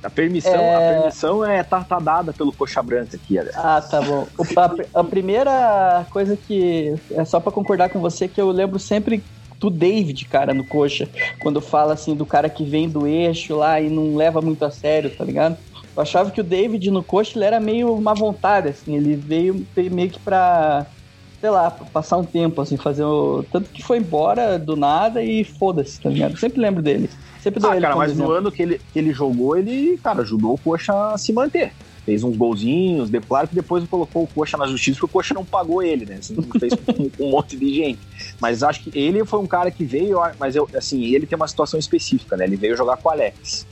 A 0.02 0.10
permissão, 0.10 0.54
É. 0.54 0.74
a 0.74 0.94
permissão 0.94 1.44
é 1.44 1.62
tá, 1.62 1.84
tá 1.84 1.98
dada 1.98 2.32
pelo 2.32 2.52
Coxa 2.52 2.82
Branca 2.82 3.16
aqui, 3.16 3.38
Alex. 3.38 3.56
Ah, 3.56 3.80
tá 3.80 4.00
bom. 4.02 4.26
O- 4.38 4.60
a, 4.94 5.00
a 5.00 5.04
primeira 5.04 6.06
coisa 6.10 6.36
que 6.36 6.92
é 7.12 7.24
só 7.24 7.38
pra 7.40 7.52
concordar 7.52 7.88
com 7.88 8.00
você 8.00 8.26
que 8.26 8.40
eu 8.40 8.50
lembro 8.50 8.78
sempre 8.78 9.22
do 9.60 9.70
David, 9.70 10.24
cara, 10.24 10.52
no 10.52 10.66
coxa, 10.66 11.08
quando 11.40 11.60
fala 11.60 11.92
assim 11.92 12.16
do 12.16 12.26
cara 12.26 12.50
que 12.50 12.64
vem 12.64 12.88
do 12.88 13.06
eixo 13.06 13.54
lá 13.54 13.80
e 13.80 13.88
não 13.88 14.16
leva 14.16 14.40
muito 14.42 14.64
a 14.64 14.70
sério, 14.72 15.08
tá 15.16 15.24
ligado? 15.24 15.56
Eu 15.94 16.02
achava 16.02 16.32
que 16.32 16.40
o 16.40 16.44
David 16.44 16.90
no 16.90 17.04
coxa 17.04 17.38
ele 17.38 17.44
era 17.44 17.60
meio 17.60 17.94
uma 17.94 18.12
vontade, 18.12 18.70
assim, 18.70 18.96
ele 18.96 19.14
veio 19.14 19.64
meio 19.76 20.10
que 20.10 20.18
pra, 20.18 20.84
sei 21.42 21.50
lá, 21.50 21.72
passar 21.72 22.18
um 22.18 22.24
tempo, 22.24 22.60
assim, 22.62 22.76
fazer 22.76 23.02
o. 23.04 23.42
Tanto 23.50 23.68
que 23.72 23.82
foi 23.82 23.98
embora 23.98 24.56
do 24.60 24.76
nada 24.76 25.20
e 25.24 25.42
foda-se, 25.42 26.00
tá 26.00 26.08
ligado? 26.08 26.30
Eu 26.30 26.36
sempre 26.36 26.60
lembro 26.62 26.80
dele. 26.80 27.10
Sempre 27.40 27.60
dou 27.60 27.72
Ah, 27.72 27.80
cara, 27.80 27.96
mas 27.96 28.12
no 28.12 28.18
exemplo. 28.18 28.32
ano 28.34 28.52
que 28.52 28.62
ele, 28.62 28.78
que 28.92 28.98
ele 29.00 29.12
jogou, 29.12 29.56
ele, 29.56 29.98
cara, 29.98 30.22
ajudou 30.22 30.54
o 30.54 30.58
Coxa 30.58 30.92
a 31.12 31.18
se 31.18 31.32
manter. 31.32 31.72
Fez 32.04 32.22
uns 32.22 32.36
golzinhos, 32.36 33.10
de- 33.10 33.20
claro 33.20 33.48
que 33.48 33.54
depois 33.56 33.84
colocou 33.86 34.22
o 34.22 34.26
Coxa 34.28 34.56
na 34.56 34.66
justiça, 34.68 35.00
porque 35.00 35.10
o 35.10 35.12
Coxa 35.18 35.34
não 35.34 35.44
pagou 35.44 35.82
ele, 35.82 36.06
né? 36.06 36.16
Assim, 36.16 36.36
fez 36.60 36.74
com, 36.74 37.10
com 37.10 37.26
um 37.26 37.30
monte 37.32 37.56
de 37.56 37.74
gente. 37.74 38.00
Mas 38.40 38.62
acho 38.62 38.80
que 38.84 38.96
ele 38.96 39.24
foi 39.24 39.40
um 39.40 39.46
cara 39.46 39.70
que 39.72 39.84
veio, 39.84 40.18
mas 40.38 40.54
eu, 40.54 40.68
assim, 40.76 41.02
ele 41.12 41.26
tem 41.26 41.36
uma 41.36 41.48
situação 41.48 41.78
específica, 41.78 42.36
né? 42.36 42.44
Ele 42.44 42.56
veio 42.56 42.76
jogar 42.76 42.96
com 42.98 43.08
o 43.08 43.12
Alex. 43.12 43.66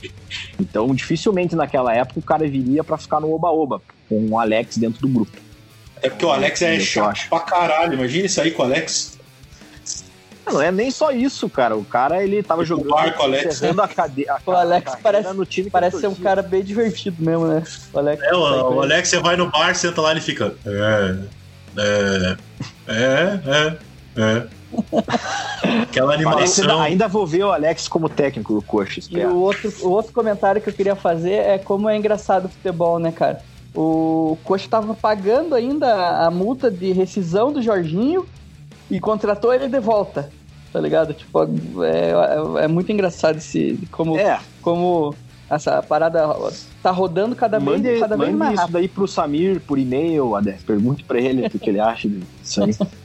Então, 0.59 0.93
dificilmente 0.93 1.55
naquela 1.55 1.93
época 1.93 2.19
o 2.19 2.23
cara 2.23 2.47
viria 2.49 2.83
pra 2.83 2.97
ficar 2.97 3.21
no 3.21 3.31
oba-oba, 3.33 3.81
com 4.09 4.27
o 4.29 4.37
Alex 4.39 4.77
dentro 4.77 5.01
do 5.01 5.07
grupo. 5.07 5.40
É 6.01 6.09
porque 6.09 6.25
o 6.25 6.31
Alex 6.31 6.61
é 6.61 6.79
chato 6.79 7.29
pra 7.29 7.39
caralho. 7.41 7.93
Imagina 7.93 8.25
isso 8.25 8.41
aí 8.41 8.51
com 8.51 8.63
o 8.63 8.65
Alex. 8.65 9.19
Ah, 10.45 10.53
Não 10.53 10.61
é 10.61 10.71
nem 10.71 10.89
só 10.89 11.11
isso, 11.11 11.47
cara. 11.49 11.75
O 11.77 11.85
cara, 11.85 12.23
ele 12.23 12.41
tava 12.41 12.61
O 12.61 12.65
jogando, 12.65 12.89
barco, 12.89 13.21
Alex. 13.21 13.55
encerrando 13.55 13.81
a 13.83 13.87
cadeia. 13.87 14.35
O 14.45 14.51
Alex 14.51 14.95
parece- 15.01 15.33
no 15.33 15.45
time 15.45 15.69
Parece 15.69 15.99
ser 15.99 16.07
um 16.07 16.15
cara 16.15 16.41
bem 16.41 16.63
divertido 16.63 17.17
mesmo, 17.23 17.45
né? 17.47 17.63
O 17.93 17.99
Alex. 17.99 18.23
É, 18.23 18.33
o, 18.33 18.39
o 18.39 18.83
ele. 18.83 18.93
Alex, 18.93 19.09
você 19.09 19.19
vai 19.19 19.35
no 19.35 19.49
bar, 19.49 19.75
senta 19.75 20.01
lá 20.01 20.09
e 20.09 20.13
ele 20.13 20.21
fica. 20.21 20.55
É. 20.65 21.15
É. 21.77 22.37
É. 22.87 23.39
É. 23.45 23.77
É. 24.17 24.47
Aquela 25.83 26.13
animação. 26.13 26.81
ainda 26.81 27.07
vou 27.07 27.25
ver 27.27 27.43
o 27.43 27.51
Alex 27.51 27.87
como 27.87 28.09
técnico 28.09 28.53
do 28.55 28.61
Coxa, 28.61 29.01
E 29.09 29.19
o 29.25 29.35
outro, 29.37 29.71
o 29.81 29.89
outro 29.89 30.11
comentário 30.13 30.61
que 30.61 30.69
eu 30.69 30.73
queria 30.73 30.95
fazer 30.95 31.33
é 31.33 31.57
como 31.57 31.89
é 31.89 31.95
engraçado 31.97 32.45
o 32.45 32.49
futebol, 32.49 32.97
né, 32.97 33.11
cara? 33.11 33.41
O 33.73 34.37
Coxa 34.43 34.67
tava 34.69 34.93
pagando 34.93 35.55
ainda 35.55 36.25
a 36.25 36.29
multa 36.31 36.69
de 36.69 36.91
rescisão 36.91 37.51
do 37.53 37.61
Jorginho 37.61 38.25
e 38.89 38.99
contratou 38.99 39.53
ele 39.53 39.69
de 39.69 39.79
volta, 39.79 40.29
tá 40.73 40.79
ligado? 40.81 41.13
Tipo, 41.13 41.43
é, 41.83 42.11
é- 42.61 42.63
é 42.65 42.67
muito 42.67 42.91
engraçado 42.91 43.37
esse, 43.37 43.79
como, 43.91 44.17
É, 44.17 44.39
como 44.61 45.15
essa 45.49 45.81
parada 45.81 46.21
tá 46.83 46.91
rodando 46.91 47.35
cada 47.35 47.59
vez, 47.59 47.71
mande, 47.81 47.99
cada 47.99 48.17
vez 48.17 48.27
mande 48.29 48.37
mais 48.39 48.51
isso 48.53 48.61
rápido. 48.61 48.73
daí 48.73 48.87
pro 48.89 49.07
Samir 49.07 49.61
por 49.61 49.79
e-mail, 49.79 50.35
Adé. 50.35 50.57
Pergunte 50.65 51.03
pra 51.05 51.19
ele 51.19 51.45
o 51.45 51.49
que, 51.49 51.57
que 51.59 51.69
ele 51.69 51.79
acha 51.79 52.09
disso 52.09 52.63
aí. 52.63 52.75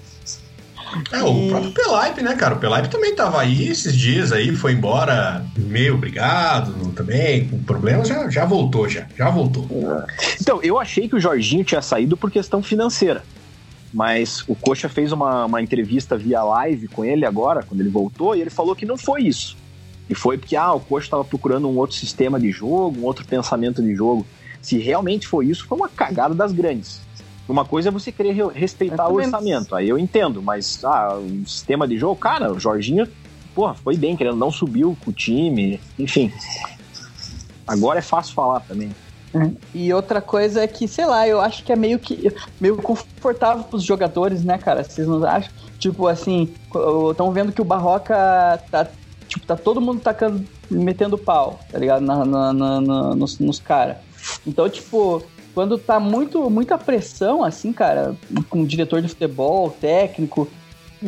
É, 1.12 1.22
o 1.22 1.49
próprio 1.49 1.72
Pelaipe, 1.72 2.22
né, 2.22 2.35
cara? 2.35 2.55
O 2.55 2.59
Pelaipe 2.59 2.88
também 2.88 3.14
tava 3.14 3.40
aí 3.40 3.68
esses 3.68 3.94
dias 3.94 4.33
aí, 4.33 4.55
foi 4.55 4.72
embora 4.72 5.44
meio 5.57 5.94
obrigado 5.94 6.72
também, 6.92 7.49
com 7.49 7.59
problemas, 7.62 8.09
já, 8.09 8.29
já 8.31 8.44
voltou, 8.44 8.88
já. 8.88 9.07
Já 9.16 9.29
voltou. 9.31 9.66
Então, 10.40 10.61
eu 10.62 10.79
achei 10.79 11.09
que 11.09 11.16
o 11.16 11.20
Jorginho 11.20 11.64
tinha 11.64 11.83
saído 11.83 12.16
por 12.16 12.31
questão 12.31 12.62
financeira. 12.62 13.22
Mas 13.92 14.44
o 14.46 14.55
Coxa 14.55 14.88
fez 14.88 15.12
uma, 15.12 15.46
uma 15.46 15.62
entrevista 15.62 16.16
via 16.16 16.42
live 16.42 16.88
com 16.88 17.05
ele 17.05 17.25
agora, 17.25 17.62
quando 17.62 17.81
ele 17.81 17.88
voltou, 17.88 18.35
e 18.35 18.40
ele 18.40 18.51
falou 18.51 18.75
que 18.75 18.85
não 18.85 18.99
foi 18.99 19.22
isso. 19.22 19.57
E 20.09 20.14
foi 20.14 20.37
porque 20.38 20.57
ah, 20.57 20.72
o 20.72 20.81
Coxa 20.81 21.07
estava 21.07 21.25
procurando 21.25 21.68
um 21.68 21.77
outro 21.79 21.96
sistema 21.96 22.38
de 22.38 22.51
jogo, 22.51 23.01
um 23.01 23.05
outro 23.05 23.25
pensamento 23.25 23.83
de 23.83 23.94
jogo. 23.94 24.27
Se 24.61 24.79
realmente 24.79 25.27
foi 25.27 25.46
isso, 25.46 25.66
foi 25.66 25.79
uma 25.79 25.88
cagada 25.88 26.35
das 26.35 26.53
grandes. 26.53 27.01
Uma 27.48 27.64
coisa 27.64 27.88
é 27.88 27.92
você 27.92 28.11
querer 28.11 28.32
re- 28.32 28.52
respeitar 28.52 29.09
o 29.09 29.14
orçamento, 29.14 29.74
aí 29.76 29.88
eu 29.88 29.98
entendo, 29.98 30.42
mas 30.42 30.82
ah, 30.85 31.16
o 31.16 31.46
sistema 31.46 31.87
de 31.87 31.96
jogo, 31.96 32.16
cara, 32.16 32.52
o 32.52 32.59
Jorginho, 32.59 33.06
porra, 33.54 33.74
foi 33.74 33.96
bem, 33.96 34.16
querendo 34.16 34.37
não 34.37 34.50
subiu 34.50 34.96
com 35.04 35.11
o 35.11 35.14
time, 35.14 35.80
enfim. 35.98 36.32
Agora 37.66 37.98
é 37.98 38.02
fácil 38.02 38.35
falar 38.35 38.61
também. 38.61 38.90
E 39.74 39.92
outra 39.92 40.22
coisa 40.22 40.62
é 40.62 40.66
que, 40.66 40.88
sei 40.88 41.04
lá, 41.04 41.28
eu 41.28 41.40
acho 41.40 41.62
que 41.62 41.70
é 41.72 41.76
meio 41.76 41.98
que 41.98 42.32
meio 42.61 42.76
confortável 42.78 43.64
pros 43.64 43.82
jogadores, 43.85 44.42
né, 44.42 44.56
cara? 44.56 44.82
Vocês 44.82 45.06
não 45.06 45.22
acham? 45.24 45.50
Tipo 45.78 46.06
assim, 46.06 46.54
estão 47.11 47.30
vendo 47.32 47.52
que 47.52 47.61
o 47.61 47.64
Barroca 47.64 48.14
tá. 48.70 48.88
Tipo, 49.28 49.44
tá 49.46 49.56
todo 49.56 49.80
mundo 49.80 50.00
tacando, 50.00 50.46
metendo 50.70 51.18
pau, 51.18 51.61
tá 51.70 51.78
ligado? 51.78 52.00
Na- 52.00 52.24
na- 52.24 52.52
na- 52.52 53.14
nos 53.14 53.38
nos 53.38 53.59
caras. 53.59 53.98
Então, 54.46 54.68
tipo, 54.70 55.22
quando 55.57 55.79
tá 55.79 55.99
muito, 55.99 56.51
muita 56.51 56.77
pressão, 56.77 57.42
assim, 57.42 57.73
cara, 57.73 58.14
com 58.51 58.61
o 58.61 58.66
diretor 58.66 59.01
de 59.01 59.09
futebol, 59.09 59.71
técnico, 59.71 60.47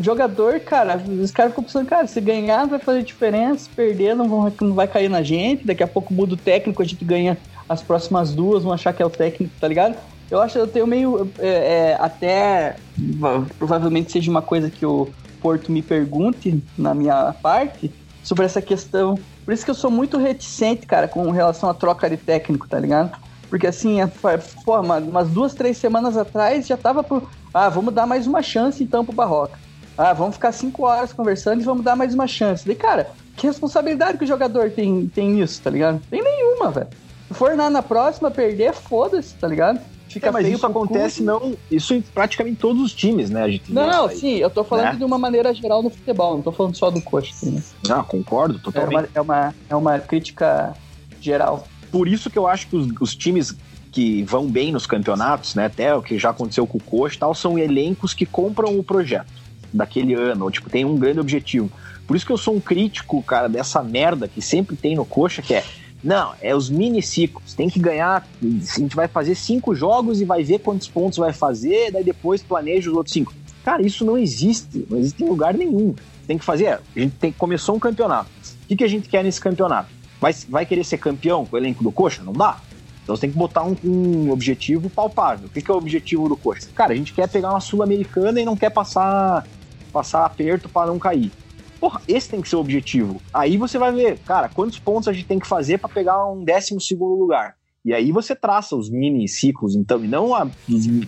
jogador, 0.00 0.58
cara, 0.60 0.96
os 1.20 1.30
caras 1.30 1.52
ficam 1.52 1.64
pensando, 1.64 1.86
cara, 1.86 2.06
se 2.06 2.18
ganhar 2.18 2.66
vai 2.66 2.78
fazer 2.78 3.02
diferença, 3.02 3.64
se 3.64 3.68
perder 3.68 4.16
não, 4.16 4.26
vão, 4.26 4.50
não 4.62 4.74
vai 4.74 4.88
cair 4.88 5.10
na 5.10 5.22
gente, 5.22 5.66
daqui 5.66 5.82
a 5.82 5.86
pouco 5.86 6.14
muda 6.14 6.32
o 6.32 6.36
técnico, 6.38 6.80
a 6.80 6.84
gente 6.86 7.04
ganha 7.04 7.36
as 7.68 7.82
próximas 7.82 8.34
duas, 8.34 8.62
vão 8.64 8.72
achar 8.72 8.94
que 8.94 9.02
é 9.02 9.06
o 9.06 9.10
técnico, 9.10 9.52
tá 9.60 9.68
ligado? 9.68 9.96
Eu 10.30 10.40
acho 10.40 10.56
eu 10.58 10.66
tenho 10.66 10.86
meio. 10.86 11.30
é, 11.38 11.48
é, 11.90 11.96
até. 12.00 12.76
va- 13.18 13.44
Provavelmente 13.58 14.10
seja 14.10 14.30
uma 14.30 14.40
coisa 14.40 14.70
que 14.70 14.86
o 14.86 15.10
Porto 15.42 15.70
me 15.70 15.82
pergunte 15.82 16.58
na 16.76 16.94
minha 16.94 17.34
parte 17.42 17.92
sobre 18.22 18.46
essa 18.46 18.62
questão. 18.62 19.18
Por 19.44 19.52
isso 19.52 19.64
que 19.64 19.70
eu 19.70 19.74
sou 19.74 19.90
muito 19.90 20.16
reticente, 20.16 20.86
cara, 20.86 21.06
com 21.06 21.30
relação 21.30 21.68
à 21.68 21.74
troca 21.74 22.08
de 22.08 22.16
técnico, 22.16 22.66
tá 22.66 22.78
ligado? 22.78 23.12
Porque 23.48 23.66
assim, 23.66 24.00
é, 24.00 24.06
pô, 24.06 24.80
umas 24.80 25.28
duas, 25.28 25.54
três 25.54 25.76
semanas 25.76 26.16
atrás 26.16 26.66
já 26.66 26.76
tava 26.76 27.02
pro. 27.02 27.28
Ah, 27.52 27.68
vamos 27.68 27.94
dar 27.94 28.06
mais 28.06 28.26
uma 28.26 28.42
chance 28.42 28.82
então 28.82 29.04
pro 29.04 29.14
Barroca. 29.14 29.58
Ah, 29.96 30.12
vamos 30.12 30.36
ficar 30.36 30.52
cinco 30.52 30.84
horas 30.84 31.12
conversando 31.12 31.60
e 31.60 31.64
vamos 31.64 31.82
dar 31.82 31.96
mais 31.96 32.14
uma 32.14 32.26
chance. 32.26 32.64
Daí, 32.66 32.76
cara, 32.76 33.10
que 33.36 33.46
responsabilidade 33.46 34.18
que 34.18 34.24
o 34.24 34.26
jogador 34.26 34.70
tem, 34.70 35.08
tem 35.08 35.30
nisso, 35.30 35.60
tá 35.62 35.70
ligado? 35.70 36.00
Tem 36.10 36.22
nenhuma, 36.22 36.70
velho. 36.70 36.88
Se 37.28 37.34
for 37.34 37.56
na, 37.56 37.68
na 37.68 37.82
próxima 37.82 38.30
perder, 38.30 38.72
foda-se, 38.72 39.34
tá 39.34 39.48
ligado? 39.48 39.80
Fica 40.08 40.28
é, 40.28 40.30
mas 40.30 40.48
isso 40.48 40.64
acontece 40.64 41.22
não, 41.22 41.54
isso 41.70 41.92
em 41.92 42.00
praticamente 42.00 42.56
todos 42.56 42.82
os 42.82 42.94
times, 42.94 43.28
né? 43.28 43.42
A 43.42 43.48
gente 43.48 43.70
não, 43.72 43.86
não 43.86 44.08
sim, 44.08 44.36
eu 44.36 44.48
tô 44.48 44.64
falando 44.64 44.92
né? 44.92 44.96
de 44.96 45.04
uma 45.04 45.18
maneira 45.18 45.52
geral 45.52 45.82
no 45.82 45.90
futebol, 45.90 46.36
não 46.36 46.42
tô 46.42 46.50
falando 46.50 46.76
só 46.76 46.90
do 46.90 47.00
coxa. 47.02 47.34
Né? 47.42 47.62
Não, 47.86 48.02
concordo 48.04 48.58
totalmente. 48.58 49.10
É 49.14 49.20
uma, 49.20 49.34
é 49.36 49.44
uma, 49.44 49.54
é 49.70 49.76
uma 49.76 49.98
crítica 49.98 50.74
geral. 51.20 51.66
Por 51.90 52.08
isso 52.08 52.30
que 52.30 52.38
eu 52.38 52.46
acho 52.46 52.68
que 52.68 52.76
os, 52.76 52.88
os 53.00 53.16
times 53.16 53.56
que 53.90 54.22
vão 54.22 54.46
bem 54.46 54.70
nos 54.70 54.86
campeonatos, 54.86 55.54
né? 55.54 55.66
Até 55.66 55.94
o 55.94 56.02
que 56.02 56.18
já 56.18 56.30
aconteceu 56.30 56.66
com 56.66 56.78
o 56.78 56.82
coxa 56.82 57.16
e 57.16 57.18
tal, 57.18 57.34
são 57.34 57.58
elencos 57.58 58.14
que 58.14 58.26
compram 58.26 58.78
o 58.78 58.82
projeto 58.82 59.32
daquele 59.72 60.14
ano, 60.14 60.44
ou, 60.44 60.50
tipo, 60.50 60.70
tem 60.70 60.84
um 60.84 60.96
grande 60.96 61.20
objetivo. 61.20 61.70
Por 62.06 62.16
isso 62.16 62.24
que 62.24 62.32
eu 62.32 62.38
sou 62.38 62.54
um 62.54 62.60
crítico, 62.60 63.22
cara, 63.22 63.48
dessa 63.48 63.82
merda 63.82 64.26
que 64.26 64.40
sempre 64.40 64.76
tem 64.76 64.96
no 64.96 65.04
coxa, 65.04 65.42
que 65.42 65.54
é 65.54 65.64
não, 66.02 66.32
é 66.40 66.54
os 66.54 66.70
mini 66.70 67.02
ciclos. 67.02 67.54
Tem 67.54 67.68
que 67.68 67.78
ganhar. 67.78 68.26
A 68.42 68.78
gente 68.78 68.94
vai 68.94 69.08
fazer 69.08 69.34
cinco 69.34 69.74
jogos 69.74 70.20
e 70.20 70.24
vai 70.24 70.44
ver 70.44 70.60
quantos 70.60 70.88
pontos 70.88 71.18
vai 71.18 71.32
fazer, 71.32 71.90
daí 71.90 72.04
depois 72.04 72.42
planeja 72.42 72.88
os 72.88 72.96
outros 72.96 73.12
cinco. 73.12 73.34
Cara, 73.64 73.82
isso 73.82 74.04
não 74.04 74.16
existe. 74.16 74.86
Não 74.88 74.98
existe 74.98 75.22
em 75.22 75.28
lugar 75.28 75.54
nenhum. 75.54 75.94
Tem 76.26 76.38
que 76.38 76.44
fazer. 76.44 76.68
A 76.68 76.80
gente 76.94 77.16
tem, 77.16 77.32
começou 77.32 77.74
um 77.74 77.78
campeonato. 77.78 78.30
O 78.64 78.68
que, 78.68 78.76
que 78.76 78.84
a 78.84 78.88
gente 78.88 79.08
quer 79.08 79.24
nesse 79.24 79.40
campeonato? 79.40 79.97
Vai, 80.20 80.32
vai 80.48 80.66
querer 80.66 80.84
ser 80.84 80.98
campeão 80.98 81.46
com 81.46 81.56
o 81.56 81.58
elenco 81.58 81.82
do 81.82 81.92
Coxa? 81.92 82.22
Não 82.22 82.32
dá. 82.32 82.60
Então 83.02 83.16
você 83.16 83.22
tem 83.22 83.30
que 83.30 83.38
botar 83.38 83.62
um, 83.62 83.76
um 83.84 84.30
objetivo 84.30 84.90
palpável. 84.90 85.46
O 85.46 85.50
que, 85.50 85.62
que 85.62 85.70
é 85.70 85.74
o 85.74 85.78
objetivo 85.78 86.28
do 86.28 86.36
Coxa? 86.36 86.68
Cara, 86.74 86.92
a 86.92 86.96
gente 86.96 87.12
quer 87.12 87.28
pegar 87.28 87.50
uma 87.50 87.60
Sul-Americana 87.60 88.40
e 88.40 88.44
não 88.44 88.56
quer 88.56 88.70
passar, 88.70 89.46
passar 89.92 90.24
aperto 90.26 90.68
para 90.68 90.88
não 90.88 90.98
cair. 90.98 91.32
Porra, 91.80 92.02
esse 92.08 92.28
tem 92.28 92.40
que 92.40 92.48
ser 92.48 92.56
o 92.56 92.60
objetivo. 92.60 93.20
Aí 93.32 93.56
você 93.56 93.78
vai 93.78 93.92
ver, 93.92 94.18
cara, 94.18 94.48
quantos 94.48 94.78
pontos 94.78 95.08
a 95.08 95.12
gente 95.12 95.26
tem 95.26 95.38
que 95.38 95.46
fazer 95.46 95.78
para 95.78 95.88
pegar 95.88 96.26
um 96.26 96.44
décimo 96.44 96.80
segundo 96.80 97.18
lugar. 97.18 97.56
E 97.84 97.94
aí 97.94 98.10
você 98.10 98.34
traça 98.34 98.76
os 98.76 98.90
mini 98.90 99.28
ciclos, 99.28 99.74
então, 99.74 100.04
e 100.04 100.08
não 100.08 100.34
a, 100.34 100.46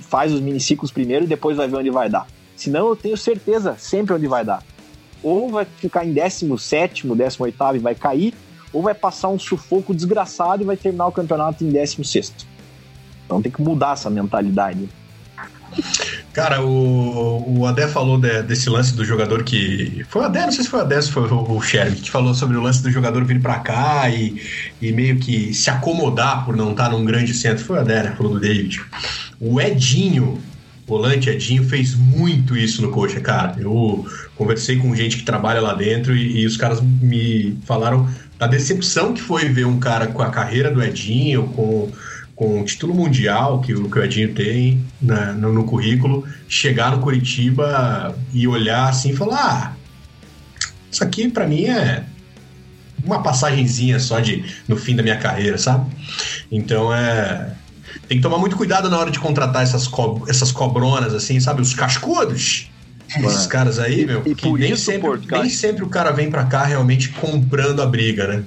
faz 0.01 0.33
os 0.33 0.41
mini 0.41 0.61
ciclos 0.61 0.93
primeiro 0.93 1.25
e 1.25 1.29
depois 1.29 1.57
vai 1.57 1.69
ver 1.69 1.77
onde 1.77 1.91
vai 1.91 2.09
dar. 2.09 2.27
Senão 2.57 2.89
eu 2.89 2.97
tenho 2.97 3.17
certeza 3.17 3.77
sempre 3.77 4.15
onde 4.15 4.27
vai 4.27 4.45
dar. 4.45 4.63
Ou 5.23 5.51
vai 5.51 5.65
ficar 5.65 6.07
em 6.07 6.13
17, 6.15 7.07
18 7.07 7.57
e 7.75 7.79
vai 7.79 7.95
cair, 7.95 8.35
ou 8.73 8.83
vai 8.83 8.95
passar 8.95 9.29
um 9.29 9.39
sufoco 9.39 9.95
desgraçado 9.95 10.63
e 10.63 10.67
vai 10.67 10.77
terminar 10.77 11.07
o 11.07 11.13
campeonato 11.13 11.65
em 11.65 11.71
16. 11.71 12.33
Então 13.25 13.41
tem 13.43 13.51
que 13.51 13.63
mudar 13.63 13.93
essa 13.93 14.11
mentalidade. 14.11 14.89
Cara, 16.33 16.63
o, 16.63 17.59
o 17.59 17.67
Adé 17.67 17.89
falou 17.89 18.19
de, 18.19 18.43
desse 18.43 18.69
lance 18.69 18.95
do 18.95 19.05
jogador 19.05 19.43
que. 19.43 20.05
Foi 20.09 20.23
o 20.23 20.25
Adé, 20.25 20.43
não 20.43 20.53
sei 20.53 20.65
se 20.65 20.71
foi 20.71 20.81
o 20.81 20.83
Adé, 20.83 21.01
se 21.01 21.11
foi 21.11 21.29
o, 21.29 21.57
o 21.57 21.63
Sherry, 21.63 21.97
que 21.97 22.11
falou 22.11 22.35
sobre 22.35 22.57
o 22.57 22.63
lance 22.63 22.83
do 22.83 22.91
jogador 22.91 23.25
vir 23.25 23.41
para 23.41 23.59
cá 23.59 24.09
e, 24.09 24.41
e 24.81 24.93
meio 24.93 25.19
que 25.19 25.53
se 25.53 25.71
acomodar 25.71 26.45
por 26.45 26.57
não 26.57 26.71
estar 26.71 26.91
num 26.91 27.05
grande 27.05 27.35
centro. 27.35 27.65
Foi 27.65 27.77
o 27.77 27.81
Adé, 27.81 28.03
né? 28.05 28.15
Falou 28.17 28.33
do 28.35 28.41
David. 28.41 28.81
O 29.41 29.61
Edinho, 29.61 30.41
volante 30.87 31.29
Edinho, 31.29 31.65
fez 31.65 31.95
muito 31.95 32.57
isso 32.57 32.81
no 32.81 32.91
Coxa, 32.91 33.21
cara. 33.21 33.57
Eu 33.59 34.07
conversei 34.37 34.77
com 34.77 34.95
gente 34.95 35.17
que 35.17 35.25
trabalha 35.25 35.61
lá 35.61 35.75
dentro 35.75 36.17
e, 36.17 36.43
e 36.43 36.47
os 36.47 36.57
caras 36.57 36.81
me 36.81 37.59
falaram 37.65 38.09
da 38.41 38.47
decepção 38.47 39.13
que 39.13 39.21
foi 39.21 39.51
ver 39.51 39.67
um 39.67 39.79
cara 39.79 40.07
com 40.07 40.23
a 40.23 40.31
carreira 40.31 40.71
do 40.71 40.83
Edinho, 40.83 41.47
com 41.49 41.93
com 42.35 42.63
o 42.63 42.65
título 42.65 42.95
mundial 42.95 43.61
que 43.61 43.75
o, 43.75 43.91
que 43.91 43.99
o 43.99 44.03
Edinho 44.03 44.33
tem 44.33 44.83
né, 44.99 45.37
no, 45.39 45.53
no, 45.53 45.65
currículo, 45.65 46.27
chegar 46.49 46.91
no 46.91 47.03
Curitiba 47.03 48.17
e 48.33 48.49
olhar 48.49 48.89
assim 48.89 49.11
e 49.11 49.15
falar: 49.15 49.37
ah, 49.37 49.73
isso 50.91 51.05
aqui 51.05 51.29
para 51.29 51.47
mim 51.47 51.67
é 51.67 52.03
uma 53.05 53.23
passagenzinha 53.23 54.01
só 54.01 54.21
de 54.21 54.43
no 54.67 54.75
fim 54.75 54.97
da 54.97 55.03
minha 55.03 55.19
carreira, 55.19 55.59
sabe? 55.59 55.91
Então 56.51 56.93
é. 56.95 57.55
Tem 58.09 58.17
que 58.17 58.23
tomar 58.23 58.39
muito 58.39 58.57
cuidado 58.57 58.89
na 58.89 58.99
hora 58.99 59.11
de 59.11 59.19
contratar 59.19 59.63
essas, 59.63 59.87
co 59.87 60.25
essas 60.27 60.51
cobronas, 60.51 61.13
assim, 61.13 61.39
sabe? 61.41 61.61
Os 61.61 61.75
cascudos. 61.75 62.71
Esses 63.19 63.47
caras 63.47 63.79
aí, 63.79 64.07
meu, 64.07 64.23
e, 64.25 64.35
que 64.35 64.51
nem, 64.53 64.77
sempre, 64.77 65.11
nem 65.31 65.49
sempre 65.49 65.85
o 65.85 65.89
cara 65.89 66.13
vem 66.13 66.31
pra 66.31 66.45
cá 66.45 66.65
realmente 66.65 67.09
comprando 67.09 67.83
a 67.83 67.87
briga, 67.87 68.27
né? 68.27 68.45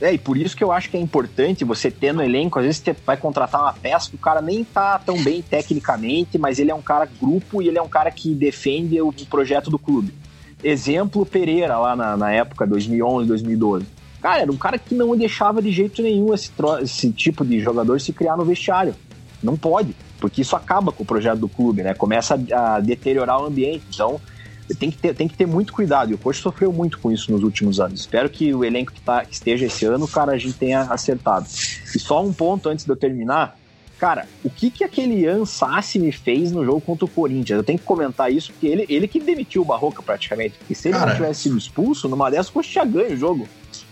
É, 0.00 0.12
e 0.12 0.18
por 0.18 0.36
isso 0.36 0.56
que 0.56 0.62
eu 0.62 0.70
acho 0.70 0.90
que 0.90 0.96
é 0.96 1.00
importante 1.00 1.64
você 1.64 1.90
ter 1.90 2.12
no 2.12 2.22
elenco, 2.22 2.58
às 2.58 2.66
vezes 2.66 2.82
você 2.82 2.94
vai 3.04 3.16
contratar 3.16 3.62
uma 3.62 3.72
peça 3.72 4.10
que 4.10 4.16
o 4.16 4.18
cara 4.18 4.42
nem 4.42 4.62
tá 4.62 4.98
tão 4.98 5.22
bem 5.22 5.40
tecnicamente, 5.40 6.36
mas 6.36 6.58
ele 6.58 6.70
é 6.70 6.74
um 6.74 6.82
cara 6.82 7.08
grupo 7.20 7.62
e 7.62 7.68
ele 7.68 7.78
é 7.78 7.82
um 7.82 7.88
cara 7.88 8.10
que 8.10 8.34
defende 8.34 9.00
o 9.00 9.12
projeto 9.28 9.70
do 9.70 9.78
clube. 9.78 10.12
Exemplo, 10.62 11.24
Pereira, 11.24 11.78
lá 11.78 11.96
na, 11.96 12.16
na 12.16 12.30
época, 12.30 12.66
2011, 12.66 13.26
2012. 13.26 13.86
Cara, 14.20 14.42
era 14.42 14.52
um 14.52 14.56
cara 14.56 14.78
que 14.78 14.94
não 14.94 15.16
deixava 15.16 15.62
de 15.62 15.70
jeito 15.70 16.02
nenhum 16.02 16.34
esse, 16.34 16.50
esse 16.82 17.10
tipo 17.12 17.44
de 17.44 17.60
jogador 17.60 18.00
se 18.00 18.12
criar 18.12 18.36
no 18.36 18.44
vestiário. 18.44 18.94
Não 19.42 19.56
pode, 19.56 19.94
porque 20.20 20.42
isso 20.42 20.56
acaba 20.56 20.92
com 20.92 21.02
o 21.02 21.06
projeto 21.06 21.38
do 21.38 21.48
clube, 21.48 21.82
né? 21.82 21.94
Começa 21.94 22.38
a, 22.52 22.76
a 22.76 22.80
deteriorar 22.80 23.40
o 23.40 23.46
ambiente. 23.46 23.84
Então, 23.92 24.20
tem 24.74 24.90
que 24.90 24.98
ter, 24.98 25.14
tem 25.14 25.28
que 25.28 25.36
ter 25.36 25.46
muito 25.46 25.72
cuidado. 25.72 26.10
E 26.10 26.14
o 26.14 26.18
Coxa 26.18 26.42
sofreu 26.42 26.72
muito 26.72 26.98
com 26.98 27.12
isso 27.12 27.30
nos 27.30 27.42
últimos 27.42 27.78
anos. 27.78 28.00
Espero 28.00 28.28
que 28.28 28.52
o 28.52 28.64
elenco 28.64 28.92
que, 28.92 29.00
tá, 29.00 29.24
que 29.24 29.34
esteja 29.34 29.66
esse 29.66 29.84
ano, 29.84 30.08
cara, 30.08 30.32
a 30.32 30.38
gente 30.38 30.54
tenha 30.54 30.80
acertado. 30.82 31.46
E 31.94 31.98
só 31.98 32.24
um 32.24 32.32
ponto 32.32 32.68
antes 32.68 32.84
de 32.84 32.90
eu 32.90 32.96
terminar. 32.96 33.56
Cara, 33.98 34.28
o 34.44 34.50
que 34.50 34.70
que 34.70 34.84
aquele 34.84 35.20
Ian 35.20 35.46
Sassini 35.46 36.12
fez 36.12 36.52
no 36.52 36.64
jogo 36.64 36.80
contra 36.82 37.06
o 37.06 37.08
Corinthians? 37.08 37.56
Eu 37.56 37.64
tenho 37.64 37.78
que 37.78 37.84
comentar 37.84 38.30
isso, 38.30 38.52
porque 38.52 38.66
ele, 38.66 38.84
ele 38.90 39.08
que 39.08 39.18
demitiu 39.18 39.62
o 39.62 39.64
Barroca 39.64 40.02
praticamente. 40.02 40.58
Porque 40.58 40.74
se 40.74 40.88
ele 40.88 40.98
cara, 40.98 41.10
não 41.10 41.16
tivesse 41.16 41.42
sido 41.42 41.56
expulso, 41.56 42.08
numa 42.08 42.30
dessas 42.30 42.48
o 42.48 42.52
Coxa 42.52 42.70
tinha 42.70 42.84
ganho 42.84 43.14
o 43.14 43.16
jogo. 43.16 43.48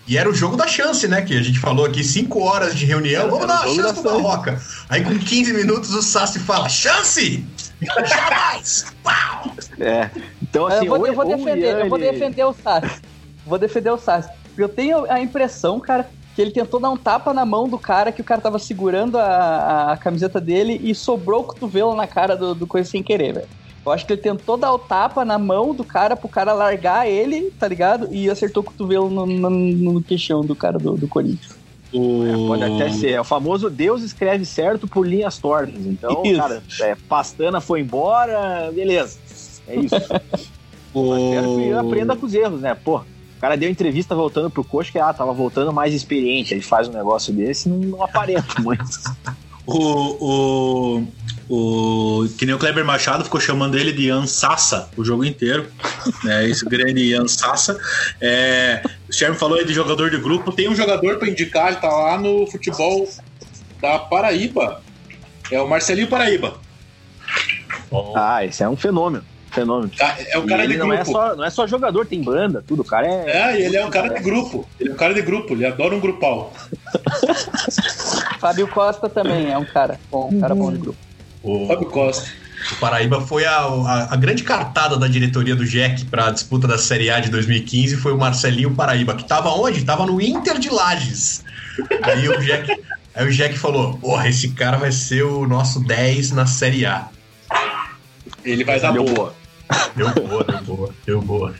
E 0.06 0.18
era 0.18 0.28
o 0.28 0.34
jogo 0.34 0.56
da 0.56 0.66
chance, 0.66 1.08
né? 1.08 1.22
Que 1.22 1.36
a 1.36 1.42
gente 1.42 1.58
falou 1.58 1.86
aqui, 1.86 2.04
5 2.04 2.38
horas 2.40 2.74
de 2.74 2.84
reunião, 2.84 3.30
vamos 3.30 3.46
dar 3.46 3.66
uma 3.66 3.74
chance 3.74 4.00
pro 4.00 4.22
Barroca. 4.22 4.60
Aí 4.88 5.02
com 5.02 5.18
15 5.18 5.52
minutos 5.54 5.94
o 5.94 6.02
Sassi 6.02 6.38
fala, 6.38 6.68
chance! 6.68 7.44
Jamais! 7.80 8.86
Pau! 9.02 9.52
É, 9.80 10.10
então 10.42 10.66
assim... 10.66 10.86
Eu 10.86 10.96
vou, 10.96 11.06
eu 11.06 11.14
vou 11.14 11.24
defender, 11.24 11.80
eu 11.80 11.88
vou 11.88 11.98
defender 11.98 12.44
o 12.44 12.52
Sassi. 12.52 13.00
Vou 13.46 13.58
defender 13.58 13.90
o 13.90 13.98
Sassi. 13.98 14.28
Eu 14.56 14.68
tenho 14.68 15.10
a 15.10 15.20
impressão, 15.20 15.80
cara, 15.80 16.08
que 16.34 16.42
ele 16.42 16.50
tentou 16.50 16.78
dar 16.78 16.90
um 16.90 16.96
tapa 16.96 17.32
na 17.32 17.46
mão 17.46 17.68
do 17.68 17.78
cara, 17.78 18.12
que 18.12 18.20
o 18.20 18.24
cara 18.24 18.40
tava 18.40 18.58
segurando 18.58 19.18
a, 19.18 19.92
a 19.92 19.96
camiseta 19.96 20.40
dele 20.40 20.80
e 20.82 20.94
sobrou 20.94 21.40
o 21.40 21.44
cotovelo 21.44 21.94
na 21.94 22.06
cara 22.06 22.36
do, 22.36 22.54
do 22.54 22.66
coisa 22.66 22.90
sem 22.90 23.02
querer, 23.02 23.34
velho. 23.34 23.48
Eu 23.84 23.92
acho 23.92 24.06
que 24.06 24.14
ele 24.14 24.22
tentou 24.22 24.56
dar 24.56 24.72
o 24.72 24.78
tapa 24.78 25.24
na 25.24 25.38
mão 25.38 25.74
do 25.74 25.84
cara 25.84 26.16
pro 26.16 26.28
cara 26.28 26.52
largar 26.52 27.06
ele, 27.06 27.50
tá 27.58 27.68
ligado? 27.68 28.08
E 28.10 28.30
acertou 28.30 28.62
o 28.62 28.66
cotovelo 28.66 29.10
no, 29.10 29.26
no, 29.26 29.50
no 29.50 30.02
queixão 30.02 30.40
do 30.40 30.56
cara 30.56 30.78
do, 30.78 30.96
do 30.96 31.06
Corinthians. 31.06 31.54
O... 31.92 32.26
É, 32.26 32.32
pode 32.48 32.64
até 32.64 32.90
ser. 32.90 33.10
É 33.12 33.20
o 33.20 33.24
famoso 33.24 33.70
Deus 33.70 34.02
escreve 34.02 34.44
certo 34.44 34.88
por 34.88 35.06
linhas 35.06 35.38
tortas. 35.38 35.86
Então, 35.86 36.22
isso. 36.24 36.40
cara, 36.40 36.62
é, 36.80 36.96
Pastana 37.08 37.60
foi 37.60 37.80
embora, 37.80 38.72
beleza. 38.74 39.18
É 39.68 39.76
isso. 39.76 39.94
o... 40.92 41.14
Espero 41.16 41.56
que 41.56 41.72
aprenda 41.72 42.16
com 42.16 42.26
os 42.26 42.34
erros, 42.34 42.60
né? 42.62 42.74
Pô, 42.74 42.98
o 42.98 43.40
cara 43.40 43.56
deu 43.56 43.70
entrevista 43.70 44.14
voltando 44.14 44.50
pro 44.50 44.64
coach 44.64 44.90
que 44.90 44.98
ah, 44.98 45.12
tava 45.12 45.32
voltando 45.32 45.72
mais 45.72 45.94
experiente. 45.94 46.54
Ele 46.54 46.62
faz 46.62 46.88
um 46.88 46.92
negócio 46.92 47.32
desse 47.32 47.68
e 47.68 47.72
não, 47.72 47.78
não 47.78 48.02
aparenta 48.02 48.46
muito. 48.60 48.84
o, 49.66 50.96
o, 50.98 51.06
o, 51.48 52.26
que 52.38 52.46
nem 52.46 52.54
o 52.54 52.58
Kleber 52.58 52.84
Machado 52.84 53.24
ficou 53.24 53.40
chamando 53.40 53.78
ele 53.78 53.92
de 53.92 54.10
Ansassa 54.10 54.88
o 54.96 55.04
jogo 55.04 55.24
inteiro. 55.24 55.66
né? 56.22 56.48
Esse 56.48 56.64
grande 56.64 57.14
Ansassa. 57.14 57.78
É, 58.20 58.82
o 59.08 59.12
Sherman 59.12 59.38
falou 59.38 59.58
aí 59.58 59.64
de 59.64 59.72
jogador 59.72 60.10
de 60.10 60.18
grupo. 60.18 60.52
Tem 60.52 60.68
um 60.68 60.74
jogador 60.74 61.18
para 61.18 61.28
indicar, 61.28 61.68
ele 61.68 61.76
tá 61.76 61.88
lá 61.88 62.18
no 62.18 62.46
futebol 62.46 63.08
da 63.80 63.98
Paraíba. 63.98 64.82
É 65.50 65.60
o 65.60 65.68
Marcelinho 65.68 66.08
Paraíba. 66.08 66.54
Ah, 68.16 68.44
esse 68.44 68.62
é 68.62 68.68
um 68.68 68.76
fenômeno. 68.76 69.24
Fenômeno. 69.52 69.90
É 70.28 70.36
o 70.36 70.46
cara 70.46 70.66
de 70.66 70.74
grupo. 70.74 70.88
Não 70.88 70.94
é, 70.94 71.04
só, 71.04 71.36
não 71.36 71.44
é 71.44 71.50
só 71.50 71.66
jogador, 71.66 72.06
tem 72.06 72.20
banda, 72.22 72.64
tudo. 72.66 72.82
O 72.82 72.84
cara 72.84 73.06
é. 73.06 73.30
É, 73.30 73.60
ele 73.60 73.76
é 73.76 73.84
um 73.84 73.90
cara 73.90 74.08
de 74.08 74.20
grupo. 74.20 74.68
Ele 74.80 74.90
é 74.90 74.92
um 74.92 74.96
cara 74.96 75.14
de 75.14 75.22
grupo, 75.22 75.52
ele 75.52 75.64
adora 75.64 75.94
um 75.94 76.00
grupal. 76.00 76.52
Fábio 78.40 78.66
Costa 78.68 79.08
também 79.08 79.52
é 79.52 79.56
um 79.56 79.64
cara 79.64 80.00
bom, 80.10 80.28
um 80.32 80.40
cara 80.40 80.54
bom 80.54 80.72
de 80.72 80.78
grupo. 80.78 80.98
O, 81.44 81.66
Fábio 81.68 81.86
Costa. 81.90 82.28
O 82.72 82.76
Paraíba 82.76 83.20
foi 83.20 83.44
a, 83.44 83.58
a, 83.58 84.14
a 84.14 84.16
grande 84.16 84.42
cartada 84.42 84.96
da 84.96 85.06
diretoria 85.06 85.54
do 85.54 85.66
Jack 85.66 86.06
para 86.06 86.28
a 86.28 86.30
disputa 86.30 86.66
da 86.66 86.78
Série 86.78 87.10
A 87.10 87.20
de 87.20 87.30
2015 87.30 87.98
foi 87.98 88.12
o 88.12 88.18
Marcelinho 88.18 88.74
Paraíba, 88.74 89.14
que 89.14 89.22
estava 89.22 89.50
onde? 89.50 89.78
Estava 89.78 90.06
no 90.06 90.20
Inter 90.20 90.58
de 90.58 90.70
Lages. 90.70 91.44
Aí 92.02 92.26
o 92.26 92.40
Jack, 92.40 92.82
aí 93.14 93.26
o 93.26 93.30
Jack 93.30 93.58
falou: 93.58 93.98
Porra, 93.98 94.28
esse 94.28 94.48
cara 94.52 94.78
vai 94.78 94.90
ser 94.90 95.22
o 95.22 95.46
nosso 95.46 95.80
10 95.80 96.30
na 96.30 96.46
Série 96.46 96.86
A. 96.86 97.08
Ele 98.42 98.64
vai 98.64 98.80
dar 98.80 98.92
boa. 98.92 99.04
boa. 99.12 99.34
Deu 99.94 100.10
boa, 100.10 100.44
deu 100.44 100.62
boa, 100.62 100.94
deu 101.06 101.22
boa. 101.22 101.54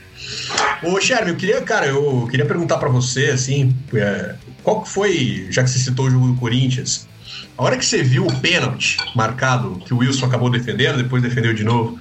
Ô, 0.83 1.01
Sherman, 1.01 1.31
eu 1.31 1.37
queria, 1.37 1.61
cara, 1.63 1.87
eu 1.87 2.27
queria 2.31 2.47
perguntar 2.47 2.79
para 2.79 2.89
você, 2.89 3.27
assim, 3.27 3.75
é, 3.95 4.35
qual 4.63 4.85
foi, 4.85 5.47
já 5.51 5.63
que 5.63 5.71
você 5.71 5.79
citou 5.79 6.07
o 6.07 6.11
jogo 6.11 6.29
do 6.29 6.35
Corinthians, 6.35 7.09
A 7.57 7.63
hora 7.63 7.77
que 7.77 7.85
você 7.85 8.03
viu 8.03 8.27
o 8.27 8.41
pênalti 8.41 8.97
marcado, 9.15 9.77
que 9.87 9.95
o 9.95 9.99
Wilson 9.99 10.27
acabou 10.27 10.51
defendendo, 10.51 11.03
depois 11.03 11.23
defendeu 11.23 11.55
de 11.55 11.65
novo, 11.65 11.99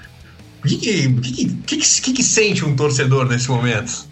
o 0.63 0.67
que 0.67 0.77
que, 0.77 1.13
que, 1.21 1.45
que, 1.55 1.77
que, 1.77 2.13
que 2.13 2.23
sente 2.23 2.65
um 2.65 2.75
torcedor 2.75 3.27
nesse 3.27 3.49
momento? 3.49 4.07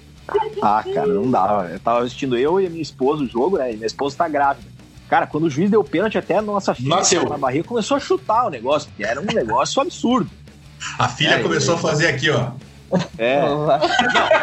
Ah, 0.62 0.84
cara, 0.94 1.08
não 1.08 1.30
dava. 1.30 1.70
Eu 1.70 1.80
tava 1.80 2.04
assistindo 2.04 2.38
eu 2.38 2.60
e 2.60 2.68
a 2.68 2.70
minha 2.70 2.82
esposa 2.82 3.24
o 3.24 3.28
jogo, 3.28 3.58
né? 3.58 3.74
E 3.74 3.76
minha 3.76 3.88
esposa 3.88 4.16
tá 4.18 4.28
grávida. 4.28 4.68
Cara, 5.10 5.28
quando 5.28 5.46
o 5.46 5.50
juiz 5.50 5.70
deu 5.70 5.84
pênalti, 5.84 6.18
até 6.18 6.38
a 6.38 6.42
nossa 6.42 6.74
filha 6.74 6.96
Nasceu. 6.96 7.28
na 7.28 7.38
barriga 7.38 7.66
começou 7.66 7.98
a 7.98 8.00
chutar 8.00 8.48
o 8.48 8.50
negócio, 8.50 8.90
porque 8.90 9.04
era 9.04 9.20
um 9.20 9.26
negócio 9.26 9.82
absurdo. 9.82 10.30
A 10.98 11.10
filha 11.10 11.36
É, 11.36 11.44
começou 11.44 11.76
é. 11.76 11.78
a 11.78 11.82
fazer 11.82 12.08
aqui, 12.08 12.30
ó, 12.30 12.52
É. 13.18 13.42
Não, 13.50 13.68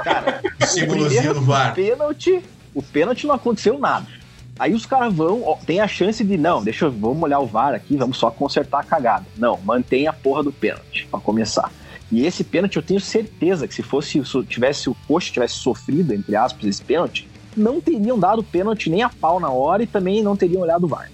cara, 0.05 0.43
o 0.61 0.67
símbolozinho 0.67 1.35
do 1.35 1.41
VAR. 1.41 1.75
Pênalti, 1.75 2.43
o 2.75 2.83
pênalti 2.83 3.27
não 3.27 3.35
aconteceu 3.35 3.79
nada. 3.79 4.07
Aí 4.59 4.75
os 4.75 4.85
caras 4.85 5.15
vão, 5.15 5.43
ó, 5.45 5.57
tem 5.57 5.81
a 5.81 5.87
chance 5.87 6.25
de, 6.25 6.37
não, 6.37 6.63
deixa 6.63 6.87
eu, 6.87 6.91
vamos 6.91 7.23
olhar 7.23 7.39
o 7.39 7.47
VAR 7.47 7.75
aqui, 7.75 7.97
vamos 7.97 8.17
só 8.17 8.31
consertar 8.31 8.81
a 8.81 8.85
cagada. 8.85 9.25
Não, 9.37 9.59
mantém 9.65 10.09
a 10.09 10.13
porra 10.13 10.43
do 10.43 10.53
pênalti, 10.53 11.07
pra 11.11 11.21
começar. 11.21 11.71
E 12.11 12.27
esse 12.27 12.43
pênalti 12.43 12.77
eu 12.77 12.83
tenho 12.83 13.01
certeza 13.01 13.69
que 13.69 13.75
se 13.75 13.83
fosse, 13.83 14.25
se 14.25 14.43
tivesse 14.45 14.89
o 14.89 14.97
Coxa 15.07 15.33
tivesse 15.33 15.55
sofrido, 15.55 16.13
entre 16.13 16.35
aspas, 16.35 16.65
esse 16.65 16.83
pênalti, 16.83 17.29
não 17.57 17.81
teriam 17.81 18.19
dado 18.19 18.43
pênalti 18.43 18.91
nem 18.91 19.03
a 19.03 19.09
pau 19.09 19.39
na 19.39 19.51
hora 19.51 19.83
e 19.83 19.87
também 19.87 20.23
não 20.23 20.37
teriam 20.37 20.63
olhado 20.63 20.85
o 20.85 20.89
VAR. 20.89 21.11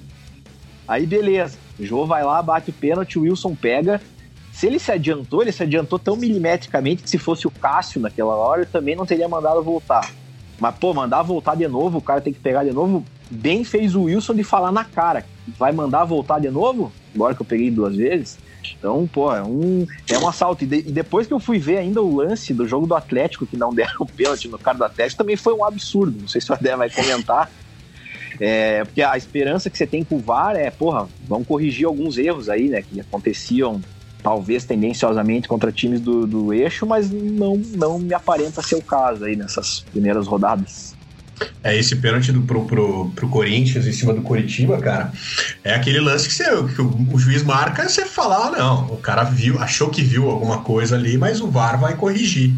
Aí 0.86 1.07
beleza, 1.07 1.59
o 1.78 1.84
Jô 1.84 2.07
vai 2.07 2.22
lá, 2.22 2.40
bate 2.40 2.70
o 2.70 2.72
pênalti, 2.72 3.18
o 3.18 3.22
Wilson 3.22 3.55
pega. 3.55 4.01
Se 4.53 4.66
ele 4.66 4.78
se 4.78 4.92
adiantou, 4.92 5.42
ele 5.42 5.51
se 5.51 5.62
adiantou 5.62 5.99
tão 5.99 6.16
milimetricamente 6.16 7.03
que 7.03 7.11
se 7.11 7.18
fosse 7.18 7.47
o 7.47 7.51
Cássio 7.51 8.01
naquela 8.01 8.36
hora, 8.36 8.62
ele 8.62 8.70
também 8.70 8.95
não 8.95 9.05
teria 9.05 9.28
mandado 9.28 9.62
voltar. 9.62 10.12
Mas, 10.61 10.76
pô, 10.76 10.95
mandar 10.95 11.22
voltar 11.22 11.57
de 11.57 11.66
novo, 11.66 11.99
o 11.99 12.03
cara 12.03 12.20
tem 12.20 12.32
que 12.32 12.38
pegar 12.38 12.62
de 12.62 12.70
novo. 12.70 13.05
Bem 13.30 13.64
fez 13.64 13.94
o 13.94 14.02
Wilson 14.02 14.34
de 14.34 14.44
falar 14.44 14.70
na 14.72 14.84
cara. 14.84 15.24
Vai 15.58 15.72
mandar 15.72 16.04
voltar 16.04 16.38
de 16.40 16.50
novo? 16.50 16.92
Agora 17.14 17.34
que 17.34 17.42
eu 17.42 17.46
peguei 17.46 17.70
duas 17.70 17.96
vezes. 17.96 18.38
Então, 18.78 19.06
pô, 19.12 19.34
é 19.34 19.42
um, 19.42 19.86
é 20.10 20.18
um 20.18 20.28
assalto. 20.28 20.64
E, 20.64 20.66
de- 20.66 20.78
e 20.88 20.92
depois 20.92 21.26
que 21.26 21.32
eu 21.34 21.40
fui 21.40 21.58
ver 21.58 21.78
ainda 21.78 22.00
o 22.02 22.16
lance 22.16 22.52
do 22.54 22.66
jogo 22.66 22.86
do 22.86 22.94
Atlético, 22.94 23.46
que 23.46 23.56
não 23.56 23.72
deram 23.74 23.94
o 24.00 24.06
pênalti 24.06 24.48
no 24.48 24.58
cara 24.58 24.78
do 24.78 24.84
Atlético, 24.84 25.18
também 25.18 25.36
foi 25.36 25.52
um 25.54 25.64
absurdo. 25.64 26.20
Não 26.20 26.28
sei 26.28 26.40
se 26.40 26.50
o 26.50 26.54
Adé 26.54 26.76
vai 26.76 26.88
comentar. 26.90 27.50
É, 28.40 28.84
porque 28.84 29.00
a 29.02 29.16
esperança 29.16 29.70
que 29.70 29.78
você 29.78 29.86
tem 29.86 30.02
com 30.02 30.16
o 30.16 30.20
VAR 30.20 30.56
é, 30.56 30.70
porra, 30.70 31.08
vão 31.28 31.44
corrigir 31.44 31.86
alguns 31.86 32.18
erros 32.18 32.48
aí, 32.48 32.68
né? 32.68 32.82
Que 32.82 33.00
aconteciam 33.00 33.80
talvez 34.22 34.64
tendenciosamente 34.64 35.46
contra 35.46 35.70
times 35.70 36.00
do, 36.00 36.26
do 36.26 36.52
eixo, 36.52 36.86
mas 36.86 37.10
não, 37.10 37.56
não 37.76 37.98
me 37.98 38.14
aparenta 38.14 38.62
ser 38.62 38.74
o 38.74 38.82
caso 38.82 39.24
aí 39.26 39.36
nessas 39.36 39.84
primeiras 39.92 40.26
rodadas. 40.26 40.93
É 41.62 41.76
esse 41.76 41.97
pênalti 41.97 42.30
do, 42.30 42.43
pro, 42.43 42.64
pro, 42.64 43.11
pro 43.11 43.28
Corinthians 43.28 43.87
em 43.87 43.93
cima 43.93 44.12
do 44.12 44.22
Coritiba, 44.22 44.78
cara. 44.80 45.12
É 45.62 45.74
aquele 45.74 46.01
lance 46.01 46.28
que, 46.28 46.35
você, 46.35 46.45
que 46.45 46.80
o, 46.80 47.09
o 47.12 47.18
juiz 47.18 47.43
marca 47.43 47.85
e 47.85 47.89
você 47.89 48.05
fala: 48.05 48.47
ah, 48.47 48.51
não, 48.51 48.87
o 48.87 48.97
cara 48.99 49.24
viu, 49.24 49.59
achou 49.59 49.89
que 49.89 50.03
viu 50.03 50.30
alguma 50.30 50.62
coisa 50.62 50.97
ali, 50.97 51.18
mas 51.18 51.41
o 51.41 51.51
VAR 51.51 51.78
vai 51.78 51.97
corrigir. 51.97 52.55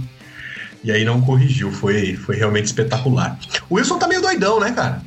E 0.85 0.93
aí 0.93 1.05
não 1.05 1.21
corrigiu, 1.21 1.73
foi, 1.73 2.15
foi 2.15 2.37
realmente 2.37 2.67
espetacular. 2.67 3.39
O 3.69 3.77
Wilson 3.77 3.99
tá 3.99 4.07
meio 4.07 4.21
doidão, 4.21 4.61
né, 4.61 4.73
cara? 4.73 5.03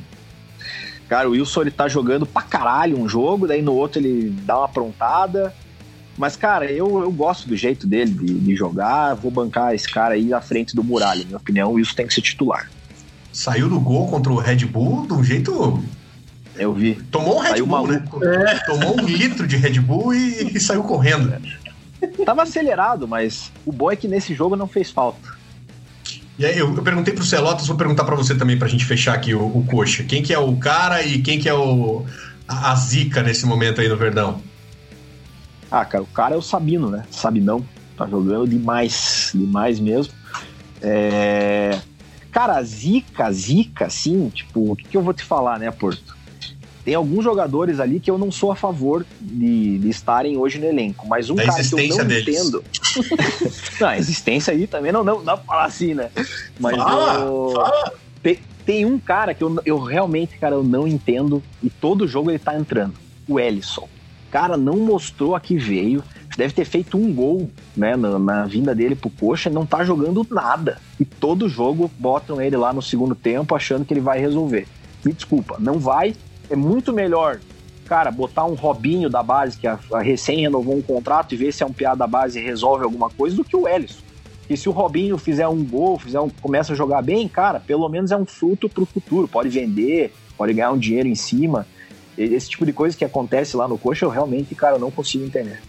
Cara, 1.08 1.28
o 1.28 1.32
Wilson 1.32 1.62
ele 1.62 1.70
tá 1.70 1.88
jogando 1.88 2.26
pra 2.26 2.42
caralho 2.42 2.98
um 3.00 3.08
jogo, 3.08 3.46
daí 3.46 3.62
no 3.62 3.72
outro 3.72 4.00
ele 4.00 4.30
dá 4.44 4.58
uma 4.58 4.66
aprontada. 4.66 5.54
Mas, 6.16 6.36
cara, 6.36 6.70
eu, 6.70 7.00
eu 7.00 7.10
gosto 7.10 7.48
do 7.48 7.56
jeito 7.56 7.86
dele 7.86 8.10
de, 8.10 8.34
de 8.40 8.54
jogar. 8.54 9.14
Vou 9.14 9.30
bancar 9.30 9.74
esse 9.74 9.88
cara 9.90 10.14
aí 10.14 10.34
à 10.34 10.40
frente 10.40 10.76
do 10.76 10.84
Muralha. 10.84 11.20
Na 11.20 11.26
minha 11.26 11.36
opinião, 11.38 11.70
o 11.70 11.74
Wilson 11.74 11.94
tem 11.94 12.06
que 12.06 12.12
ser 12.12 12.20
titular. 12.20 12.70
Saiu 13.32 13.68
do 13.68 13.78
gol 13.80 14.08
contra 14.08 14.32
o 14.32 14.36
Red 14.36 14.66
Bull 14.66 15.06
de 15.06 15.12
um 15.12 15.24
jeito. 15.24 15.82
Eu 16.56 16.72
vi. 16.74 16.94
Tomou 17.10 17.36
um 17.36 17.40
Red 17.40 17.50
Saiu 17.50 17.66
Bull, 17.66 17.86
né? 17.86 18.02
Tomou 18.66 19.00
um 19.00 19.06
litro 19.06 19.46
de 19.46 19.56
Red 19.56 19.80
Bull 19.80 20.14
e, 20.14 20.56
e 20.56 20.60
saiu 20.60 20.82
correndo. 20.82 21.32
Tava 22.24 22.42
acelerado, 22.42 23.06
mas 23.06 23.52
o 23.64 23.72
bom 23.72 23.90
é 23.90 23.96
que 23.96 24.08
nesse 24.08 24.34
jogo 24.34 24.56
não 24.56 24.66
fez 24.66 24.90
falta. 24.90 25.40
E 26.38 26.46
aí 26.46 26.58
eu, 26.58 26.74
eu 26.74 26.82
perguntei 26.82 27.12
pro 27.12 27.22
Celotas, 27.22 27.66
vou 27.66 27.76
perguntar 27.76 28.04
pra 28.04 28.16
você 28.16 28.34
também 28.34 28.58
pra 28.58 28.66
gente 28.66 28.84
fechar 28.84 29.14
aqui 29.14 29.34
o, 29.34 29.44
o 29.44 29.64
coxa. 29.66 30.02
Quem 30.02 30.22
que 30.22 30.32
é 30.32 30.38
o 30.38 30.56
cara 30.56 31.02
e 31.02 31.20
quem 31.20 31.38
que 31.38 31.48
é 31.48 31.54
o 31.54 32.04
a, 32.48 32.72
a 32.72 32.74
zica 32.74 33.22
nesse 33.22 33.44
momento 33.46 33.80
aí 33.80 33.88
no 33.88 33.96
Verdão? 33.96 34.40
Ah, 35.70 35.84
cara, 35.84 36.02
o 36.02 36.06
cara 36.06 36.34
é 36.34 36.38
o 36.38 36.42
Sabino, 36.42 36.90
né? 36.90 37.04
Sabinão. 37.10 37.64
Tá 37.96 38.06
jogando 38.06 38.48
demais, 38.48 39.30
demais 39.34 39.78
mesmo. 39.78 40.14
É... 40.80 41.78
Cara, 42.30 42.62
zica, 42.62 43.30
zica, 43.32 43.86
assim, 43.86 44.28
tipo, 44.30 44.72
o 44.72 44.76
que, 44.76 44.84
que 44.86 44.96
eu 44.96 45.02
vou 45.02 45.12
te 45.12 45.24
falar, 45.24 45.58
né, 45.58 45.70
Porto? 45.70 46.18
Tem 46.84 46.94
alguns 46.94 47.22
jogadores 47.24 47.78
ali 47.78 48.00
que 48.00 48.10
eu 48.10 48.16
não 48.16 48.30
sou 48.30 48.50
a 48.52 48.56
favor 48.56 49.04
de, 49.20 49.78
de 49.78 49.88
estarem 49.90 50.36
hoje 50.38 50.58
no 50.58 50.64
elenco, 50.66 51.06
mas 51.06 51.28
um 51.28 51.34
Da 51.34 51.44
cara 51.44 51.62
que 51.62 51.74
eu 51.74 51.88
não 51.88 52.06
deles. 52.06 52.28
entendo. 52.38 52.64
não, 53.80 53.88
a 53.88 53.98
existência 53.98 54.52
aí 54.52 54.66
também 54.66 54.90
não, 54.90 55.04
não 55.04 55.22
dá 55.22 55.36
pra 55.36 55.44
falar 55.44 55.64
assim, 55.64 55.92
né? 55.94 56.10
Mas 56.58 56.76
Fala, 56.76 57.14
eu- 57.20 57.54
Tem, 58.22 58.38
tem 58.64 58.86
um 58.86 58.98
cara 58.98 59.34
que 59.34 59.44
eu, 59.44 59.56
eu 59.66 59.78
realmente, 59.78 60.38
cara, 60.38 60.54
eu 60.54 60.62
não 60.62 60.86
entendo 60.86 61.42
e 61.62 61.68
todo 61.68 62.08
jogo 62.08 62.30
ele 62.30 62.38
tá 62.38 62.56
entrando. 62.56 62.94
O 63.28 63.38
Ellison. 63.38 63.88
Cara, 64.30 64.56
não 64.56 64.76
mostrou 64.78 65.34
a 65.34 65.40
que 65.40 65.56
veio. 65.58 66.02
Deve 66.36 66.54
ter 66.54 66.64
feito 66.64 66.96
um 66.96 67.12
gol, 67.12 67.50
né, 67.76 67.96
na, 67.96 68.18
na 68.18 68.44
vinda 68.46 68.74
dele 68.74 68.94
pro 68.94 69.10
coxa 69.10 69.50
e 69.50 69.52
não 69.52 69.66
tá 69.66 69.84
jogando 69.84 70.26
nada. 70.30 70.78
E 70.98 71.04
todo 71.04 71.48
jogo 71.48 71.90
botam 71.98 72.40
ele 72.40 72.56
lá 72.56 72.72
no 72.72 72.80
segundo 72.80 73.14
tempo 73.14 73.54
achando 73.54 73.84
que 73.84 73.92
ele 73.92 74.00
vai 74.00 74.20
resolver. 74.20 74.66
Me 75.04 75.12
desculpa, 75.12 75.56
não 75.58 75.78
vai. 75.78 76.14
É 76.48 76.56
muito 76.56 76.92
melhor, 76.92 77.40
cara, 77.86 78.10
botar 78.10 78.44
um 78.44 78.54
Robinho 78.54 79.10
da 79.10 79.22
base, 79.22 79.58
que 79.58 79.66
a, 79.66 79.78
a 79.92 80.00
recém 80.00 80.40
renovou 80.40 80.76
um 80.76 80.82
contrato, 80.82 81.34
e 81.34 81.36
ver 81.36 81.52
se 81.52 81.62
é 81.62 81.66
um 81.66 81.72
piada 81.72 81.96
da 81.96 82.06
base 82.06 82.38
e 82.38 82.42
resolve 82.42 82.84
alguma 82.84 83.10
coisa, 83.10 83.36
do 83.36 83.44
que 83.44 83.56
o 83.56 83.68
Ellison. 83.68 84.02
E 84.48 84.56
se 84.56 84.68
o 84.68 84.72
Robinho 84.72 85.16
fizer 85.16 85.46
um 85.46 85.64
gol, 85.64 85.98
fizer 85.98 86.20
um, 86.20 86.28
começa 86.28 86.72
a 86.72 86.76
jogar 86.76 87.02
bem, 87.02 87.28
cara, 87.28 87.60
pelo 87.60 87.88
menos 87.88 88.10
é 88.10 88.16
um 88.16 88.26
fruto 88.26 88.68
pro 88.68 88.84
futuro. 88.84 89.28
Pode 89.28 89.48
vender, 89.48 90.12
pode 90.36 90.52
ganhar 90.52 90.72
um 90.72 90.78
dinheiro 90.78 91.08
em 91.08 91.14
cima. 91.14 91.66
Esse 92.18 92.50
tipo 92.50 92.66
de 92.66 92.72
coisa 92.72 92.96
que 92.96 93.04
acontece 93.04 93.56
lá 93.56 93.68
no 93.68 93.78
coxa, 93.78 94.04
eu 94.04 94.10
realmente, 94.10 94.54
cara, 94.56 94.76
não 94.76 94.90
consigo 94.90 95.24
entender. 95.24 95.60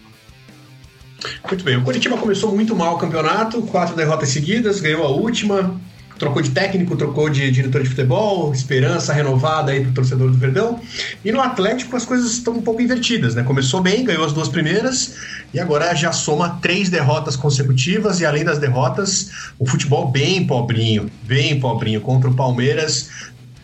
Muito 1.47 1.63
bem, 1.63 1.77
o 1.77 1.83
Curitiba 1.83 2.17
começou 2.17 2.53
muito 2.55 2.75
mal 2.75 2.95
o 2.95 2.97
campeonato, 2.97 3.61
quatro 3.63 3.95
derrotas 3.95 4.29
seguidas, 4.29 4.79
ganhou 4.79 5.03
a 5.03 5.09
última, 5.09 5.79
trocou 6.21 6.41
de 6.41 6.51
técnico, 6.51 6.95
trocou 6.95 7.29
de 7.29 7.49
diretor 7.49 7.81
de 7.81 7.89
futebol, 7.89 8.53
esperança 8.53 9.11
renovada 9.11 9.71
aí 9.71 9.81
pro 9.81 9.91
torcedor 9.91 10.29
do 10.29 10.37
Verdão. 10.37 10.79
E 11.25 11.31
no 11.31 11.41
Atlético 11.41 11.95
as 11.95 12.05
coisas 12.05 12.31
estão 12.31 12.53
um 12.53 12.61
pouco 12.61 12.79
invertidas, 12.79 13.33
né? 13.33 13.41
Começou 13.43 13.81
bem, 13.81 14.03
ganhou 14.03 14.23
as 14.23 14.31
duas 14.31 14.47
primeiras 14.47 15.15
e 15.51 15.59
agora 15.59 15.93
já 15.95 16.11
soma 16.11 16.59
três 16.61 16.89
derrotas 16.89 17.35
consecutivas 17.35 18.19
e 18.19 18.25
além 18.25 18.43
das 18.43 18.59
derrotas, 18.59 19.31
o 19.57 19.65
futebol 19.65 20.09
bem 20.09 20.45
pobrinho, 20.45 21.09
bem 21.23 21.59
pobrinho 21.59 22.01
contra 22.01 22.29
o 22.29 22.33
Palmeiras, 22.35 23.09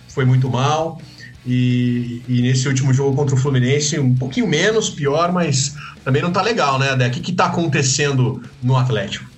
foi 0.08 0.26
muito 0.26 0.50
mal. 0.50 1.00
E, 1.46 2.22
e 2.28 2.42
nesse 2.42 2.68
último 2.68 2.94
jogo 2.94 3.16
contra 3.16 3.34
o 3.34 3.38
Fluminense, 3.38 3.98
um 3.98 4.14
pouquinho 4.14 4.48
menos, 4.48 4.90
pior, 4.90 5.32
mas 5.32 5.76
também 6.08 6.22
não 6.22 6.32
tá 6.32 6.42
legal, 6.42 6.80
né, 6.80 6.92
Adé? 6.92 7.08
O 7.08 7.12
que, 7.12 7.20
que 7.20 7.34
tá 7.34 7.48
acontecendo 7.48 8.42
no 8.64 8.78
Atlético? 8.78 9.30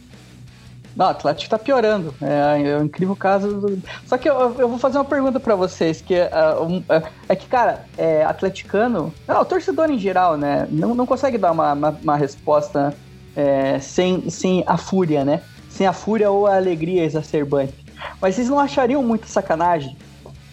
Não, 0.96 1.08
o 1.08 1.10
Atlético 1.10 1.50
tá 1.50 1.58
piorando. 1.58 2.14
É, 2.22 2.62
é 2.70 2.78
um 2.78 2.84
incrível 2.84 3.16
caso. 3.16 3.60
do- 3.60 3.82
Só 4.06 4.20
que 4.20 4.30
eu, 4.30 4.36
eu 4.60 4.70
vou 4.70 4.78
fazer 4.78 5.00
uma 5.00 5.06
pergunta 5.06 5.40
pra 5.40 5.56
vocês, 5.56 6.00
que 6.00 6.14
é, 6.14 6.30
ah, 6.32 6.62
um, 6.62 6.84
é, 6.88 7.02
é 7.30 7.36
que, 7.36 7.48
cara, 7.48 7.86
é, 7.98 8.24
atleticano, 8.24 9.12
não, 9.28 9.42
o 9.42 9.46
torcedor 9.46 9.90
em 9.90 9.98
geral, 9.98 10.38
né, 10.38 10.68
não, 10.70 10.94
não 10.94 11.08
consegue 11.08 11.40
dar 11.40 11.54
uma, 11.54 11.74
uma, 11.74 11.90
uma 12.04 12.16
resposta 12.16 12.94
é, 13.36 13.80
sem, 13.80 14.30
sem 14.30 14.64
a 14.68 14.78
fúria, 14.78 15.26
né? 15.26 15.42
Sem 15.72 15.88
a 15.88 15.94
fúria 15.94 16.30
ou 16.30 16.46
a 16.46 16.56
alegria 16.56 17.04
exacerbante. 17.04 17.74
Mas 18.22 18.36
vocês 18.36 18.48
não 18.48 18.60
achariam 18.60 19.02
muito 19.02 19.26
sacanagem? 19.28 19.98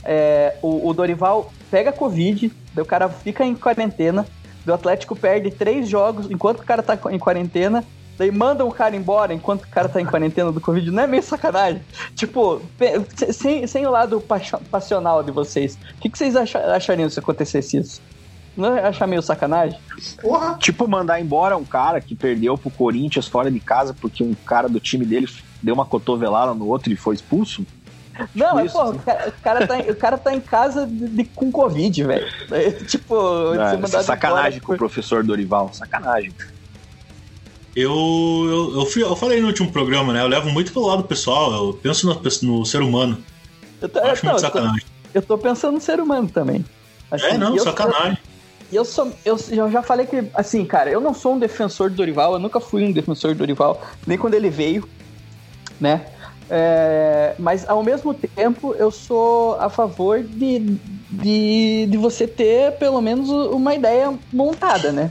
É, 0.02 0.56
o, 0.62 0.88
o 0.88 0.94
Dorival 0.94 1.52
pega 1.70 1.92
Covid, 1.92 2.50
o 2.74 2.84
cara 2.86 3.06
fica 3.10 3.44
em 3.44 3.54
quarentena, 3.54 4.24
o 4.70 4.74
Atlético 4.74 5.14
perde 5.16 5.50
três 5.50 5.88
jogos 5.88 6.30
enquanto 6.30 6.60
o 6.60 6.64
cara 6.64 6.82
tá 6.82 6.98
em 7.10 7.18
quarentena, 7.18 7.84
daí 8.18 8.30
mandam 8.30 8.68
o 8.68 8.72
cara 8.72 8.96
embora 8.96 9.32
enquanto 9.34 9.64
o 9.64 9.68
cara 9.68 9.88
tá 9.88 10.00
em 10.00 10.06
quarentena 10.06 10.50
do 10.50 10.60
Covid. 10.60 10.90
Não 10.90 11.02
é 11.02 11.06
meio 11.06 11.22
sacanagem? 11.22 11.82
Tipo, 12.14 12.60
sem, 13.32 13.66
sem 13.66 13.86
o 13.86 13.90
lado 13.90 14.22
passional 14.70 15.22
de 15.22 15.30
vocês, 15.30 15.78
o 15.96 16.00
que, 16.00 16.10
que 16.10 16.18
vocês 16.18 16.34
acha- 16.36 16.74
achariam 16.74 17.08
se 17.08 17.18
acontecesse 17.18 17.76
isso? 17.78 18.00
Não 18.56 18.74
é 18.74 18.86
achar 18.86 19.06
meio 19.06 19.20
sacanagem? 19.20 19.78
Porra! 20.20 20.56
Tipo, 20.58 20.88
mandar 20.88 21.20
embora 21.20 21.56
um 21.58 21.64
cara 21.64 22.00
que 22.00 22.14
perdeu 22.14 22.56
pro 22.56 22.70
Corinthians 22.70 23.28
fora 23.28 23.50
de 23.50 23.60
casa 23.60 23.94
porque 24.00 24.24
um 24.24 24.34
cara 24.34 24.66
do 24.66 24.80
time 24.80 25.04
dele 25.04 25.28
deu 25.62 25.74
uma 25.74 25.84
cotovelada 25.84 26.54
no 26.54 26.66
outro 26.66 26.90
e 26.90 26.96
foi 26.96 27.14
expulso? 27.14 27.66
Não, 28.34 28.58
é, 28.58 28.64
isso, 28.66 28.74
pô, 28.74 28.90
o 28.90 28.98
cara, 28.98 29.28
o 29.28 29.32
cara 29.42 29.66
tá, 29.66 29.78
em- 29.78 29.90
o 29.90 29.96
cara 29.96 30.18
tá 30.18 30.34
em 30.34 30.40
casa 30.40 30.86
de- 30.86 31.08
de- 31.08 31.24
com 31.24 31.50
Covid, 31.52 32.04
velho. 32.04 32.28
É, 32.50 32.70
Tipo, 32.70 33.52
ser 33.52 33.78
mandado 33.78 34.02
sacanagem 34.04 34.58
embora 34.58 34.60
com 34.62 34.72
o 34.74 34.76
professor 34.76 35.22
Dorival, 35.24 35.72
sacanagem. 35.72 36.34
Eu, 37.74 37.92
eu, 37.92 38.80
eu, 38.80 38.86
fui- 38.86 39.02
eu 39.02 39.14
falei 39.14 39.40
no 39.40 39.48
último 39.48 39.70
programa, 39.70 40.12
né? 40.12 40.22
Eu 40.22 40.28
levo 40.28 40.48
muito 40.50 40.72
pelo 40.72 40.86
lado 40.86 41.04
pessoal, 41.04 41.52
eu 41.52 41.74
penso 41.74 42.06
no, 42.06 42.58
no 42.58 42.64
ser 42.64 42.80
humano. 42.80 43.22
Eu 43.82 43.88
tô, 43.88 43.98
Eu 43.98 44.06
acho 44.06 44.24
não, 44.24 44.32
muito 44.32 44.44
eu 44.44 44.50
tô- 44.50 44.58
sacanagem. 44.58 44.86
eu 45.12 45.22
tô 45.22 45.38
pensando 45.38 45.74
no 45.74 45.80
ser 45.80 46.00
humano 46.00 46.28
também. 46.28 46.64
Assim, 47.10 47.26
É, 47.26 47.38
não, 47.38 47.54
eu- 47.54 47.62
sacanagem. 47.62 48.18
E 48.72 48.74
eu, 48.74 48.84
sou, 48.84 49.12
eu, 49.24 49.36
eu 49.50 49.70
já 49.70 49.80
falei 49.82 50.06
que, 50.06 50.24
assim, 50.34 50.64
cara, 50.64 50.90
eu 50.90 51.00
não 51.00 51.14
sou 51.14 51.34
um 51.34 51.38
defensor 51.38 51.88
do 51.90 51.96
Dorival, 51.96 52.32
eu 52.32 52.38
nunca 52.40 52.58
fui 52.60 52.82
um 52.84 52.90
defensor 52.90 53.32
do 53.32 53.38
Dorival, 53.38 53.80
nem 54.06 54.18
quando 54.18 54.34
ele 54.34 54.50
veio, 54.50 54.88
né? 55.80 56.06
É, 56.48 57.34
mas 57.38 57.68
ao 57.68 57.82
mesmo 57.82 58.14
tempo 58.14 58.74
eu 58.78 58.90
sou 58.90 59.58
a 59.58 59.68
favor 59.68 60.22
de, 60.22 60.78
de, 61.10 61.86
de 61.86 61.96
você 61.96 62.26
ter 62.26 62.72
pelo 62.78 63.00
menos 63.00 63.28
uma 63.28 63.74
ideia 63.74 64.14
montada, 64.32 64.92
né? 64.92 65.10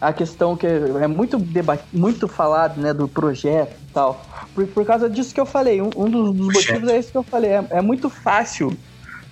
A 0.00 0.12
questão 0.12 0.56
que 0.56 0.66
é 0.66 1.06
muito 1.06 1.38
muito 1.92 2.28
falado, 2.28 2.80
né, 2.80 2.92
do 2.92 3.06
projeto 3.06 3.76
e 3.88 3.92
tal. 3.92 4.20
Por, 4.54 4.66
por 4.66 4.84
causa 4.84 5.08
disso 5.08 5.32
que 5.32 5.40
eu 5.40 5.46
falei, 5.46 5.80
um, 5.80 5.90
um 5.96 6.10
dos, 6.10 6.34
dos 6.34 6.54
motivos 6.54 6.88
é 6.88 6.98
esse 6.98 7.12
que 7.12 7.18
eu 7.18 7.22
falei. 7.22 7.52
É, 7.52 7.64
é 7.70 7.80
muito 7.80 8.10
fácil 8.10 8.76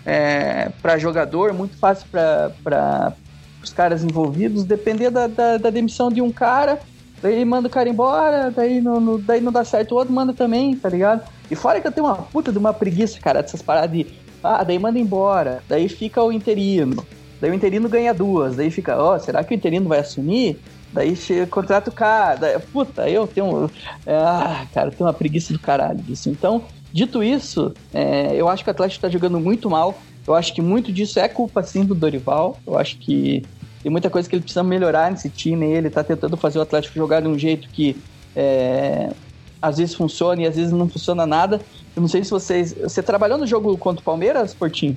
é, 0.07 0.71
para 0.81 0.97
jogador, 0.97 1.53
muito 1.53 1.77
fácil 1.77 2.07
para 2.11 3.15
os 3.63 3.73
caras 3.73 4.05
envolvidos, 4.05 4.65
depender 4.65 5.11
da, 5.11 5.27
da, 5.27 5.57
da 5.57 5.71
demissão 5.71 6.09
de 6.09 6.23
um 6.23 6.31
cara 6.31 6.79
Daí 7.25 7.43
manda 7.43 7.69
o 7.69 7.71
cara 7.71 7.89
embora, 7.89 8.51
daí 8.51 8.83
não, 8.83 9.01
não, 9.01 9.19
daí 9.19 9.41
não 9.41 9.51
dá 9.51 9.65
certo, 9.65 9.93
o 9.93 9.95
outro 9.95 10.13
manda 10.13 10.35
também, 10.35 10.77
tá 10.77 10.91
ligado? 10.91 11.27
E 11.51 11.57
fora 11.57 11.81
que 11.81 11.87
eu 11.89 11.91
tenho 11.91 12.07
uma 12.07 12.17
puta 12.17 12.53
de 12.53 12.59
uma 12.59 12.75
preguiça, 12.75 13.19
cara, 13.19 13.41
dessas 13.41 13.63
paradas 13.63 13.91
de. 13.93 14.07
Ah, 14.43 14.63
daí 14.63 14.79
manda 14.79 14.99
embora, 14.99 15.63
daí 15.67 15.89
fica 15.89 16.23
o 16.23 16.31
interino. 16.31 17.03
Daí 17.41 17.51
o 17.51 17.55
interino 17.55 17.89
ganha 17.89 18.13
duas, 18.13 18.57
daí 18.57 18.71
fica, 18.71 19.03
ó, 19.03 19.15
oh, 19.15 19.19
será 19.19 19.43
que 19.43 19.55
o 19.55 19.57
interino 19.57 19.89
vai 19.89 20.01
assumir? 20.01 20.61
Daí 20.93 21.17
chega, 21.17 21.47
contrata 21.47 21.89
o 21.89 21.95
cara, 21.95 22.35
daí, 22.35 22.59
puta, 22.59 23.09
eu 23.09 23.27
tenho. 23.27 23.71
Ah, 24.07 24.67
cara, 24.75 24.91
tenho 24.91 25.09
uma 25.09 25.15
preguiça 25.15 25.51
do 25.55 25.59
caralho 25.59 26.01
disso. 26.01 26.29
Então, 26.29 26.65
dito 26.93 27.25
isso, 27.25 27.73
é, 27.95 28.35
eu 28.37 28.51
acho 28.51 28.63
que 28.63 28.69
o 28.69 28.73
Atlético 28.73 29.01
tá 29.01 29.09
jogando 29.09 29.41
muito 29.41 29.71
mal. 29.71 29.97
Eu 30.27 30.35
acho 30.35 30.53
que 30.53 30.61
muito 30.61 30.93
disso 30.93 31.19
é 31.19 31.27
culpa 31.27 31.63
sim 31.63 31.87
do 31.87 31.95
Dorival. 31.95 32.59
Eu 32.67 32.77
acho 32.77 32.99
que 32.99 33.43
tem 33.85 33.93
muita 33.93 34.09
coisa 34.09 34.27
que 34.27 34.35
ele 34.35 34.41
precisa 34.41 34.63
melhorar 34.63 35.11
nesse 35.11 35.29
time. 35.29 35.67
Ele 35.67 35.91
tá 35.91 36.03
tentando 36.03 36.39
fazer 36.39 36.59
o 36.59 36.63
Atlético 36.63 36.95
jogar 36.95 37.21
de 37.21 37.29
um 37.29 37.39
jeito 37.39 37.69
que 37.69 37.95
é, 38.35 39.13
às 39.61 39.77
vezes 39.77 39.95
funciona 39.95 40.41
e 40.41 40.47
às 40.47 40.57
vezes 40.57 40.73
não 40.73 40.89
funciona 40.89 41.27
nada. 41.27 41.61
Eu 41.95 42.01
não 42.01 42.09
sei 42.09 42.25
se 42.25 42.31
vocês. 42.31 42.73
Você 42.73 43.03
trabalhou 43.03 43.37
no 43.37 43.47
jogo 43.47 43.77
contra 43.77 44.01
o 44.01 44.03
Palmeiras, 44.03 44.55
Portinho? 44.55 44.97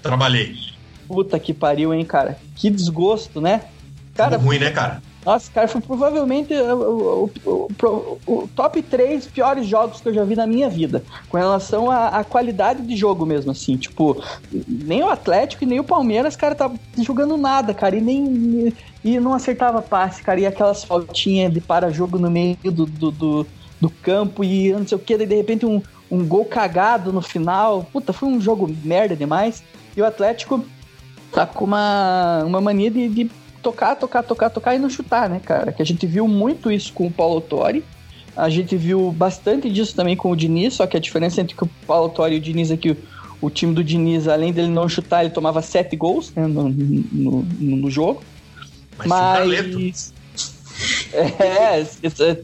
Trabalhei. 0.00 0.54
Puta 1.08 1.36
que 1.40 1.52
pariu, 1.52 1.92
hein, 1.92 2.04
cara? 2.04 2.38
Que 2.54 2.70
desgosto, 2.70 3.40
né? 3.40 3.62
Cara, 4.14 4.36
ruim, 4.36 4.60
né, 4.60 4.70
cara? 4.70 5.02
Nossa, 5.24 5.50
cara, 5.52 5.68
foi 5.68 5.80
provavelmente 5.80 6.52
o, 6.52 7.30
o, 7.46 7.70
o, 7.80 8.18
o, 8.26 8.48
top 8.56 8.82
3 8.82 9.26
piores 9.26 9.66
jogos 9.66 10.00
que 10.00 10.08
eu 10.08 10.14
já 10.14 10.24
vi 10.24 10.34
na 10.34 10.48
minha 10.48 10.68
vida. 10.68 11.02
Com 11.28 11.36
relação 11.36 11.88
à, 11.90 12.24
qualidade 12.24 12.82
de 12.82 12.96
jogo 12.96 13.24
mesmo, 13.24 13.52
assim. 13.52 13.76
Tipo, 13.76 14.20
nem 14.50 15.02
o 15.04 15.08
Atlético 15.08 15.62
e 15.62 15.66
nem 15.66 15.78
o 15.78 15.84
Palmeiras, 15.84 16.34
cara, 16.34 16.56
tá 16.56 16.70
jogando 16.98 17.36
nada, 17.36 17.72
cara. 17.72 17.96
E 17.96 18.00
nem. 18.00 18.74
E 19.04 19.20
não 19.20 19.32
acertava 19.32 19.80
passe, 19.80 20.22
cara. 20.22 20.40
E 20.40 20.46
aquelas 20.46 20.82
faltinhas 20.82 21.52
de 21.52 21.60
para-jogo 21.60 22.18
no 22.18 22.30
meio 22.30 22.56
do, 22.64 22.84
do, 22.84 23.10
do, 23.12 23.46
do, 23.80 23.90
campo 23.90 24.42
e 24.42 24.72
não 24.72 24.86
sei 24.86 24.96
o 24.96 25.00
que. 25.00 25.16
Daí, 25.16 25.26
de 25.26 25.36
repente, 25.36 25.64
um, 25.64 25.80
um 26.10 26.26
gol 26.26 26.44
cagado 26.44 27.12
no 27.12 27.22
final. 27.22 27.86
Puta, 27.92 28.12
foi 28.12 28.28
um 28.28 28.40
jogo 28.40 28.68
merda 28.84 29.14
demais. 29.14 29.62
E 29.96 30.02
o 30.02 30.06
Atlético 30.06 30.64
tá 31.30 31.46
com 31.46 31.64
uma, 31.64 32.42
uma 32.44 32.60
mania 32.60 32.90
de, 32.90 33.08
de 33.08 33.30
tocar, 33.62 33.96
tocar, 33.96 34.22
tocar, 34.22 34.50
tocar 34.50 34.74
e 34.74 34.78
não 34.78 34.90
chutar, 34.90 35.28
né, 35.28 35.40
cara? 35.42 35.72
Que 35.72 35.80
a 35.80 35.86
gente 35.86 36.06
viu 36.06 36.26
muito 36.26 36.70
isso 36.70 36.92
com 36.92 37.06
o 37.06 37.10
Paulo 37.10 37.40
Tori. 37.40 37.84
A 38.36 38.48
gente 38.48 38.76
viu 38.76 39.12
bastante 39.12 39.70
disso 39.70 39.94
também 39.94 40.16
com 40.16 40.30
o 40.30 40.36
Diniz, 40.36 40.74
só 40.74 40.86
que 40.86 40.96
a 40.96 41.00
diferença 41.00 41.40
entre 41.40 41.54
o 41.60 41.66
Paulo 41.86 42.08
Tori 42.08 42.34
e 42.34 42.38
o 42.38 42.40
Diniz 42.40 42.70
é 42.70 42.76
que 42.76 42.90
o, 42.90 42.96
o 43.40 43.50
time 43.50 43.74
do 43.74 43.84
Diniz, 43.84 44.26
além 44.26 44.52
dele 44.52 44.68
não 44.68 44.88
chutar, 44.88 45.22
ele 45.22 45.32
tomava 45.32 45.62
sete 45.62 45.96
gols 45.96 46.32
né, 46.34 46.46
no, 46.46 46.68
no, 46.68 47.42
no, 47.60 47.90
jogo. 47.90 48.22
Mas. 48.98 49.08
Mas... 49.08 50.12
É, 51.12 51.84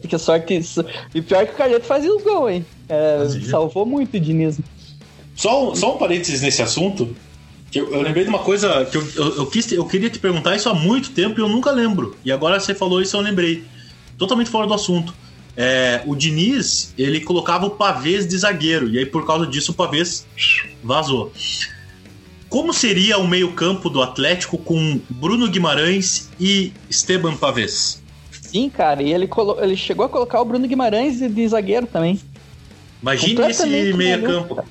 que 0.07 0.17
sorte 0.17 0.55
isso. 0.55 0.85
E 1.13 1.21
pior 1.21 1.45
que 1.45 1.53
o 1.53 1.55
Carleto 1.55 1.85
fazia 1.85 2.15
os 2.15 2.23
gols, 2.23 2.51
hein? 2.51 2.65
É, 2.87 3.27
salvou 3.49 3.85
muito 3.85 4.15
o 4.15 4.19
Diniz. 4.19 4.59
Só, 5.35 5.73
só 5.75 5.95
um 5.95 5.97
parênteses 5.97 6.41
nesse 6.41 6.61
assunto. 6.61 7.13
Eu, 7.73 7.93
eu, 7.93 8.01
lembrei 8.01 8.23
de 8.23 8.29
uma 8.29 8.39
coisa 8.39 8.85
que 8.85 8.97
eu, 8.97 9.07
eu, 9.15 9.35
eu, 9.37 9.45
quis, 9.45 9.71
eu 9.71 9.85
queria 9.85 10.09
te 10.09 10.17
perguntar 10.17 10.55
isso 10.55 10.69
há 10.69 10.73
muito 10.73 11.11
tempo 11.11 11.39
e 11.39 11.43
eu 11.43 11.47
nunca 11.47 11.71
lembro. 11.71 12.15
E 12.25 12.31
agora 12.31 12.59
você 12.59 12.73
falou 12.73 13.01
isso 13.01 13.15
eu 13.15 13.21
lembrei. 13.21 13.63
Totalmente 14.17 14.49
fora 14.49 14.65
do 14.65 14.73
assunto. 14.73 15.13
É, 15.55 16.01
o 16.05 16.15
Diniz, 16.15 16.93
ele 16.97 17.21
colocava 17.21 17.65
o 17.65 17.71
pavês 17.71 18.27
de 18.27 18.37
zagueiro. 18.37 18.89
E 18.89 18.97
aí, 18.97 19.05
por 19.05 19.25
causa 19.25 19.45
disso, 19.45 19.71
o 19.71 19.75
pavês 19.75 20.25
vazou. 20.83 21.31
Como 22.49 22.73
seria 22.73 23.19
o 23.19 23.27
meio-campo 23.27 23.89
do 23.89 24.01
Atlético 24.01 24.57
com 24.57 24.99
Bruno 25.09 25.47
Guimarães 25.47 26.29
e 26.39 26.73
Esteban 26.89 27.35
Pavês? 27.35 28.01
Sim, 28.31 28.69
cara, 28.69 29.03
e 29.03 29.13
ele, 29.13 29.29
ele 29.61 29.75
chegou 29.75 30.05
a 30.05 30.09
colocar 30.09 30.41
o 30.41 30.45
Bruno 30.45 30.67
Guimarães 30.67 31.19
de 31.19 31.47
zagueiro 31.47 31.85
também. 31.85 32.19
Imagine 33.01 33.41
esse 33.49 33.67
meio-campo. 33.93 34.63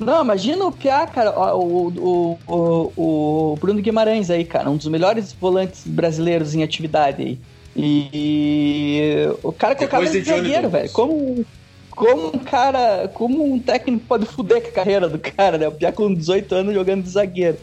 Não, 0.00 0.22
imagina 0.22 0.64
o 0.64 0.72
Piá, 0.72 1.06
cara, 1.06 1.38
o, 1.54 1.88
o, 1.88 2.38
o, 2.46 2.92
o, 2.96 3.56
Bruno 3.60 3.82
Guimarães 3.82 4.30
aí, 4.30 4.46
cara, 4.46 4.70
um 4.70 4.76
dos 4.76 4.88
melhores 4.88 5.32
volantes 5.32 5.82
brasileiros 5.86 6.54
em 6.54 6.62
atividade 6.62 7.22
aí. 7.22 7.38
E 7.76 9.28
o 9.42 9.52
cara 9.52 9.76
colocava 9.76 10.06
de 10.06 10.22
zagueiro, 10.22 10.70
velho. 10.70 10.90
Como, 10.90 11.44
como 11.90 12.28
um 12.28 12.38
cara, 12.38 13.08
como 13.12 13.52
um 13.52 13.58
técnico 13.58 14.04
pode 14.06 14.24
fuder 14.24 14.62
com 14.62 14.68
a 14.68 14.72
carreira 14.72 15.08
do 15.08 15.18
cara, 15.18 15.58
né? 15.58 15.68
O 15.68 15.72
Piá 15.72 15.92
com 15.92 16.12
18 16.12 16.54
anos 16.54 16.74
jogando 16.74 17.02
de 17.02 17.10
zagueiro. 17.10 17.58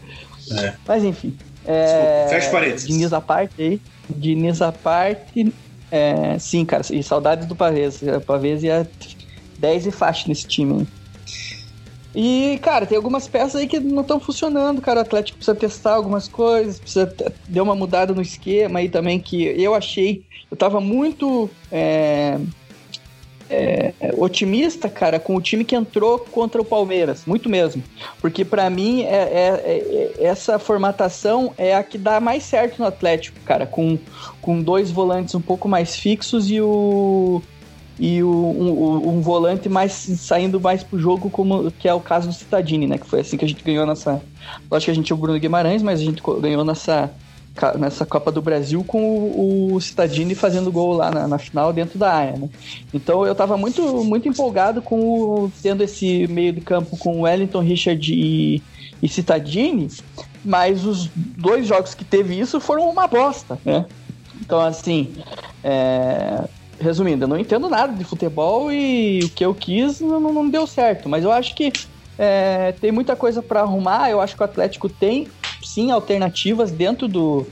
É. 0.52 0.74
Mas 0.86 1.04
enfim. 1.04 1.36
É, 1.66 2.26
Fecha 2.30 2.50
parênteses. 2.50 2.86
Diniz 2.86 3.12
à 3.12 3.20
parte 3.20 3.60
aí. 3.60 3.80
Diniz 4.08 4.62
à 4.62 4.72
parte. 4.72 5.52
É, 5.90 6.38
sim, 6.38 6.64
cara, 6.64 6.82
e 6.90 7.02
saudades 7.02 7.46
do 7.46 7.56
Pavês. 7.56 8.00
O 8.00 8.20
Pavês 8.20 8.62
ia 8.62 8.88
10 9.58 9.86
e 9.86 9.90
faixa 9.90 10.28
nesse 10.28 10.46
time, 10.46 10.80
hein? 10.80 10.88
E, 12.14 12.58
cara, 12.62 12.86
tem 12.86 12.96
algumas 12.96 13.28
peças 13.28 13.56
aí 13.56 13.66
que 13.66 13.78
não 13.78 14.02
estão 14.02 14.18
funcionando, 14.18 14.80
cara. 14.80 15.00
O 15.00 15.02
Atlético 15.02 15.38
precisa 15.38 15.54
testar 15.54 15.94
algumas 15.94 16.26
coisas, 16.26 16.80
precisa 16.80 17.12
dar 17.46 17.62
uma 17.62 17.74
mudada 17.74 18.14
no 18.14 18.22
esquema 18.22 18.78
aí 18.78 18.88
também, 18.88 19.20
que 19.20 19.42
eu 19.42 19.74
achei. 19.74 20.24
Eu 20.50 20.56
tava 20.56 20.80
muito 20.80 21.50
é, 21.70 22.38
é, 23.50 23.92
otimista, 24.16 24.88
cara, 24.88 25.18
com 25.18 25.34
o 25.34 25.40
time 25.40 25.64
que 25.64 25.74
entrou 25.74 26.18
contra 26.18 26.60
o 26.60 26.64
Palmeiras, 26.64 27.24
muito 27.26 27.48
mesmo. 27.48 27.82
Porque 28.20 28.44
para 28.44 28.68
mim, 28.68 29.02
é, 29.02 29.06
é, 29.06 30.14
é, 30.20 30.24
essa 30.24 30.58
formatação 30.58 31.52
é 31.56 31.74
a 31.74 31.82
que 31.82 31.98
dá 31.98 32.20
mais 32.20 32.42
certo 32.42 32.78
no 32.78 32.86
Atlético, 32.86 33.38
cara, 33.40 33.66
com, 33.66 33.98
com 34.40 34.62
dois 34.62 34.90
volantes 34.90 35.34
um 35.34 35.40
pouco 35.40 35.68
mais 35.68 35.96
fixos 35.96 36.50
e 36.50 36.60
o 36.60 37.42
e 37.98 38.22
o, 38.22 38.28
um, 38.28 39.08
um, 39.08 39.20
volante 39.20 39.68
mais 39.68 39.92
saindo 39.92 40.60
mais 40.60 40.84
pro 40.84 40.98
jogo, 40.98 41.28
como 41.28 41.70
que 41.72 41.88
é 41.88 41.94
o 41.94 42.00
caso 42.00 42.28
do 42.28 42.34
Citadini, 42.34 42.86
né? 42.86 42.96
Que 42.96 43.06
foi 43.06 43.20
assim 43.20 43.36
que 43.36 43.44
a 43.44 43.48
gente 43.48 43.64
ganhou 43.64 43.84
nessa. 43.84 44.22
Lógico 44.70 44.86
que 44.86 44.90
a 44.90 44.94
gente 44.94 45.06
tinha 45.06 45.16
o 45.16 45.18
Bruno 45.18 45.38
Guimarães, 45.38 45.82
mas 45.82 46.00
a 46.00 46.04
gente 46.04 46.22
ganhou 46.40 46.64
nessa, 46.64 47.10
nessa 47.76 48.06
Copa 48.06 48.30
do 48.30 48.40
Brasil 48.40 48.84
com 48.84 49.02
o, 49.02 49.74
o 49.74 49.80
Citadini 49.80 50.34
fazendo 50.36 50.70
gol 50.70 50.92
lá 50.92 51.10
na, 51.10 51.26
na, 51.26 51.38
final 51.38 51.72
dentro 51.72 51.98
da 51.98 52.12
área, 52.12 52.38
né? 52.38 52.48
Então 52.94 53.26
eu 53.26 53.34
tava 53.34 53.56
muito, 53.56 54.04
muito 54.04 54.28
empolgado 54.28 54.80
com 54.80 55.00
o, 55.00 55.52
tendo 55.60 55.82
esse 55.82 56.28
meio 56.28 56.52
de 56.52 56.60
campo 56.60 56.96
com 56.96 57.22
Wellington, 57.22 57.60
Richard 57.60 58.14
e, 58.14 58.62
e 59.02 59.08
Citadini, 59.08 59.88
mas 60.44 60.84
os 60.84 61.10
dois 61.14 61.66
jogos 61.66 61.94
que 61.94 62.04
teve 62.04 62.38
isso 62.38 62.60
foram 62.60 62.88
uma 62.88 63.08
bosta, 63.08 63.58
né? 63.64 63.86
Então, 64.40 64.60
assim, 64.60 65.12
é, 65.64 66.44
resumindo, 66.80 67.24
eu 67.24 67.28
não 67.28 67.38
entendo 67.38 67.68
nada 67.68 67.92
de 67.92 68.04
futebol 68.04 68.72
e 68.72 69.20
o 69.24 69.28
que 69.30 69.44
eu 69.44 69.54
quis 69.54 70.00
não, 70.00 70.20
não 70.20 70.48
deu 70.48 70.66
certo. 70.66 71.08
Mas 71.08 71.24
eu 71.24 71.32
acho 71.32 71.54
que 71.54 71.72
é, 72.18 72.72
tem 72.80 72.90
muita 72.90 73.14
coisa 73.14 73.42
para 73.42 73.60
arrumar. 73.60 74.10
Eu 74.10 74.20
acho 74.20 74.36
que 74.36 74.42
o 74.42 74.44
Atlético 74.44 74.88
tem 74.88 75.28
sim 75.62 75.90
alternativas 75.90 76.70
dentro 76.70 77.06
do 77.08 77.46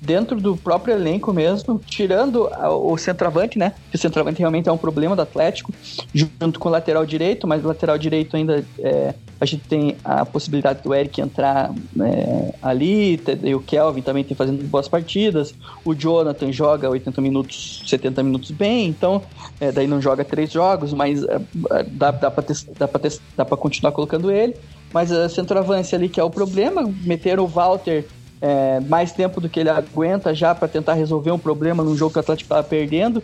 dentro 0.00 0.38
do 0.38 0.54
próprio 0.54 0.94
elenco 0.94 1.32
mesmo, 1.32 1.80
tirando 1.86 2.50
o 2.62 2.94
centroavante, 2.98 3.58
né? 3.58 3.72
Que 3.90 3.96
o 3.96 3.98
centroavante 3.98 4.38
realmente 4.38 4.68
é 4.68 4.72
um 4.72 4.76
problema 4.76 5.16
do 5.16 5.22
Atlético, 5.22 5.72
junto 6.12 6.60
com 6.60 6.68
o 6.68 6.72
lateral 6.72 7.06
direito, 7.06 7.46
mas 7.46 7.64
o 7.64 7.68
lateral 7.68 7.96
direito 7.96 8.36
ainda 8.36 8.62
é, 8.78 9.14
a 9.40 9.44
gente 9.44 9.64
tem 9.68 9.96
a 10.04 10.24
possibilidade 10.24 10.82
do 10.82 10.94
Eric 10.94 11.20
entrar 11.20 11.72
é, 12.00 12.54
ali, 12.62 13.20
e 13.42 13.54
o 13.54 13.60
Kelvin 13.60 14.02
também 14.02 14.24
tem 14.24 14.36
fazendo 14.36 14.62
boas 14.64 14.88
partidas, 14.88 15.54
o 15.84 15.94
Jonathan 15.94 16.52
joga 16.52 16.88
80 16.88 17.20
minutos, 17.20 17.82
70 17.86 18.22
minutos 18.22 18.50
bem, 18.50 18.86
então 18.86 19.22
é, 19.60 19.72
daí 19.72 19.86
não 19.86 20.00
joga 20.00 20.24
três 20.24 20.50
jogos, 20.52 20.92
mas 20.92 21.22
é, 21.22 21.40
dá, 21.88 22.10
dá 22.10 22.30
para 22.30 22.44
dá 22.78 22.88
pra, 22.88 23.10
dá 23.36 23.44
pra 23.44 23.56
continuar 23.56 23.92
colocando 23.92 24.30
ele. 24.30 24.54
Mas 24.92 25.10
a 25.10 25.28
centroavance 25.28 25.92
ali 25.94 26.08
que 26.08 26.20
é 26.20 26.24
o 26.24 26.30
problema, 26.30 26.88
meter 27.02 27.40
o 27.40 27.46
Walter 27.46 28.06
é, 28.40 28.78
mais 28.80 29.10
tempo 29.10 29.40
do 29.40 29.48
que 29.48 29.58
ele 29.58 29.70
aguenta 29.70 30.34
já 30.34 30.54
para 30.54 30.68
tentar 30.68 30.94
resolver 30.94 31.32
um 31.32 31.38
problema 31.38 31.82
num 31.82 31.96
jogo 31.96 32.12
que 32.12 32.18
o 32.18 32.20
Atlético 32.20 32.46
estava 32.46 32.62
perdendo. 32.62 33.22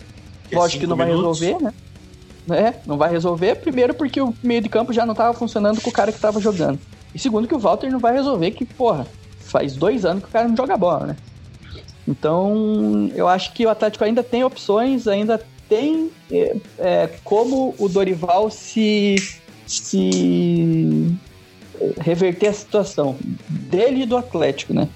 É 0.51 0.57
Lógico 0.57 0.81
que 0.81 0.87
não 0.87 0.97
minutos. 0.97 1.39
vai 1.39 1.49
resolver, 1.49 1.65
né? 1.65 1.73
É, 2.49 2.75
não 2.87 2.97
vai 2.97 3.11
resolver. 3.11 3.57
Primeiro, 3.57 3.95
porque 3.95 4.21
o 4.21 4.35
meio 4.43 4.61
de 4.61 4.69
campo 4.69 4.93
já 4.93 5.05
não 5.05 5.13
estava 5.13 5.35
funcionando 5.35 5.81
com 5.81 5.91
o 5.91 5.93
cara 5.93 6.11
que 6.11 6.19
estava 6.19 6.41
jogando. 6.41 6.79
E 7.15 7.19
segundo, 7.19 7.47
que 7.47 7.55
o 7.55 7.59
Walter 7.59 7.91
não 7.91 7.99
vai 7.99 8.13
resolver, 8.13 8.51
que, 8.53 8.65
porra, 8.65 9.07
faz 9.41 9.75
dois 9.75 10.05
anos 10.05 10.23
que 10.23 10.29
o 10.29 10.33
cara 10.33 10.49
não 10.49 10.57
joga 10.57 10.77
bola, 10.77 11.07
né? 11.07 11.17
Então, 12.07 13.11
eu 13.15 13.29
acho 13.29 13.53
que 13.53 13.67
o 13.67 13.71
Atlético 13.71 14.05
ainda 14.05 14.23
tem 14.23 14.43
opções, 14.43 15.07
ainda 15.07 15.41
tem 15.69 16.11
é, 16.31 16.57
é, 16.79 17.11
como 17.23 17.75
o 17.79 17.89
Dorival 17.89 18.51
se, 18.51 19.17
se 19.67 21.17
reverter 22.01 22.49
a 22.49 22.53
situação 22.53 23.17
dele 23.49 24.03
e 24.03 24.07
do 24.07 24.17
Atlético, 24.17 24.75
né? 24.75 24.89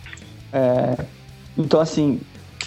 É, 0.52 1.04
então, 1.56 1.80
assim, 1.80 2.20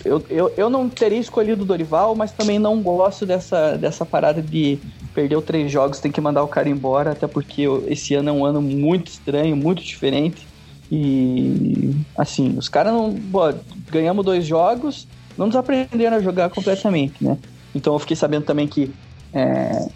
eu, 0.03 0.23
eu, 0.29 0.53
eu 0.57 0.69
não 0.69 0.89
teria 0.89 1.19
escolhido 1.19 1.63
o 1.63 1.65
Dorival, 1.65 2.15
mas 2.15 2.31
também 2.31 2.59
não 2.59 2.81
gosto 2.81 3.25
dessa, 3.25 3.77
dessa 3.77 4.05
parada 4.05 4.41
de 4.41 4.79
perdeu 5.13 5.41
três 5.41 5.71
jogos, 5.71 5.99
tem 5.99 6.11
que 6.11 6.21
mandar 6.21 6.43
o 6.43 6.47
cara 6.47 6.69
embora, 6.69 7.11
até 7.11 7.25
porque 7.25 7.63
esse 7.87 8.13
ano 8.13 8.29
é 8.29 8.31
um 8.31 8.45
ano 8.45 8.61
muito 8.61 9.07
estranho, 9.07 9.55
muito 9.55 9.81
diferente. 9.81 10.47
E 10.91 11.95
assim, 12.17 12.55
os 12.57 12.69
caras 12.69 12.93
não. 12.93 13.13
Pô, 13.13 13.53
ganhamos 13.89 14.23
dois 14.23 14.45
jogos, 14.45 15.07
não 15.37 15.47
nos 15.47 15.55
aprenderam 15.55 16.17
a 16.17 16.21
jogar 16.21 16.49
completamente, 16.49 17.23
né? 17.23 17.37
Então 17.75 17.93
eu 17.93 17.99
fiquei 17.99 18.15
sabendo 18.15 18.45
também 18.45 18.67
que 18.67 18.91
é, 19.33 19.87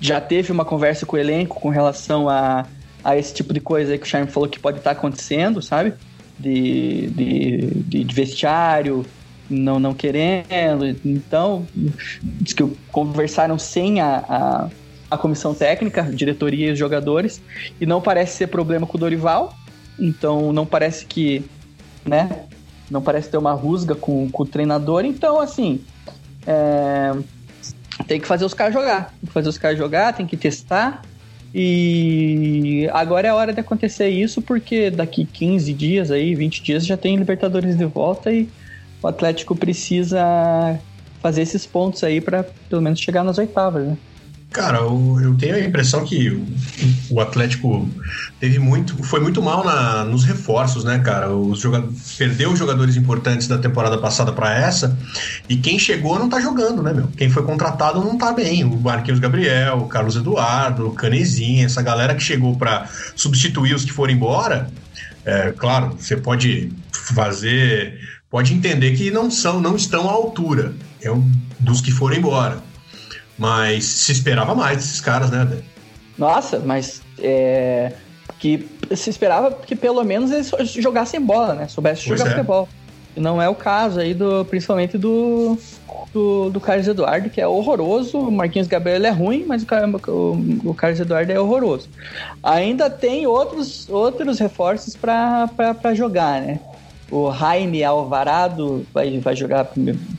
já 0.00 0.20
teve 0.20 0.50
uma 0.50 0.64
conversa 0.64 1.04
com 1.04 1.16
o 1.16 1.18
elenco 1.18 1.60
com 1.60 1.68
relação 1.68 2.28
a, 2.28 2.64
a 3.04 3.16
esse 3.16 3.34
tipo 3.34 3.52
de 3.52 3.60
coisa 3.60 3.98
que 3.98 4.04
o 4.04 4.08
Charme 4.08 4.30
falou 4.30 4.48
que 4.48 4.58
pode 4.58 4.78
estar 4.78 4.94
tá 4.94 4.98
acontecendo, 4.98 5.60
sabe? 5.60 5.92
De, 6.38 7.08
de, 7.10 8.04
de, 8.04 8.14
vestiário, 8.14 9.04
não, 9.50 9.80
não 9.80 9.92
querendo. 9.92 10.96
Então, 11.04 11.66
diz 12.22 12.52
que 12.52 12.64
conversaram 12.92 13.58
sem 13.58 14.00
a, 14.00 14.24
a, 14.28 14.70
a 15.10 15.18
comissão 15.18 15.52
técnica, 15.52 16.02
diretoria 16.02 16.70
e 16.70 16.76
jogadores, 16.76 17.42
e 17.80 17.84
não 17.84 18.00
parece 18.00 18.36
ser 18.36 18.46
problema 18.46 18.86
com 18.86 18.96
o 18.96 19.00
Dorival, 19.00 19.54
então 19.98 20.52
não 20.52 20.64
parece 20.64 21.04
que, 21.04 21.44
né? 22.06 22.44
Não 22.90 23.02
parece 23.02 23.28
ter 23.28 23.36
uma 23.36 23.52
rusga 23.52 23.94
com, 23.94 24.30
com 24.30 24.42
o 24.42 24.46
treinador. 24.46 25.04
Então, 25.04 25.40
assim, 25.40 25.80
é, 26.46 27.12
tem 28.06 28.20
que 28.20 28.26
fazer 28.26 28.44
os 28.44 28.54
caras 28.54 28.72
jogar. 28.72 29.14
Tem 29.20 29.26
que 29.26 29.32
fazer 29.32 29.48
os 29.48 29.58
caras 29.58 29.78
jogar, 29.78 30.12
tem 30.12 30.26
que 30.26 30.36
testar. 30.36 31.02
E 31.54 32.88
agora 32.92 33.26
é 33.26 33.30
a 33.30 33.34
hora 33.34 33.52
de 33.52 33.60
acontecer 33.60 34.08
isso, 34.08 34.40
porque 34.40 34.90
daqui 34.90 35.24
15 35.24 35.72
dias 35.72 36.10
aí, 36.10 36.34
20 36.34 36.62
dias 36.62 36.86
já 36.86 36.96
tem 36.96 37.16
Libertadores 37.16 37.76
de 37.76 37.84
volta 37.84 38.32
e 38.32 38.48
o 39.02 39.06
Atlético 39.06 39.56
precisa 39.56 40.78
fazer 41.22 41.42
esses 41.42 41.66
pontos 41.66 42.02
aí 42.02 42.20
para 42.20 42.44
pelo 42.68 42.82
menos 42.82 42.98
chegar 43.00 43.22
nas 43.24 43.38
oitavas, 43.38 43.86
né? 43.86 43.96
Cara, 44.52 44.78
eu, 44.78 45.18
eu, 45.22 45.36
tenho 45.36 45.54
a 45.54 45.60
impressão 45.60 46.04
que 46.04 46.28
o, 46.28 46.44
o, 47.10 47.20
Atlético 47.20 47.88
teve 48.40 48.58
muito, 48.58 49.00
foi 49.04 49.20
muito 49.20 49.40
mal 49.40 49.64
na, 49.64 50.02
nos 50.02 50.24
reforços, 50.24 50.82
né, 50.82 50.98
cara? 50.98 51.32
Os 51.32 51.60
jogadores, 51.60 52.16
perdeu 52.18 52.56
jogadores 52.56 52.96
importantes 52.96 53.46
da 53.46 53.58
temporada 53.58 53.96
passada 53.98 54.32
para 54.32 54.52
essa 54.52 54.98
e 55.48 55.56
quem 55.56 55.78
chegou 55.78 56.18
não 56.18 56.28
tá 56.28 56.40
jogando, 56.40 56.82
né, 56.82 56.92
meu? 56.92 57.06
Quem 57.16 57.30
foi 57.30 57.44
contratado 57.44 58.00
não 58.00 58.18
tá 58.18 58.32
bem. 58.32 58.64
O 58.64 58.76
Marquinhos 58.76 59.20
Gabriel, 59.20 59.78
o 59.78 59.86
Carlos 59.86 60.16
Eduardo, 60.16 60.88
o 60.88 60.94
Canezinha, 60.94 61.66
essa 61.66 61.80
galera 61.80 62.12
que 62.12 62.22
chegou 62.22 62.56
para 62.56 62.88
substituir 63.14 63.72
os 63.72 63.84
que 63.84 63.92
foram 63.92 64.12
embora. 64.12 64.68
É, 65.24 65.52
claro, 65.52 65.96
você 65.96 66.16
pode 66.16 66.72
fazer, 66.90 68.00
pode 68.30 68.54
entender 68.54 68.96
que 68.96 69.10
não 69.10 69.30
são, 69.30 69.60
não 69.60 69.76
estão 69.76 70.08
à 70.08 70.12
altura 70.12 70.74
é 71.02 71.10
um, 71.10 71.30
dos 71.58 71.80
que 71.80 71.90
foram 71.90 72.16
embora 72.16 72.62
mas 73.40 73.84
se 73.86 74.12
esperava 74.12 74.54
mais 74.54 74.76
desses 74.76 75.00
caras, 75.00 75.30
né, 75.30 75.62
Nossa, 76.18 76.58
mas 76.58 77.00
é, 77.18 77.90
que 78.38 78.68
se 78.94 79.08
esperava 79.08 79.50
que 79.52 79.74
pelo 79.74 80.04
menos 80.04 80.30
eles 80.30 80.72
jogassem 80.72 81.18
bola, 81.18 81.54
né? 81.54 81.66
Soubessem 81.66 82.14
jogar 82.14 82.26
é. 82.26 82.34
futebol. 82.34 82.68
Não 83.16 83.40
é 83.40 83.48
o 83.48 83.54
caso 83.54 83.98
aí, 83.98 84.12
do, 84.12 84.44
principalmente 84.44 84.98
do, 84.98 85.58
do, 86.12 86.50
do 86.50 86.60
Carlos 86.60 86.86
Eduardo, 86.86 87.30
que 87.30 87.40
é 87.40 87.46
horroroso. 87.46 88.18
O 88.18 88.30
Marquinhos 88.30 88.68
Gabriel 88.68 89.04
é 89.06 89.10
ruim, 89.10 89.44
mas 89.46 89.62
o, 89.62 90.10
o, 90.10 90.70
o 90.70 90.74
Carlos 90.74 91.00
Eduardo 91.00 91.32
é 91.32 91.40
horroroso. 91.40 91.88
Ainda 92.42 92.90
tem 92.90 93.26
outros, 93.26 93.88
outros 93.88 94.38
reforços 94.38 94.96
para 94.96 95.94
jogar, 95.94 96.42
né? 96.42 96.60
O 97.10 97.32
Jaime 97.32 97.82
Alvarado 97.82 98.86
vai, 98.94 99.18
vai 99.18 99.34
jogar, 99.34 99.70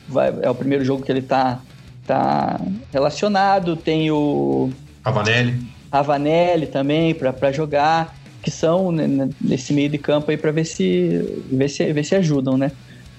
vai, 0.09 0.33
é 0.41 0.49
o 0.49 0.55
primeiro 0.55 0.83
jogo 0.83 1.03
que 1.03 1.11
ele 1.11 1.21
tá 1.21 1.61
tá 2.05 2.59
relacionado. 2.91 3.75
Tem 3.75 4.11
o. 4.11 4.69
Avanelli. 5.03 5.55
Avanelli 5.91 6.67
também 6.67 7.13
para 7.13 7.51
jogar, 7.51 8.15
que 8.41 8.51
são 8.51 8.91
né, 8.91 9.29
nesse 9.39 9.73
meio 9.73 9.89
de 9.89 9.97
campo 9.97 10.31
aí 10.31 10.37
para 10.37 10.51
ver 10.51 10.65
se, 10.65 11.43
ver, 11.51 11.69
se, 11.69 11.91
ver 11.91 12.03
se 12.03 12.15
ajudam, 12.15 12.57
né? 12.57 12.71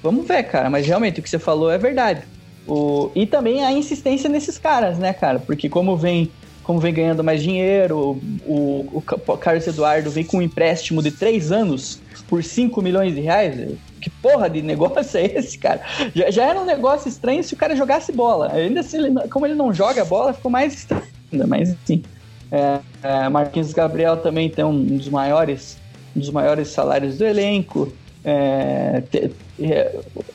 Vamos 0.02 0.26
ver, 0.26 0.42
cara, 0.44 0.68
mas 0.68 0.86
realmente 0.86 1.20
o 1.20 1.22
que 1.22 1.30
você 1.30 1.38
falou 1.38 1.70
é 1.70 1.78
verdade. 1.78 2.22
O, 2.66 3.10
e 3.14 3.26
também 3.26 3.64
a 3.64 3.72
insistência 3.72 4.28
nesses 4.28 4.58
caras, 4.58 4.98
né, 4.98 5.12
cara? 5.12 5.38
Porque 5.38 5.68
como 5.68 5.96
vem, 5.96 6.30
como 6.62 6.78
vem 6.78 6.94
ganhando 6.94 7.24
mais 7.24 7.42
dinheiro, 7.42 8.20
o, 8.46 8.88
o, 8.92 9.36
Carlos 9.38 9.66
Eduardo 9.66 10.10
vem 10.10 10.24
com 10.24 10.38
um 10.38 10.42
empréstimo 10.42 11.02
de 11.02 11.10
três 11.10 11.50
anos 11.50 12.00
por 12.28 12.42
5 12.42 12.80
milhões 12.80 13.14
de 13.14 13.20
reais 13.20 13.76
que 14.00 14.10
porra 14.10 14.50
de 14.50 14.60
negócio 14.60 15.16
é 15.18 15.26
esse, 15.38 15.56
cara? 15.56 15.80
Já, 16.14 16.30
já 16.30 16.44
era 16.44 16.60
um 16.60 16.64
negócio 16.64 17.08
estranho 17.08 17.42
se 17.42 17.54
o 17.54 17.56
cara 17.56 17.76
jogasse 17.76 18.12
bola. 18.12 18.52
Ainda 18.52 18.80
assim, 18.80 18.98
ele, 18.98 19.28
como 19.28 19.46
ele 19.46 19.54
não 19.54 19.72
joga 19.72 20.04
bola, 20.04 20.32
ficou 20.32 20.50
mais 20.50 20.74
estranho 20.74 21.04
ainda. 21.32 21.46
Mas, 21.46 21.70
assim, 21.70 22.02
é, 22.50 22.80
é, 23.02 23.28
Marquinhos 23.28 23.72
Gabriel 23.72 24.16
também 24.16 24.50
tem 24.50 24.64
um 24.64 24.84
dos 24.84 25.08
maiores, 25.08 25.78
um 26.14 26.20
dos 26.20 26.30
maiores 26.30 26.68
salários 26.68 27.16
do 27.16 27.24
elenco. 27.24 27.92
É, 28.24 29.02
te, 29.10 29.30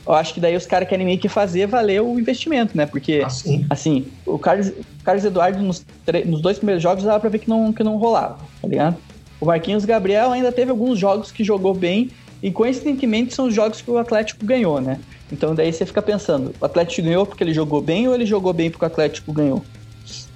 eu 0.06 0.14
acho 0.14 0.34
que 0.34 0.40
daí 0.40 0.56
os 0.56 0.66
caras 0.66 0.88
querem 0.88 1.06
meio 1.06 1.20
que 1.20 1.28
fazer 1.28 1.68
valer 1.68 2.02
o 2.02 2.20
investimento, 2.20 2.76
né? 2.78 2.86
Porque, 2.86 3.24
assim, 3.26 3.66
assim 3.70 4.08
o, 4.26 4.38
Carlos, 4.38 4.70
o 4.70 5.04
Carlos 5.04 5.26
Eduardo 5.26 5.62
nos, 5.62 5.86
nos 6.26 6.42
dois 6.42 6.58
primeiros 6.58 6.82
jogos 6.82 7.04
dava 7.04 7.20
pra 7.20 7.30
ver 7.30 7.40
que 7.40 7.50
não, 7.50 7.74
que 7.74 7.84
não 7.84 7.98
rolava, 7.98 8.40
tá 8.62 8.68
ligado? 8.68 8.98
O 9.40 9.46
Marquinhos 9.46 9.86
Gabriel 9.86 10.32
ainda 10.32 10.52
teve 10.52 10.72
alguns 10.72 10.98
jogos 10.98 11.32
que 11.32 11.44
jogou 11.44 11.74
bem 11.74 12.10
e 12.42 12.52
coincidentemente 12.52 13.34
são 13.34 13.48
os 13.48 13.54
jogos 13.54 13.82
que 13.82 13.90
o 13.90 13.98
Atlético 13.98 14.46
ganhou, 14.46 14.80
né? 14.80 15.00
Então 15.32 15.54
daí 15.54 15.72
você 15.72 15.86
fica 15.86 16.02
pensando, 16.02 16.54
o 16.60 16.66
Atlético 16.66 17.04
ganhou 17.04 17.26
porque 17.26 17.44
ele 17.44 17.54
jogou 17.54 17.82
bem 17.82 18.08
ou 18.08 18.16
ele 18.16 18.26
jogou 18.26 18.54
bem 18.54 18.70
porque 18.70 18.86
o 18.86 18.88
Atlético 18.88 19.34
ganhou, 19.34 19.64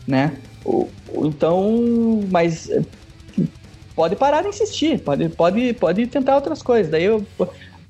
né? 0.08 0.36
Então, 1.14 2.22
mas 2.30 2.70
eh, 2.70 2.82
pode 3.96 4.16
parar 4.16 4.42
de 4.42 4.50
insistir, 4.50 5.00
pode, 5.00 5.30
pode, 5.30 5.74
pode 5.74 6.08
tentar 6.08 6.36
outras 6.36 6.62
coisas. 6.62 6.92
Daí 6.92 7.04
eu, 7.04 7.26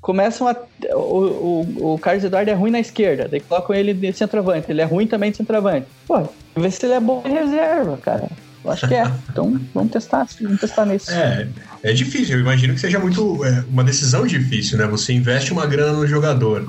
começam 0.02 0.48
a. 0.48 0.56
O, 0.94 0.98
o, 0.98 1.94
o 1.94 1.98
Carlos 1.98 2.24
Eduardo 2.24 2.50
é 2.50 2.54
ruim 2.54 2.72
na 2.72 2.80
esquerda, 2.80 3.28
daí 3.30 3.40
colocam 3.40 3.74
ele 3.74 3.94
de 3.94 4.12
centroavante, 4.12 4.70
ele 4.70 4.82
é 4.82 4.84
ruim 4.84 5.06
também 5.06 5.30
de 5.30 5.38
centroavante. 5.38 5.86
Pô, 6.06 6.28
vê 6.56 6.70
se 6.70 6.84
ele 6.84 6.94
é 6.94 7.00
bom 7.00 7.22
em 7.24 7.32
reserva, 7.32 7.96
cara. 7.96 8.28
Eu 8.64 8.70
acho 8.70 8.86
que 8.86 8.94
é. 8.94 9.04
Então 9.30 9.58
vamos 9.72 9.92
testar, 9.92 10.26
vamos 10.40 10.60
testar 10.60 10.84
nisso. 10.84 11.10
É, 11.10 11.48
é 11.82 11.92
difícil. 11.92 12.34
Eu 12.34 12.40
imagino 12.40 12.74
que 12.74 12.80
seja 12.80 12.98
muito 12.98 13.44
é, 13.44 13.64
uma 13.70 13.82
decisão 13.82 14.26
difícil, 14.26 14.76
né? 14.76 14.86
Você 14.88 15.12
investe 15.12 15.52
uma 15.52 15.66
grana 15.66 15.92
no 15.92 16.06
jogador 16.06 16.68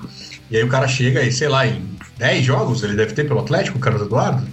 e 0.49 0.55
aí 0.55 0.63
o 0.63 0.69
cara 0.69 0.87
chega 0.87 1.21
e 1.23 1.31
sei 1.31 1.49
lá 1.49 1.65
em 1.67 1.83
10 2.17 2.45
jogos 2.45 2.83
ele 2.83 2.95
deve 2.95 3.13
ter 3.13 3.27
pelo 3.27 3.39
Atlético, 3.39 3.77
o 3.77 3.81
Carlos 3.81 4.03
Eduardo. 4.03 4.47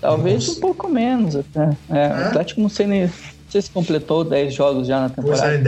Talvez 0.00 0.46
Nossa. 0.46 0.58
um 0.58 0.60
pouco 0.60 0.88
menos 0.88 1.36
até. 1.36 1.76
É, 1.90 1.98
é? 1.98 2.08
O 2.08 2.26
Atlético 2.28 2.60
não 2.60 2.68
sei 2.68 2.86
nem 2.86 3.02
não 3.02 3.10
sei 3.48 3.62
se 3.62 3.70
completou 3.70 4.24
10 4.24 4.54
jogos 4.54 4.86
já 4.86 5.00
na 5.00 5.08
temporada. 5.08 5.42
Pois 5.42 5.54
é, 5.54 5.58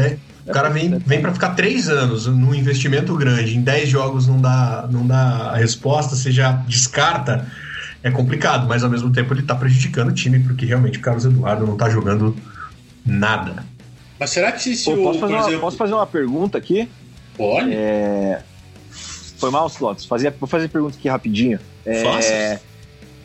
o 0.46 0.52
cara 0.52 0.68
vem, 0.68 0.98
vem 0.98 1.20
para 1.20 1.32
ficar 1.32 1.50
3 1.50 1.88
anos 1.88 2.26
num 2.26 2.54
investimento 2.54 3.14
grande, 3.16 3.56
em 3.56 3.62
10 3.62 3.88
jogos 3.88 4.26
não 4.26 4.40
dá, 4.40 4.88
não 4.90 5.06
dá 5.06 5.50
a 5.52 5.56
resposta, 5.56 6.14
você 6.14 6.30
já 6.30 6.52
descarta 6.52 7.46
é 8.02 8.10
complicado, 8.10 8.68
mas 8.68 8.84
ao 8.84 8.90
mesmo 8.90 9.12
tempo 9.12 9.34
ele 9.34 9.42
tá 9.42 9.54
prejudicando 9.54 10.10
o 10.10 10.14
time, 10.14 10.38
porque 10.38 10.64
realmente 10.64 10.98
o 10.98 11.00
Carlos 11.00 11.24
Eduardo 11.24 11.66
não 11.66 11.76
tá 11.76 11.90
jogando 11.90 12.36
nada. 13.04 13.64
Mas 14.18 14.30
será 14.30 14.52
que 14.52 14.76
se 14.76 14.84
Pô, 14.84 14.92
o. 14.92 15.02
Posso 15.02 15.18
fazer, 15.18 15.34
uma, 15.34 15.40
exemplo... 15.40 15.60
posso 15.60 15.76
fazer 15.76 15.94
uma 15.94 16.06
pergunta 16.06 16.56
aqui? 16.56 16.88
Pode. 17.36 17.72
É... 17.72 18.42
Foi 19.38 19.50
mal, 19.50 19.66
Slots. 19.66 20.04
Fazia, 20.06 20.34
vou 20.38 20.48
fazer 20.48 20.68
pergunta 20.68 20.96
aqui 20.96 21.08
rapidinho. 21.08 21.58
É... 21.84 22.02
Faça. 22.02 22.60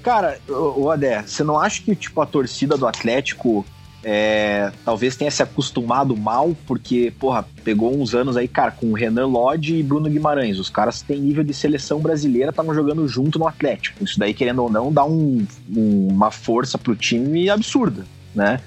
Cara, 0.01 0.39
o 0.49 0.89
Adé, 0.89 1.22
você 1.22 1.43
não 1.43 1.59
acha 1.59 1.84
que 1.84 1.95
tipo, 1.95 2.19
a 2.19 2.26
torcida 2.26 2.76
do 2.76 2.88
Atlético 2.88 3.63
é, 4.04 4.72
talvez 4.84 5.16
tenha 5.16 5.30
se 5.30 5.43
acostumado 5.43 6.18
mal, 6.18 6.56
porque, 6.66 7.14
porra, 7.20 7.45
pegou 7.64 7.95
uns 7.95 8.16
anos 8.16 8.36
aí, 8.36 8.47
cara, 8.47 8.72
com 8.72 8.93
Renan 8.93 9.28
Lodge 9.28 9.76
e 9.76 9.84
Bruno 9.84 10.10
Guimarães. 10.10 10.58
Os 10.58 10.70
caras 10.70 11.02
têm 11.02 11.20
nível 11.20 11.43
de 11.43 11.54
seleção 11.54 11.99
brasileira, 11.99 12.49
estavam 12.49 12.74
jogando 12.74 13.08
junto 13.08 13.38
no 13.38 13.47
Atlético. 13.47 14.04
Isso 14.04 14.18
daí, 14.18 14.34
querendo 14.34 14.64
ou 14.64 14.72
não, 14.72 14.91
dá 14.91 15.06
um, 15.06 15.45
um, 15.76 16.08
uma 16.08 16.32
força 16.32 16.78
pro 16.78 16.95
time 16.95 17.49
absurda, 17.49 18.06
né? 18.34 18.60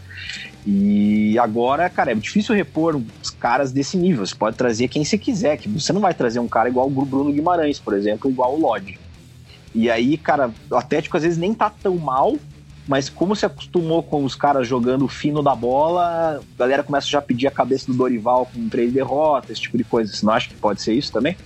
E 0.66 1.39
agora, 1.39 1.91
cara, 1.91 2.12
é 2.12 2.14
difícil 2.14 2.55
repor 2.55 3.01
os 3.22 3.30
caras 3.30 3.72
desse 3.72 3.97
nível. 3.97 4.24
Você 4.24 4.35
pode 4.35 4.57
trazer 4.57 4.89
quem 4.89 5.05
você 5.05 5.18
quiser, 5.18 5.59
que 5.59 5.68
você 5.68 5.93
não 5.93 6.01
vai 6.01 6.14
trazer 6.14 6.39
um 6.39 6.49
cara 6.49 6.68
igual 6.68 6.87
o 6.87 6.91
Bruno 6.91 7.32
Guimarães, 7.32 7.78
por 7.78 7.93
exemplo, 7.93 8.30
igual 8.30 8.55
o 8.55 8.61
Lodge. 8.61 8.99
E 9.74 9.91
aí, 9.91 10.16
cara, 10.16 10.51
o 10.70 10.76
Atlético 10.76 11.16
às 11.16 11.24
vezes 11.24 11.37
nem 11.37 11.53
tá 11.53 11.68
tão 11.68 11.97
mal, 11.97 12.37
mas 12.87 13.09
como 13.09 13.35
se 13.35 13.47
acostumou 13.47 14.03
com 14.03 14.24
os 14.24 14.35
caras 14.35 14.68
jogando 14.68 15.09
fino 15.09 15.43
da 15.43 15.55
bola, 15.55 16.39
a 16.39 16.59
galera 16.59 16.82
começa 16.82 17.07
já 17.07 17.18
a 17.18 17.22
pedir 17.22 17.47
a 17.47 17.51
cabeça 17.51 17.87
do 17.87 17.97
Dorival 17.97 18.49
com 18.53 18.68
três 18.68 18.93
derrotas, 18.93 19.51
esse 19.51 19.62
tipo 19.62 19.78
de 19.78 19.85
coisa. 19.85 20.12
Você 20.12 20.24
não 20.24 20.32
acha 20.32 20.49
que 20.49 20.55
pode 20.55 20.82
ser 20.82 20.93
isso 20.93 21.11
também? 21.11 21.37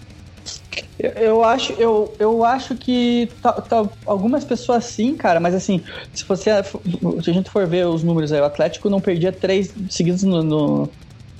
Eu, 0.98 1.44
acho, 1.44 1.72
eu, 1.74 2.12
eu 2.18 2.44
acho 2.44 2.74
que 2.74 3.30
tá, 3.40 3.52
tá, 3.52 3.88
algumas 4.04 4.44
pessoas 4.44 4.84
sim, 4.84 5.14
cara, 5.14 5.38
mas 5.38 5.54
assim, 5.54 5.80
se 6.12 6.24
você 6.24 6.50
se 7.22 7.30
a 7.30 7.32
gente 7.32 7.50
for 7.50 7.66
ver 7.66 7.86
os 7.86 8.02
números 8.02 8.32
aí, 8.32 8.40
o 8.40 8.44
Atlético 8.44 8.90
não 8.90 9.00
perdia 9.00 9.30
três 9.30 9.72
seguidos 9.88 10.24
no, 10.24 10.42
no, 10.42 10.90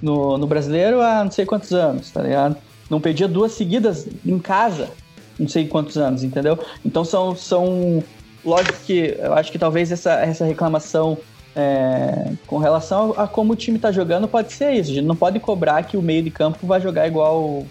no, 0.00 0.38
no 0.38 0.46
brasileiro 0.46 1.00
há 1.00 1.24
não 1.24 1.30
sei 1.30 1.44
quantos 1.44 1.72
anos, 1.72 2.10
tá 2.10 2.22
ligado? 2.22 2.56
Não 2.88 3.00
perdia 3.00 3.26
duas 3.26 3.52
seguidas 3.52 4.06
em 4.24 4.38
casa, 4.38 4.90
não 5.36 5.48
sei 5.48 5.66
quantos 5.66 5.96
anos, 5.98 6.22
entendeu? 6.22 6.58
Então 6.84 7.04
são, 7.04 7.34
são 7.34 8.02
lógico 8.44 8.78
que 8.84 9.16
eu 9.18 9.34
acho 9.34 9.50
que 9.50 9.58
talvez 9.58 9.90
essa, 9.90 10.12
essa 10.20 10.44
reclamação 10.44 11.18
é, 11.56 12.32
com 12.46 12.58
relação 12.58 13.14
a, 13.16 13.24
a 13.24 13.26
como 13.26 13.52
o 13.52 13.56
time 13.56 13.76
está 13.76 13.90
jogando 13.90 14.28
pode 14.28 14.52
ser 14.52 14.72
isso. 14.72 14.90
A 14.90 14.94
gente 14.94 15.06
não 15.06 15.16
pode 15.16 15.40
cobrar 15.40 15.82
que 15.82 15.96
o 15.96 16.02
meio 16.02 16.22
de 16.22 16.30
campo 16.30 16.66
vai 16.66 16.80
jogar 16.80 17.06
igual 17.06 17.66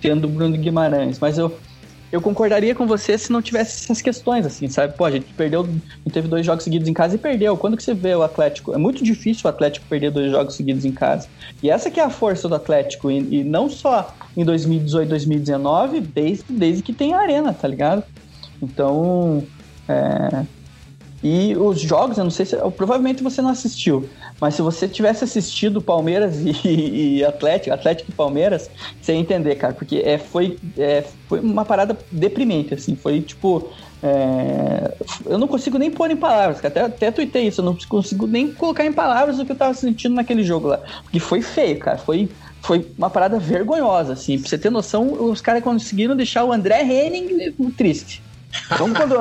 tendo 0.00 0.26
o 0.26 0.28
Bruno 0.28 0.56
Guimarães, 0.56 1.18
mas 1.18 1.38
eu, 1.38 1.56
eu 2.10 2.20
concordaria 2.20 2.74
com 2.74 2.86
você 2.86 3.16
se 3.16 3.32
não 3.32 3.40
tivesse 3.40 3.84
essas 3.84 4.02
questões, 4.02 4.44
assim, 4.44 4.68
sabe? 4.68 4.94
Pô, 4.94 5.06
a 5.06 5.10
gente 5.10 5.32
perdeu, 5.32 5.66
teve 6.12 6.28
dois 6.28 6.44
jogos 6.44 6.62
seguidos 6.62 6.86
em 6.88 6.92
casa 6.92 7.14
e 7.14 7.18
perdeu. 7.18 7.56
Quando 7.56 7.74
que 7.74 7.82
você 7.82 7.94
vê 7.94 8.14
o 8.14 8.22
Atlético? 8.22 8.74
É 8.74 8.76
muito 8.76 9.02
difícil 9.02 9.42
o 9.46 9.48
Atlético 9.48 9.86
perder 9.88 10.10
dois 10.10 10.30
jogos 10.30 10.54
seguidos 10.54 10.84
em 10.84 10.92
casa. 10.92 11.26
E 11.62 11.70
essa 11.70 11.90
que 11.90 11.98
é 11.98 12.04
a 12.04 12.10
força 12.10 12.46
do 12.50 12.54
Atlético, 12.54 13.10
e, 13.10 13.40
e 13.40 13.44
não 13.44 13.70
só 13.70 14.14
em 14.36 14.44
2018, 14.44 15.08
2019, 15.08 16.00
desde, 16.00 16.44
desde 16.50 16.82
que 16.82 16.92
tem 16.92 17.14
a 17.14 17.20
Arena, 17.20 17.54
tá 17.54 17.66
ligado? 17.66 18.04
Então, 18.62 19.42
é... 19.88 20.44
E 21.22 21.54
os 21.56 21.80
jogos, 21.80 22.18
eu 22.18 22.24
não 22.24 22.30
sei 22.32 22.44
se. 22.44 22.56
Provavelmente 22.76 23.22
você 23.22 23.40
não 23.40 23.50
assistiu, 23.50 24.08
mas 24.40 24.56
se 24.56 24.62
você 24.62 24.88
tivesse 24.88 25.22
assistido 25.22 25.80
Palmeiras 25.80 26.38
e, 26.64 27.18
e 27.18 27.24
Atlético, 27.24 27.72
Atlético 27.72 28.10
e 28.10 28.14
Palmeiras, 28.14 28.68
você 29.00 29.12
ia 29.12 29.20
entender, 29.20 29.54
cara, 29.54 29.72
porque 29.72 30.02
é, 30.04 30.18
foi, 30.18 30.58
é, 30.76 31.04
foi 31.28 31.38
uma 31.38 31.64
parada 31.64 31.96
deprimente, 32.10 32.74
assim. 32.74 32.96
Foi 32.96 33.20
tipo. 33.20 33.70
É... 34.04 34.96
eu 35.26 35.38
não 35.38 35.46
consigo 35.46 35.78
nem 35.78 35.88
pôr 35.88 36.10
em 36.10 36.16
palavras, 36.16 36.64
até, 36.64 36.80
até 36.80 37.12
tuitei 37.12 37.46
isso, 37.46 37.60
eu 37.60 37.64
não 37.64 37.78
consigo 37.88 38.26
nem 38.26 38.52
colocar 38.52 38.84
em 38.84 38.92
palavras 38.92 39.38
o 39.38 39.46
que 39.46 39.52
eu 39.52 39.56
tava 39.56 39.74
sentindo 39.74 40.16
naquele 40.16 40.42
jogo 40.42 40.66
lá. 40.66 40.80
Porque 41.04 41.20
foi 41.20 41.40
feio, 41.40 41.78
cara. 41.78 41.98
Foi, 41.98 42.28
foi 42.62 42.84
uma 42.98 43.08
parada 43.08 43.38
vergonhosa, 43.38 44.14
assim. 44.14 44.40
Pra 44.40 44.48
você 44.48 44.58
ter 44.58 44.70
noção, 44.70 45.12
os 45.30 45.40
caras 45.40 45.62
conseguiram 45.62 46.16
deixar 46.16 46.42
o 46.44 46.52
André 46.52 46.82
Henning 46.82 47.52
triste. 47.76 48.20
Então, 48.66 48.92
quando, 48.92 49.16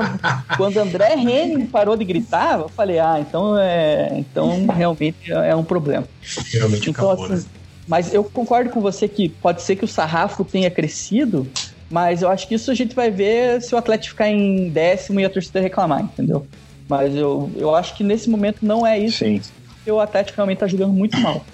quando 0.58 0.78
André 0.78 1.14
Henning 1.14 1.66
parou 1.68 1.96
de 1.96 2.04
gritar, 2.04 2.60
eu 2.60 2.70
falei, 2.70 3.00
ah, 3.00 3.18
então, 3.20 3.58
é, 3.58 4.10
então 4.18 4.68
realmente 4.68 5.32
é 5.32 5.56
um 5.56 5.64
problema. 5.64 6.06
Realmente 6.52 6.90
então, 6.90 7.10
acabou, 7.10 7.26
assim, 7.26 7.36
né? 7.36 7.50
Mas 7.88 8.14
eu 8.14 8.24
concordo 8.24 8.70
com 8.70 8.82
você 8.82 9.08
que 9.08 9.30
pode 9.30 9.62
ser 9.62 9.76
que 9.76 9.86
o 9.86 9.88
sarrafo 9.88 10.44
tenha 10.46 10.70
crescido, 10.70 11.48
mas 11.90 12.22
eu 12.22 12.30
acho 12.30 12.48
que 12.48 12.56
isso 12.56 12.72
a 12.72 12.74
gente 12.74 12.96
vai 12.96 13.12
ver 13.12 13.62
se 13.62 13.74
o 13.74 13.78
Atlético 13.78 14.12
ficar 14.12 14.30
em 14.30 14.70
décimo 14.70 15.20
e 15.20 15.26
a 15.26 15.30
torcida 15.30 15.60
reclamar, 15.60 16.02
entendeu? 16.02 16.48
Mas 16.88 17.16
eu, 17.16 17.52
eu 17.56 17.76
acho 17.76 17.96
que 17.96 18.04
nesse 18.04 18.30
momento 18.30 18.60
não 18.62 18.86
é 18.86 19.00
isso. 19.00 19.20
Sim. 19.20 19.42
Porque 19.76 19.92
o 19.92 20.00
Atlético 20.00 20.38
realmente 20.38 20.60
tá 20.60 20.68
jogando 20.68 20.94
muito 20.94 21.18
mal. 21.20 21.46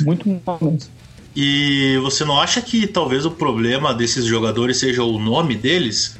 Muito 0.00 0.40
mal 0.44 0.58
mesmo. 0.60 0.90
E 1.34 1.98
você 2.02 2.24
não 2.24 2.38
acha 2.38 2.60
que 2.60 2.86
talvez 2.86 3.24
o 3.24 3.30
problema 3.30 3.94
desses 3.94 4.24
jogadores 4.24 4.78
seja 4.78 5.02
o 5.02 5.18
nome 5.18 5.56
deles? 5.56 6.18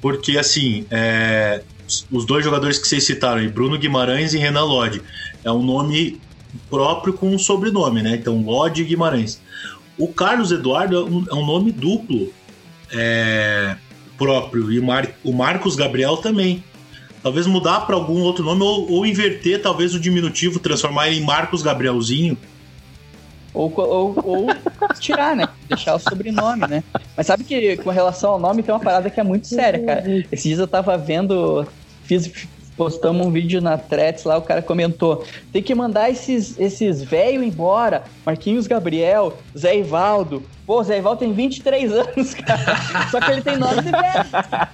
Porque, 0.00 0.38
assim, 0.38 0.86
é, 0.90 1.62
os 2.10 2.24
dois 2.24 2.44
jogadores 2.44 2.78
que 2.78 2.86
vocês 2.86 3.04
citaram, 3.04 3.46
Bruno 3.48 3.78
Guimarães 3.78 4.34
e 4.34 4.38
Renan 4.38 4.64
Lodge, 4.64 5.02
é 5.44 5.50
um 5.50 5.62
nome 5.62 6.20
próprio 6.70 7.12
com 7.12 7.34
um 7.34 7.38
sobrenome, 7.38 8.02
né? 8.02 8.16
Então, 8.16 8.40
Lodge 8.42 8.82
e 8.82 8.84
Guimarães. 8.84 9.40
O 9.96 10.08
Carlos 10.08 10.52
Eduardo 10.52 10.96
é 10.96 11.04
um, 11.04 11.26
é 11.30 11.34
um 11.34 11.44
nome 11.44 11.72
duplo 11.72 12.32
é, 12.92 13.76
próprio, 14.16 14.70
e 14.70 14.78
o, 14.78 14.84
Mar, 14.84 15.08
o 15.24 15.32
Marcos 15.32 15.74
Gabriel 15.74 16.16
também. 16.16 16.62
Talvez 17.22 17.46
mudar 17.46 17.80
para 17.80 17.96
algum 17.96 18.20
outro 18.20 18.44
nome 18.44 18.62
ou, 18.62 18.90
ou 18.90 19.06
inverter, 19.06 19.60
talvez, 19.60 19.94
o 19.94 20.00
diminutivo, 20.00 20.60
transformar 20.60 21.08
ele 21.08 21.20
em 21.20 21.24
Marcos 21.24 21.62
Gabrielzinho. 21.62 22.38
Ou, 23.58 23.72
ou, 23.76 24.14
ou 24.24 24.46
tirar, 25.00 25.34
né? 25.34 25.48
Deixar 25.68 25.96
o 25.96 25.98
sobrenome, 25.98 26.68
né? 26.68 26.84
Mas 27.16 27.26
sabe 27.26 27.42
que 27.42 27.76
com 27.78 27.90
relação 27.90 28.30
ao 28.30 28.38
nome 28.38 28.62
tem 28.62 28.72
uma 28.72 28.80
parada 28.80 29.10
que 29.10 29.18
é 29.18 29.24
muito 29.24 29.48
séria, 29.48 29.84
cara. 29.84 30.24
Esses 30.30 30.44
dias 30.44 30.58
eu 30.60 30.68
tava 30.68 30.96
vendo, 30.96 31.66
fiz, 32.04 32.46
postamos 32.76 33.26
um 33.26 33.32
vídeo 33.32 33.60
na 33.60 33.76
Threads 33.76 34.22
lá, 34.22 34.38
o 34.38 34.42
cara 34.42 34.62
comentou: 34.62 35.24
tem 35.52 35.60
que 35.60 35.74
mandar 35.74 36.08
esses, 36.08 36.56
esses 36.60 37.02
velhos 37.02 37.42
embora. 37.42 38.04
Marquinhos 38.24 38.68
Gabriel, 38.68 39.36
Zé 39.58 39.76
Ivaldo. 39.76 40.40
Pô, 40.68 40.80
o 40.80 40.84
Zé 40.84 40.98
Ivaldo 40.98 41.20
tem 41.20 41.32
23 41.32 41.90
anos, 41.92 42.34
cara. 42.34 42.76
Só 43.10 43.18
que 43.18 43.30
ele 43.32 43.40
tem 43.40 43.56
nome 43.56 43.80
de 43.80 43.90
velho. 43.90 44.26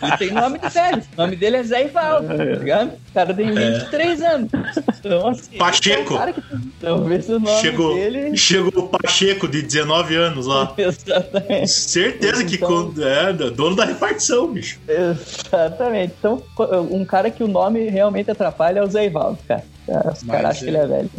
Ele 0.02 0.16
tem 0.18 0.30
nome 0.32 0.58
de 0.58 0.68
velho. 0.68 1.02
O 1.16 1.20
nome 1.22 1.36
dele 1.36 1.56
é 1.58 1.62
Zé 1.62 1.84
Ivaldo, 1.84 2.26
tá 2.36 2.44
ligado? 2.44 2.88
O 3.10 3.12
cara 3.14 3.32
tem 3.32 3.52
23 3.54 4.22
anos. 4.22 4.50
Então, 4.98 5.28
assim. 5.28 5.56
Pacheco. 5.56 6.12
é 6.12 6.16
um 6.16 6.18
cara 6.18 6.32
que 6.32 6.42
Talvez 6.80 7.28
o 7.28 7.38
nome 7.38 7.60
Chegou, 7.60 7.94
dele. 7.94 8.36
chegou 8.36 8.82
o 8.84 8.88
Pacheco, 8.88 9.46
de 9.46 9.62
19 9.62 10.16
anos 10.16 10.46
lá. 10.46 10.74
Exatamente. 10.76 11.68
Certeza 11.70 12.44
que 12.44 12.56
Então- 12.56 12.68
quando- 12.90 13.06
é 13.06 13.32
dono 13.32 13.76
da 13.76 13.84
repartição, 13.84 14.48
bicho. 14.52 14.80
Exatamente. 14.88 16.12
Então, 16.18 16.42
um 16.90 17.04
cara 17.04 17.30
que 17.30 17.44
o 17.44 17.46
nome 17.48 17.88
realmente 17.88 18.28
atrapalha 18.32 18.80
é 18.80 18.82
o 18.82 18.90
Zé 18.90 19.06
Ivaldo, 19.06 19.38
cara. 19.46 19.62
Os 20.12 20.24
caras 20.24 20.46
acham 20.50 20.62
que 20.64 20.70
ele 20.70 20.76
é 20.76 20.86
velho. 20.88 21.10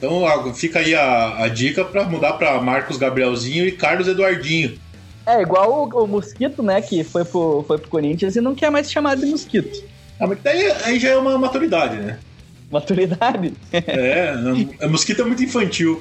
Então 0.00 0.54
fica 0.54 0.78
aí 0.78 0.94
a, 0.94 1.44
a 1.44 1.48
dica 1.48 1.84
pra 1.84 2.04
mudar 2.04 2.32
pra 2.32 2.58
Marcos 2.58 2.96
Gabrielzinho 2.96 3.66
e 3.66 3.72
Carlos 3.72 4.08
Eduardinho. 4.08 4.78
É 5.26 5.42
igual 5.42 5.70
o, 5.70 6.04
o 6.04 6.06
Mosquito, 6.06 6.62
né? 6.62 6.80
Que 6.80 7.04
foi 7.04 7.22
pro, 7.22 7.62
foi 7.68 7.76
pro 7.76 7.90
Corinthians 7.90 8.34
e 8.34 8.40
não 8.40 8.54
quer 8.54 8.70
mais 8.70 8.86
ser 8.86 8.94
chamado 8.94 9.20
de 9.20 9.26
Mosquito. 9.26 9.84
Ah, 10.18 10.26
mas 10.26 10.38
daí 10.42 10.72
aí 10.84 10.98
já 10.98 11.10
é 11.10 11.16
uma 11.18 11.36
maturidade, 11.36 11.96
né? 11.96 12.18
Maturidade. 12.72 13.52
É, 13.72 14.32
a 14.80 14.88
mosquita 14.88 15.22
é 15.22 15.24
muito 15.24 15.42
infantil. 15.42 16.00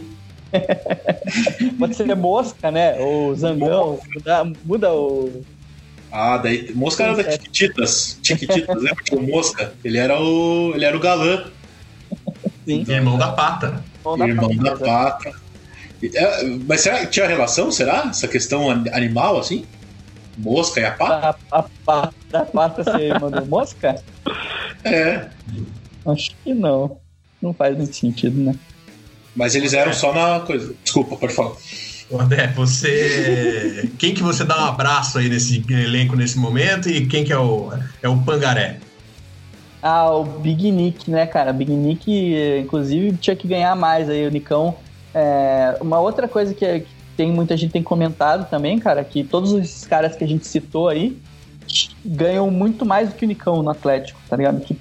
Pode 1.80 1.95
ser 1.95 2.16
mosca, 2.16 2.70
né? 2.70 2.95
Ou 3.00 3.36
zangão. 3.36 4.00
Muda, 4.14 4.52
muda 4.64 4.93
o. 4.93 5.43
Ah, 6.12 6.38
daí. 6.38 6.72
Mosca 6.76 7.04
era 7.04 7.16
da 7.16 7.24
é. 7.24 7.38
Tiquititas. 7.38 8.20
Tiquititas, 8.22 8.76
lembra 8.82 9.04
que 9.04 9.16
o 9.16 9.22
Mosca? 9.22 9.74
Ele 9.84 9.97
era 9.97 10.20
o. 10.20 10.72
Ele 10.76 10.86
era 10.86 10.95
o 10.95 11.00
galã, 11.00 11.45
Sim. 12.66 12.86
Irmão 12.88 13.18
da 13.18 13.32
pata. 13.32 13.84
Mão 14.18 14.28
da 14.28 14.28
irmão 14.28 14.49
pata, 14.49 14.64
da 14.64 14.72
exato. 14.72 15.24
pata. 15.24 15.39
É, 16.01 16.43
mas 16.66 16.82
será 16.82 16.99
que 16.99 17.07
tinha 17.07 17.28
relação, 17.28 17.72
será? 17.72 18.07
Essa 18.10 18.28
questão 18.28 18.70
an- 18.70 18.86
animal, 18.93 19.38
assim? 19.39 19.66
Mosca 20.38 20.80
e 20.80 20.86
a 20.86 20.91
pata? 20.91 21.38
A, 21.51 21.60
a, 21.60 21.66
a, 21.88 22.14
da 22.32 22.45
pata 22.45 22.84
você 22.84 23.10
mandou 23.20 23.45
mosca? 23.45 24.01
É. 24.84 25.28
Acho 26.05 26.32
que 26.43 26.53
não. 26.53 26.97
Não 27.41 27.53
faz 27.53 27.76
muito 27.76 27.95
sentido, 27.95 28.38
né? 28.39 28.55
Mas 29.36 29.55
eles 29.55 29.74
eram 29.74 29.93
só 29.93 30.14
na 30.14 30.39
coisa. 30.41 30.74
Desculpa, 30.84 31.16
pode 31.18 31.34
falar. 31.34 31.55
Ô, 32.10 32.20
André, 32.20 32.47
você. 32.55 33.89
Quem 33.99 34.14
que 34.14 34.24
você 34.24 34.43
dá 34.43 34.66
um 34.66 34.68
abraço 34.70 35.20
aí 35.20 35.30
nesse 35.30 35.64
elenco 35.70 36.16
nesse 36.16 36.38
momento 36.38 36.89
e 36.89 37.05
quem 37.07 37.24
que 37.24 37.32
é 37.32 37.38
o, 37.38 37.72
é 38.01 38.10
o 38.10 38.18
Pangaré? 38.24 38.80
Ah, 39.82 40.11
o 40.11 40.23
Big 40.23 40.71
Nick, 40.71 41.09
né, 41.09 41.25
cara? 41.25 41.53
Big 41.53 41.71
Nick, 41.71 42.59
inclusive, 42.61 43.15
tinha 43.17 43.36
que 43.36 43.47
ganhar 43.47 43.75
mais 43.75 44.09
aí, 44.09 44.27
o 44.27 44.32
Nicão. 44.32 44.75
É, 45.13 45.77
uma 45.80 45.99
outra 45.99 46.27
coisa 46.27 46.53
que, 46.53 46.82
que 46.82 46.88
tem 47.15 47.32
muita 47.32 47.55
gente 47.57 47.71
tem 47.71 47.84
comentado 47.84 48.49
também, 48.49 48.77
cara, 48.80 49.03
que 49.03 49.23
todos 49.23 49.51
os 49.51 49.86
caras 49.86 50.15
que 50.15 50.23
a 50.23 50.27
gente 50.27 50.45
citou 50.45 50.88
aí 50.89 51.17
ganham 52.03 52.49
muito 52.49 52.86
mais 52.86 53.09
do 53.09 53.15
que 53.15 53.25
o 53.25 53.27
Nicão 53.27 53.61
no 53.63 53.69
Atlético, 53.69 54.19
tá 54.30 54.36
ligado? 54.36 54.61
Que 54.61 54.77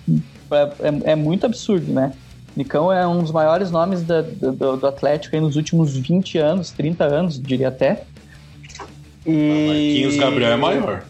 é, 0.51 1.13
é 1.13 1.15
muito 1.15 1.47
absurdo, 1.47 1.93
né? 1.93 2.13
Nicão 2.57 2.93
é 2.93 3.07
um 3.07 3.23
dos 3.23 3.31
maiores 3.31 3.71
nomes 3.71 4.03
da- 4.03 4.23
do, 4.23 4.77
do 4.77 4.87
Atlético 4.87 5.37
aí 5.37 5.41
nos 5.41 5.55
últimos 5.55 5.97
20 5.97 6.39
anos, 6.39 6.71
30 6.73 7.05
anos, 7.05 7.41
diria 7.41 7.69
até. 7.69 8.03
E... 9.25 9.67
Marquinhos 9.69 10.17
Gabriel 10.17 10.53
é 10.53 10.57
maior. 10.57 11.05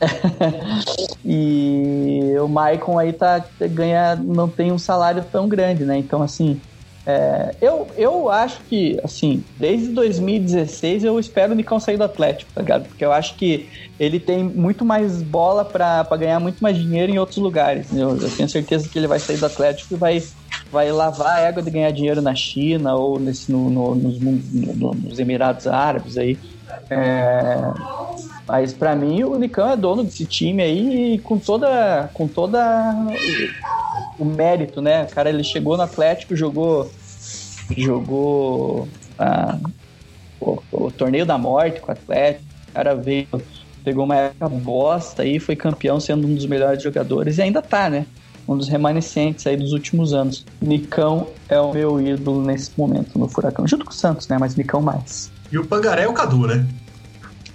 E 1.24 2.38
o 2.38 2.48
Maicon 2.48 2.98
aí 2.98 3.12
tá, 3.12 3.48
ganha, 3.70 4.16
não 4.16 4.48
tem 4.50 4.72
um 4.72 4.78
salário 4.78 5.24
tão 5.30 5.48
grande, 5.48 5.84
né? 5.84 5.96
Então, 5.98 6.22
assim, 6.22 6.62
é, 7.06 7.56
eu, 7.60 7.92
eu 7.96 8.30
acho 8.30 8.62
que, 8.66 8.98
assim, 9.04 9.46
desde 9.56 9.92
2016 9.92 11.04
eu 11.04 11.18
espero 11.18 11.52
o 11.52 11.56
Nicão 11.56 11.78
sair 11.80 11.96
do 11.98 12.04
Atlético, 12.04 12.50
tá 12.54 12.62
ligado? 12.62 12.88
Porque 12.88 13.04
eu 13.04 13.12
acho 13.12 13.36
que 13.36 13.68
ele 13.98 14.18
tem 14.20 14.42
muito 14.44 14.84
mais 14.84 15.22
bola 15.22 15.64
pra 15.70 16.04
ganhar 16.18 16.40
muito 16.40 16.60
mais 16.60 16.76
dinheiro 16.78 17.10
em 17.12 17.18
outros 17.18 17.38
lugares. 17.38 17.92
Eu, 17.92 18.20
eu 18.20 18.36
tenho 18.36 18.48
certeza 18.48 18.88
que 18.90 18.98
ele 18.98 19.08
vai 19.08 19.18
sair 19.20 19.38
do 19.38 19.46
Atlético 19.46 19.94
e 19.94 19.98
vai, 19.98 20.18
vai 20.70 20.90
lavar 20.92 21.38
a 21.38 21.40
égua 21.40 21.62
de 21.62 21.70
ganhar 21.70 21.90
dinheiro 21.90 22.22
na 22.22 22.34
China 22.34 22.96
ou 22.96 23.20
nesse, 23.20 23.50
no, 23.50 23.70
no- 23.70 23.94
nos, 23.94 24.20
no- 24.20 24.94
nos 24.94 25.18
Emirados 25.18 25.66
Árabes 25.66 26.16
aí. 26.16 26.40
É, 26.90 27.72
mas 28.46 28.72
pra 28.72 28.94
mim 28.94 29.24
o 29.24 29.38
Nicão 29.38 29.70
é 29.70 29.76
dono 29.76 30.04
desse 30.04 30.26
time 30.26 30.62
aí 30.62 31.18
com 31.20 31.38
toda 31.38 32.10
com 32.12 32.28
toda 32.28 32.94
o 34.18 34.24
mérito, 34.24 34.82
né? 34.82 35.06
Cara 35.06 35.30
ele 35.30 35.42
chegou 35.42 35.76
no 35.76 35.82
Atlético, 35.82 36.36
jogou 36.36 36.90
jogou 37.76 38.86
ah, 39.18 39.58
o, 40.40 40.58
o, 40.70 40.90
torneio 40.90 41.24
da 41.24 41.38
morte 41.38 41.80
com 41.80 41.88
o 41.88 41.92
Atlético. 41.92 42.44
O 42.68 42.72
cara 42.74 42.94
veio, 42.94 43.26
pegou 43.82 44.04
uma 44.04 44.16
época 44.16 44.48
bosta 44.48 45.22
aí, 45.22 45.38
foi 45.38 45.56
campeão 45.56 45.98
sendo 45.98 46.26
um 46.26 46.34
dos 46.34 46.46
melhores 46.46 46.82
jogadores 46.82 47.38
e 47.38 47.42
ainda 47.42 47.62
tá, 47.62 47.88
né? 47.88 48.06
Um 48.46 48.58
dos 48.58 48.68
remanescentes 48.68 49.46
aí 49.46 49.56
dos 49.56 49.72
últimos 49.72 50.12
anos. 50.12 50.44
Nicão 50.60 51.28
é 51.48 51.58
o 51.58 51.72
meu 51.72 51.98
ídolo 51.98 52.42
nesse 52.42 52.70
momento 52.76 53.18
no 53.18 53.26
Furacão, 53.26 53.66
junto 53.66 53.86
com 53.86 53.90
o 53.90 53.94
Santos, 53.94 54.28
né? 54.28 54.36
Mas 54.38 54.54
Nicão 54.54 54.82
mais. 54.82 55.32
E 55.50 55.56
o 55.56 55.64
Pangaré 55.64 56.02
é 56.02 56.08
o 56.08 56.12
Cadu, 56.12 56.46
né? 56.46 56.66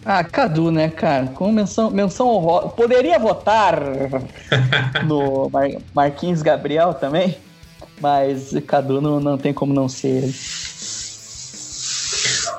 Ah, 0.06 0.24
Cadu, 0.24 0.72
né, 0.72 0.89
cara? 0.89 1.28
Com 1.28 1.52
menção, 1.52 1.91
menção 1.91 2.28
honrosa. 2.28 2.70
Poderia 2.70 3.20
votar 3.20 3.80
no 5.06 5.50
Mar 5.50 5.70
Marquinhos 5.93 6.41
Gabriel 6.41 6.93
também, 6.93 7.38
mas 8.02 8.54
Cadu 8.66 9.02
não, 9.02 9.20
não 9.20 9.38
tem 9.38 9.54
como 9.54 9.74
não 9.74 9.89
ser 9.89 10.08
ele. 10.08 10.36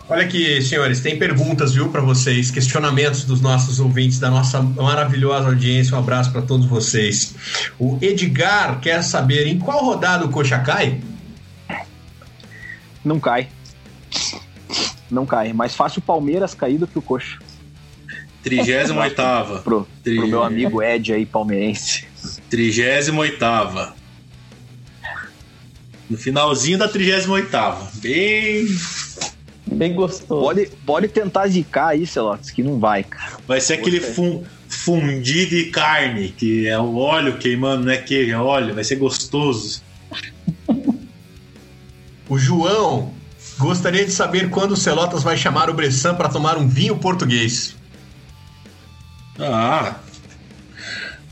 Olha 0.08 0.24
aqui, 0.24 0.60
senhores, 0.60 0.98
tem 0.98 1.16
perguntas, 1.16 1.72
viu, 1.72 1.88
para 1.88 2.00
vocês, 2.00 2.50
questionamentos 2.50 3.22
dos 3.22 3.40
nossos 3.40 3.78
ouvintes, 3.78 4.18
da 4.18 4.28
nossa 4.28 4.60
maravilhosa 4.60 5.46
audiência. 5.46 5.94
Um 5.94 6.00
abraço 6.00 6.32
para 6.32 6.42
todos 6.42 6.66
vocês. 6.66 7.32
O 7.78 7.96
Edgar 8.02 8.80
quer 8.80 9.02
saber 9.02 9.46
em 9.46 9.56
qual 9.56 9.84
rodada 9.84 10.24
o 10.24 10.28
Coxa 10.28 10.58
cai? 10.58 11.00
Não 13.04 13.20
cai. 13.20 13.48
Não 15.10 15.26
cai. 15.26 15.52
Mais 15.52 15.74
fácil 15.74 16.00
o 16.00 16.02
Palmeiras 16.02 16.54
cair 16.54 16.78
do 16.78 16.86
que 16.86 16.98
o 16.98 17.02
Coxa. 17.02 17.38
38 18.42 19.62
pro, 19.62 19.86
Tri... 20.02 20.16
pro 20.16 20.28
meu 20.28 20.42
amigo 20.42 20.82
Ed 20.82 21.12
aí, 21.12 21.26
palmeirense. 21.26 22.06
38 22.48 23.94
No 26.08 26.16
finalzinho 26.16 26.78
da 26.78 26.88
38 26.88 27.50
Bem 28.00 28.66
Bem 29.72 29.94
gostoso. 29.94 30.42
Pode, 30.42 30.66
pode 30.84 31.08
tentar 31.08 31.46
zicar 31.46 31.88
aí, 31.88 32.06
Celotes, 32.06 32.50
que 32.50 32.62
não 32.62 32.78
vai, 32.78 33.04
cara. 33.04 33.38
Vai 33.46 33.60
ser 33.60 33.74
aquele 33.74 34.00
fun, 34.00 34.42
fundi 34.68 35.46
de 35.46 35.66
carne, 35.66 36.30
que 36.30 36.66
é 36.66 36.78
o 36.78 36.96
óleo 36.96 37.38
queimando, 37.38 37.84
não 37.84 37.92
é 37.92 37.96
queijo, 37.96 38.32
é 38.32 38.38
óleo, 38.38 38.74
vai 38.74 38.82
ser 38.82 38.96
gostoso. 38.96 39.82
o 42.28 42.38
João 42.38 43.14
gostaria 43.60 44.04
de 44.04 44.10
saber 44.10 44.50
quando 44.50 44.72
o 44.72 44.76
Celotas 44.76 45.22
vai 45.22 45.36
chamar 45.36 45.68
o 45.68 45.74
Bressan 45.74 46.14
para 46.14 46.28
tomar 46.28 46.56
um 46.56 46.66
vinho 46.66 46.96
português. 46.96 47.76
Ah, 49.38 49.96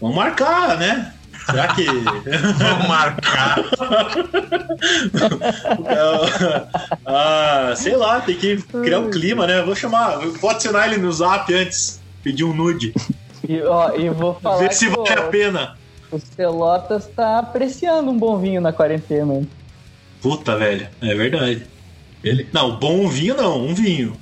vamos 0.00 0.14
marcar, 0.14 0.76
né? 0.76 1.14
Será 1.46 1.68
que. 1.68 1.86
Vamos 2.58 2.88
marcar. 2.88 3.64
ah, 7.06 7.72
sei 7.74 7.96
lá, 7.96 8.20
tem 8.20 8.36
que 8.36 8.58
criar 8.58 8.98
um 8.98 9.10
clima, 9.10 9.46
né? 9.46 9.62
Vou 9.62 9.74
chamar. 9.74 10.18
Vou 10.18 10.50
adicionar 10.50 10.88
ele 10.88 10.98
no 10.98 11.10
zap 11.10 11.52
antes. 11.54 12.02
Pedir 12.22 12.44
um 12.44 12.52
nude. 12.52 12.92
E, 13.48 13.62
ó, 13.62 13.94
e 13.94 14.10
vou 14.10 14.34
falar. 14.34 14.58
Ver 14.58 14.74
se 14.74 14.90
vale 14.90 15.10
a 15.10 15.22
pena. 15.22 15.78
O 16.12 16.20
Pelotas 16.20 17.06
tá 17.06 17.38
apreciando 17.38 18.10
um 18.10 18.18
bom 18.18 18.38
vinho 18.38 18.60
na 18.60 18.72
quarentena. 18.72 19.42
Puta, 20.20 20.54
velho. 20.54 20.86
É 21.00 21.14
verdade. 21.14 21.77
Ele? 22.22 22.48
Não, 22.52 22.78
bom 22.78 23.08
vinho 23.08 23.36
não, 23.36 23.66
um 23.66 23.74
vinho. 23.74 24.16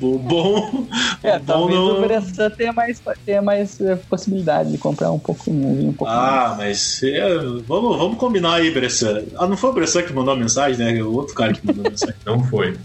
O, 0.00 0.14
o 0.14 0.18
bom. 0.18 0.86
É, 1.22 1.36
o 1.36 1.38
bom 1.38 1.44
talvez 1.46 1.78
não... 1.78 1.98
o 1.98 2.00
Bressan 2.00 2.50
tenha 2.50 2.72
mais, 2.72 3.00
tenha 3.24 3.40
mais 3.40 3.80
eh, 3.80 3.94
possibilidade 4.10 4.72
de 4.72 4.78
comprar 4.78 5.12
um 5.12 5.20
pouco 5.20 5.48
um, 5.48 5.88
um 5.88 5.92
pouco 5.92 6.12
Ah, 6.12 6.56
mais. 6.58 7.00
mas 7.00 7.02
é, 7.04 7.38
vamos, 7.66 7.96
vamos 7.96 8.18
combinar 8.18 8.54
aí, 8.54 8.72
Bressan. 8.72 9.22
Ah, 9.36 9.46
não 9.46 9.56
foi 9.56 9.70
o 9.70 9.72
Bressan 9.72 10.02
que 10.02 10.12
mandou 10.12 10.34
a 10.34 10.36
mensagem, 10.36 10.84
né? 10.84 10.98
É 10.98 11.02
o 11.02 11.12
outro 11.12 11.32
cara 11.34 11.52
que 11.52 11.64
mandou 11.64 11.86
a 11.86 11.90
mensagem. 11.90 12.16
não 12.26 12.42
foi. 12.44 12.76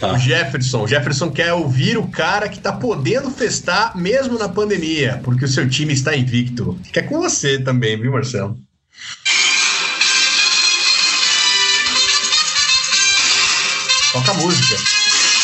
Tá. 0.00 0.12
O 0.12 0.18
Jefferson. 0.18 0.82
O 0.82 0.88
Jefferson 0.88 1.30
quer 1.30 1.52
ouvir 1.52 1.96
o 1.96 2.08
cara 2.08 2.48
que 2.48 2.58
tá 2.58 2.72
podendo 2.72 3.30
festar 3.30 3.96
mesmo 3.96 4.36
na 4.38 4.48
pandemia, 4.48 5.20
porque 5.22 5.44
o 5.44 5.48
seu 5.48 5.68
time 5.68 5.92
está 5.92 6.14
invicto. 6.16 6.76
Quer 6.92 7.02
com 7.02 7.20
você 7.20 7.58
também, 7.58 7.98
viu, 7.98 8.12
Marcelo? 8.12 8.58
Toca 14.16 14.30
a 14.30 14.34
música. 14.34 14.76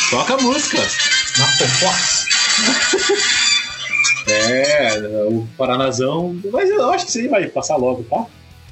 Toca 0.08 0.34
a 0.34 0.36
música. 0.38 0.78
Na 1.38 1.46
Fofox. 1.46 2.26
é, 4.26 5.26
o 5.28 5.46
Paranazão. 5.58 6.40
Mas 6.50 6.70
eu 6.70 6.90
acho 6.90 7.04
que 7.04 7.10
isso 7.10 7.18
aí 7.18 7.28
vai 7.28 7.46
passar 7.48 7.76
logo, 7.76 8.02
tá? 8.04 8.24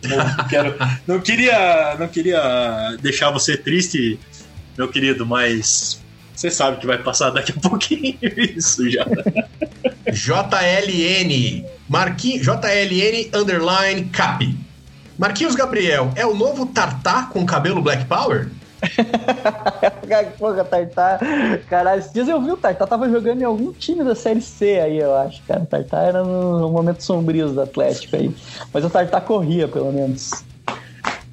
Não, 0.08 0.48
quero, 0.48 0.74
não, 1.06 1.20
queria, 1.20 1.96
não 1.98 2.08
queria 2.08 2.96
deixar 3.02 3.30
você 3.30 3.58
triste, 3.58 4.18
meu 4.78 4.88
querido, 4.88 5.26
mas 5.26 6.00
você 6.34 6.50
sabe 6.50 6.78
que 6.78 6.86
vai 6.86 6.96
passar 6.96 7.28
daqui 7.28 7.52
a 7.54 7.60
pouquinho 7.60 8.16
isso 8.56 8.88
já. 8.88 9.04
JLN. 10.10 11.66
Marquinhos, 11.86 12.46
JLN 12.46 13.30
underline 13.34 14.04
cap. 14.06 14.58
Marquinhos 15.18 15.54
Gabriel, 15.54 16.10
é 16.16 16.24
o 16.24 16.34
novo 16.34 16.64
Tartar 16.64 17.28
com 17.28 17.44
cabelo 17.44 17.82
Black 17.82 18.06
Power? 18.06 18.48
Porra, 20.38 20.64
Tartar. 20.64 21.20
Caralho, 21.68 22.00
esses 22.00 22.12
dias 22.12 22.28
eu 22.28 22.40
vi 22.40 22.50
o 22.50 22.56
Tartar 22.56 22.86
tava 22.86 23.08
jogando 23.08 23.40
em 23.40 23.44
algum 23.44 23.72
time 23.72 24.02
da 24.02 24.14
Série 24.14 24.40
C 24.40 24.80
aí, 24.80 24.98
eu 24.98 25.14
acho, 25.16 25.42
cara. 25.42 25.62
O 25.62 25.66
Tartar 25.66 26.04
era 26.04 26.24
no, 26.24 26.60
no 26.60 26.70
momento 26.70 27.02
sombrio 27.02 27.50
do 27.50 27.60
Atlético 27.60 28.16
aí. 28.16 28.34
Mas 28.72 28.84
o 28.84 28.90
Tartar 28.90 29.20
corria, 29.22 29.68
pelo 29.68 29.92
menos. 29.92 30.30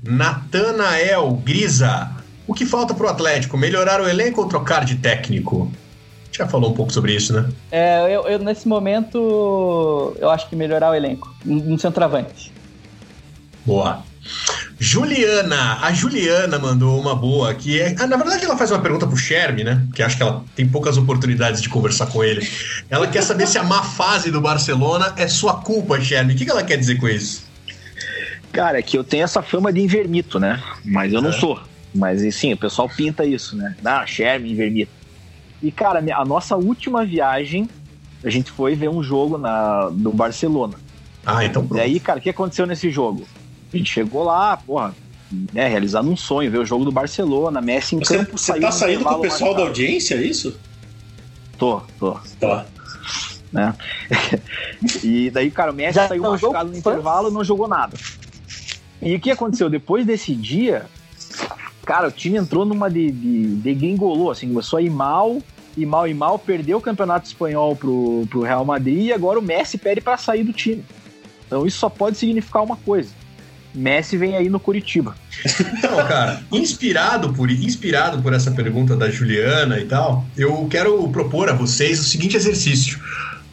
Natanael 0.03 1.31
Grisa. 1.43 2.11
O 2.47 2.53
que 2.53 2.65
falta 2.65 2.93
pro 2.93 3.09
Atlético? 3.09 3.57
Melhorar 3.57 4.01
o 4.01 4.07
elenco 4.07 4.41
ou 4.41 4.47
trocar 4.47 4.85
de 4.85 4.95
técnico? 4.95 5.69
Já 6.31 6.47
falou 6.47 6.71
um 6.71 6.73
pouco 6.73 6.93
sobre 6.93 7.15
isso, 7.15 7.33
né? 7.33 7.49
É, 7.71 8.03
eu, 8.15 8.27
eu 8.27 8.39
nesse 8.39 8.67
momento 8.67 10.15
eu 10.19 10.29
acho 10.29 10.47
que 10.47 10.55
melhorar 10.55 10.91
o 10.91 10.93
elenco. 10.93 11.33
Um, 11.45 11.73
um 11.73 11.77
centroavante. 11.77 12.53
Boa. 13.65 14.03
Juliana, 14.79 15.79
a 15.81 15.91
Juliana 15.91 16.59
mandou 16.59 16.99
uma 16.99 17.15
boa 17.15 17.53
que 17.53 17.81
é. 17.81 17.95
Ah, 17.99 18.05
na 18.05 18.15
verdade, 18.15 18.45
ela 18.45 18.55
faz 18.55 18.69
uma 18.69 18.79
pergunta 18.79 19.07
pro 19.07 19.17
Sherme, 19.17 19.63
né? 19.63 19.81
Que 19.93 20.03
acho 20.03 20.15
que 20.15 20.21
ela 20.21 20.43
tem 20.55 20.67
poucas 20.67 20.97
oportunidades 20.97 21.61
de 21.61 21.69
conversar 21.69 22.07
com 22.07 22.23
ele. 22.23 22.47
Ela 22.89 23.07
quer 23.07 23.23
saber 23.23 23.47
se 23.47 23.57
a 23.57 23.63
má 23.63 23.81
fase 23.81 24.29
do 24.29 24.39
Barcelona 24.39 25.13
é 25.17 25.27
sua 25.27 25.55
culpa, 25.55 25.99
Sherme. 25.99 26.33
O 26.33 26.37
que 26.37 26.49
ela 26.49 26.63
quer 26.63 26.77
dizer 26.77 26.97
com 26.97 27.07
isso? 27.07 27.47
Cara, 28.51 28.77
é 28.79 28.81
que 28.81 28.97
eu 28.97 29.03
tenho 29.03 29.23
essa 29.23 29.41
fama 29.41 29.73
de 29.73 29.81
invermito, 29.81 30.39
né? 30.39 30.61
Mas 30.85 31.11
eu 31.11 31.21
não 31.21 31.31
é. 31.31 31.33
sou. 31.33 31.59
Mas 31.93 32.35
sim, 32.35 32.53
o 32.53 32.57
pessoal 32.57 32.87
pinta 32.87 33.25
isso, 33.25 33.55
né? 33.55 33.75
Ah, 33.83 34.05
Sherme, 34.05 34.51
invermito. 34.51 34.91
E, 35.61 35.71
cara, 35.71 36.03
a 36.15 36.25
nossa 36.25 36.55
última 36.55 37.03
viagem, 37.03 37.67
a 38.23 38.29
gente 38.29 38.51
foi 38.51 38.75
ver 38.75 38.89
um 38.89 39.01
jogo 39.01 39.39
na, 39.39 39.89
do 39.89 40.11
Barcelona. 40.11 40.75
Ah, 41.25 41.43
então 41.43 41.65
pronto. 41.65 41.79
E 41.79 41.83
aí, 41.83 41.99
cara, 41.99 42.19
o 42.19 42.21
que 42.21 42.29
aconteceu 42.29 42.67
nesse 42.67 42.91
jogo? 42.91 43.27
A 43.73 43.77
gente 43.77 43.91
chegou 43.91 44.23
lá, 44.23 44.55
porra, 44.57 44.93
né, 45.53 45.67
realizando 45.67 46.09
um 46.09 46.15
sonho, 46.15 46.49
ver 46.49 46.59
o 46.59 46.65
jogo 46.65 46.85
do 46.85 46.91
Barcelona, 46.91 47.61
Messi 47.61 47.95
em 47.95 47.99
você, 47.99 48.17
campo. 48.17 48.37
Você 48.37 48.59
tá 48.59 48.71
saindo 48.71 49.03
com 49.03 49.15
o 49.15 49.21
pessoal 49.21 49.53
da 49.53 49.63
audiência, 49.63 50.15
é 50.15 50.23
isso? 50.23 50.57
Tô, 51.57 51.81
tô. 51.99 52.17
Tá. 52.39 52.65
Né? 53.51 53.73
e 55.03 55.29
daí, 55.29 55.51
cara, 55.51 55.71
o 55.71 55.75
Messi 55.75 55.95
Já 55.95 56.07
saiu 56.07 56.23
machucado 56.23 56.69
no 56.69 56.77
intervalo 56.77 57.29
e 57.29 57.33
não 57.33 57.43
jogou 57.43 57.67
nada. 57.67 57.97
E 59.01 59.15
o 59.15 59.19
que 59.19 59.31
aconteceu? 59.31 59.69
Depois 59.69 60.05
desse 60.05 60.33
dia, 60.33 60.85
cara, 61.85 62.07
o 62.07 62.11
time 62.11 62.37
entrou 62.37 62.65
numa 62.65 62.89
de, 62.89 63.11
de, 63.11 63.55
de 63.55 63.73
gringolô, 63.73 64.31
assim, 64.31 64.47
começou 64.47 64.77
a 64.77 64.81
ir 64.81 64.89
mal, 64.89 65.41
e 65.75 65.85
mal 65.85 66.07
e 66.07 66.13
mal, 66.13 66.39
perdeu 66.39 66.77
o 66.77 66.81
campeonato 66.81 67.27
espanhol 67.27 67.75
pro, 67.75 68.25
pro 68.29 68.41
Real 68.41 68.65
Madrid 68.65 69.05
e 69.05 69.13
agora 69.13 69.37
o 69.37 69.41
Messi 69.41 69.77
pede 69.77 70.01
para 70.01 70.17
sair 70.17 70.43
do 70.43 70.53
time. 70.53 70.83
Então 71.45 71.65
isso 71.65 71.77
só 71.77 71.89
pode 71.89 72.17
significar 72.17 72.63
uma 72.63 72.77
coisa 72.77 73.16
Messi 73.77 74.17
vem 74.17 74.35
aí 74.35 74.49
no 74.49 74.59
Curitiba. 74.59 75.15
Então, 75.77 75.95
cara, 76.07 76.41
inspirado 76.51 77.31
por, 77.33 77.49
inspirado 77.51 78.21
por 78.21 78.33
essa 78.33 78.51
pergunta 78.51 78.95
da 78.95 79.09
Juliana 79.09 79.79
e 79.79 79.85
tal, 79.85 80.25
eu 80.35 80.67
quero 80.69 81.07
propor 81.09 81.49
a 81.49 81.53
vocês 81.53 81.99
o 81.99 82.03
seguinte 82.03 82.35
exercício. 82.35 82.99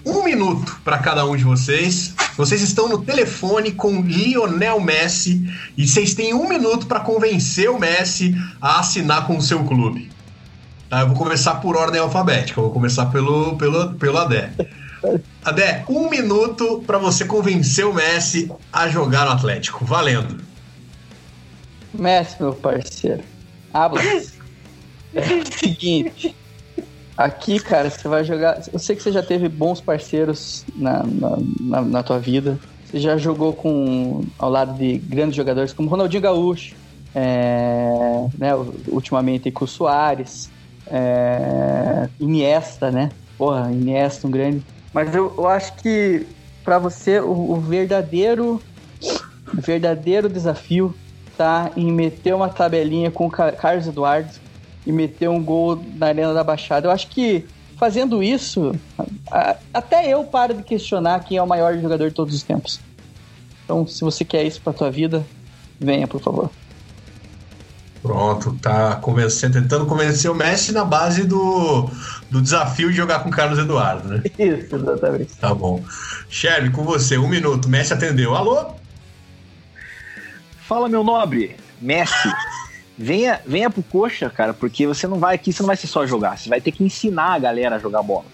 Um 0.05 0.25
minuto 0.25 0.81
para 0.85 0.99
cada 0.99 1.25
um 1.25 1.37
de 1.37 1.45
vocês. 1.45 2.14
Vocês 2.37 2.62
estão 2.62 2.89
no 2.89 3.03
telefone 3.03 3.72
com 3.72 4.03
Lionel 4.03 4.81
Messi 4.81 5.49
e 5.77 5.87
vocês 5.87 6.14
têm 6.14 6.35
um 6.35 6.49
minuto 6.49 6.87
para 6.87 7.01
convencer 7.01 7.70
o 7.70 7.79
Messi 7.79 8.35
a 8.61 8.81
assinar 8.81 9.27
com 9.27 9.37
o 9.37 9.43
seu 9.43 9.64
clube. 9.64 10.11
Tá, 10.89 11.01
eu 11.01 11.09
vou 11.09 11.16
começar 11.16 11.57
por 11.57 11.77
ordem 11.77 12.01
alfabética. 12.01 12.61
Eu 12.61 12.64
vou 12.64 12.72
começar 12.72 13.07
pelo, 13.07 13.57
pelo, 13.57 13.95
pelo 13.95 14.18
Adé. 14.18 14.51
Adé, 15.45 15.85
um 15.89 16.09
minuto 16.09 16.83
para 16.87 16.99
você 16.99 17.25
convencer 17.25 17.85
o 17.87 17.93
Messi 17.93 18.51
a 18.73 18.89
jogar 18.89 19.27
no 19.27 19.33
Atlético. 19.33 19.85
Valendo. 19.85 20.43
Messi, 21.93 22.37
meu 22.41 22.55
parceiro. 22.55 23.23
Habla. 23.73 24.01
É 25.17 25.33
o 25.33 25.47
seguinte. 25.47 26.35
Aqui, 27.17 27.61
cara, 27.61 27.89
você 27.89 28.09
vai 28.09 28.25
jogar. 28.25 28.61
Eu 28.73 28.81
sei 28.81 28.97
que 28.97 29.03
você 29.03 29.13
já 29.13 29.23
teve 29.23 29.49
bons 29.49 29.81
parceiros 29.81 30.65
na, 30.75 31.05
na, 31.05 31.39
na, 31.61 31.83
na 31.83 32.03
tua 32.03 32.19
vida. 32.19 32.59
Você 32.85 32.99
já 32.99 33.17
jogou 33.17 33.53
com 33.53 34.25
ao 34.37 34.51
lado 34.51 34.77
de 34.77 34.99
grandes 34.99 35.37
jogadores 35.37 35.73
como 35.73 35.89
Ronaldinho 35.89 36.23
Gaúcho, 36.23 36.75
é, 37.15 38.27
né, 38.37 38.51
ultimamente 38.89 39.51
com 39.53 39.65
o 39.65 39.69
Soares, 39.69 40.51
é, 40.89 42.09
Iniesta, 42.19 42.91
né? 42.91 43.11
Porra, 43.39 43.71
Iniesta, 43.71 44.27
um 44.27 44.31
grande. 44.31 44.65
Mas 44.95 45.12
eu, 45.12 45.34
eu 45.36 45.49
acho 45.49 45.74
que 45.74 46.24
para 46.62 46.78
você 46.78 47.18
o, 47.18 47.51
o, 47.51 47.61
verdadeiro 47.61 48.62
o 49.53 49.61
verdadeiro 49.61 50.28
desafio 50.28 50.95
tá 51.36 51.72
em 51.76 51.92
meter 51.92 52.32
uma 52.32 52.49
tabelinha 52.49 53.11
com 53.11 53.26
o 53.26 53.30
Carlos 53.30 53.88
Eduardo 53.88 54.30
e 54.86 54.92
meter 54.92 55.28
um 55.28 55.42
gol 55.42 55.84
na 55.97 56.07
Arena 56.07 56.32
da 56.32 56.45
Baixada. 56.45 56.86
Eu 56.86 56.92
acho 56.92 57.09
que 57.09 57.45
fazendo 57.76 58.22
isso, 58.22 58.72
até 59.72 60.09
eu 60.09 60.22
paro 60.24 60.55
de 60.55 60.62
questionar 60.62 61.24
quem 61.24 61.38
é 61.38 61.42
o 61.42 61.47
maior 61.47 61.76
jogador 61.76 62.09
de 62.09 62.14
todos 62.14 62.32
os 62.32 62.42
tempos. 62.45 62.78
Então, 63.64 63.86
se 63.86 64.03
você 64.03 64.24
quer 64.24 64.45
isso 64.45 64.61
para 64.61 64.72
tua 64.72 64.90
vida, 64.90 65.26
venha, 65.80 66.07
por 66.07 66.20
favor. 66.20 66.51
Pronto, 68.05 68.55
tá 68.61 68.97
convencendo, 68.97 69.55
tentando 69.55 69.87
convencer 69.87 70.31
o 70.31 70.35
Messi 70.35 70.73
na 70.73 70.85
base 70.85 71.25
do, 71.25 71.89
do 72.31 72.43
desafio 72.43 72.91
de 72.91 72.97
jogar 72.99 73.21
com 73.21 73.31
o 73.31 73.33
Carlos 73.33 73.59
Eduardo, 73.59 74.07
né? 74.07 74.23
Isso, 74.39 74.77
exatamente. 74.77 75.35
Tá 75.37 75.55
bom. 75.55 75.83
Sherry, 76.29 76.69
com 76.69 76.85
você, 76.85 77.17
um 77.17 77.27
minuto. 77.27 77.67
Messi 77.67 77.95
atendeu. 77.95 78.35
Alô? 78.35 78.73
Fala, 80.69 80.87
meu 80.87 81.03
nobre. 81.03 81.57
Messi. 81.81 82.29
venha, 82.99 83.41
venha 83.47 83.71
pro 83.71 83.83
coxa, 83.83 84.29
cara, 84.29 84.53
porque 84.53 84.87
você 84.87 85.07
não 85.07 85.19
vai 85.19 85.37
aqui, 85.37 85.51
você 85.51 85.63
não 85.63 85.69
vai 85.69 85.77
ser 85.79 85.87
só 85.87 86.07
jogar, 86.07 86.37
você 86.37 86.51
vai 86.51 86.61
ter 86.61 86.73
que 86.73 86.85
ensinar 86.85 87.33
a 87.33 87.39
galera 87.39 87.77
a 87.77 87.79
jogar 87.79 88.03
bola. 88.03 88.27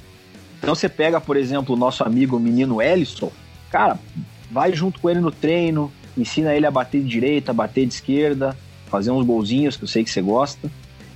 Então 0.58 0.74
você 0.74 0.88
pega, 0.88 1.20
por 1.20 1.36
exemplo, 1.36 1.76
o 1.76 1.78
nosso 1.78 2.02
amigo 2.02 2.38
o 2.38 2.40
menino 2.40 2.82
Ellison, 2.82 3.30
cara, 3.70 3.96
vai 4.50 4.72
junto 4.72 4.98
com 4.98 5.08
ele 5.08 5.20
no 5.20 5.30
treino, 5.30 5.92
ensina 6.18 6.52
ele 6.56 6.66
a 6.66 6.72
bater 6.72 7.00
de 7.00 7.08
direita, 7.08 7.52
bater 7.52 7.86
de 7.86 7.94
esquerda, 7.94 8.56
fazer 8.90 9.10
uns 9.10 9.24
golzinhos 9.24 9.76
que 9.76 9.84
eu 9.84 9.88
sei 9.88 10.04
que 10.04 10.10
você 10.10 10.20
gosta. 10.20 10.70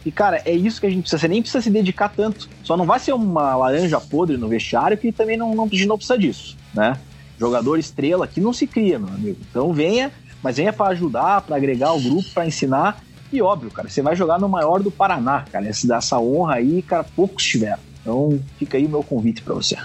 E, 0.06 0.12
cara, 0.12 0.42
é 0.44 0.52
isso 0.52 0.80
que 0.80 0.86
a 0.86 0.90
gente 0.90 1.02
precisa. 1.02 1.20
Você 1.20 1.28
nem 1.28 1.40
precisa 1.40 1.62
se 1.62 1.70
dedicar 1.70 2.10
tanto. 2.10 2.48
Só 2.62 2.76
não 2.76 2.84
vai 2.84 3.00
ser 3.00 3.12
uma 3.12 3.56
laranja 3.56 4.00
podre 4.00 4.36
no 4.36 4.48
vestiário 4.48 4.96
que 4.96 5.10
também 5.10 5.36
não, 5.36 5.54
não, 5.54 5.66
não 5.66 5.96
precisa 5.96 6.18
disso, 6.18 6.56
né? 6.74 6.98
Jogador 7.38 7.78
estrela 7.78 8.26
aqui 8.26 8.40
não 8.40 8.52
se 8.52 8.66
cria, 8.66 8.98
meu 8.98 9.08
amigo. 9.08 9.38
Então 9.50 9.72
venha, 9.72 10.12
mas 10.42 10.56
venha 10.56 10.72
para 10.72 10.90
ajudar, 10.90 11.40
para 11.40 11.56
agregar 11.56 11.92
o 11.92 12.00
grupo, 12.00 12.28
para 12.32 12.46
ensinar. 12.46 13.02
E 13.32 13.42
óbvio, 13.42 13.70
cara, 13.70 13.88
você 13.88 14.02
vai 14.02 14.14
jogar 14.14 14.38
no 14.38 14.48
maior 14.48 14.80
do 14.80 14.90
Paraná, 14.90 15.44
cara. 15.50 15.66
Essa, 15.66 15.96
essa 15.96 16.20
honra 16.20 16.54
aí, 16.56 16.82
cara, 16.82 17.04
poucos 17.16 17.42
tiveram. 17.42 17.80
Então 18.00 18.38
fica 18.58 18.76
aí 18.76 18.84
o 18.86 18.90
meu 18.90 19.02
convite 19.02 19.42
para 19.42 19.54
você. 19.54 19.76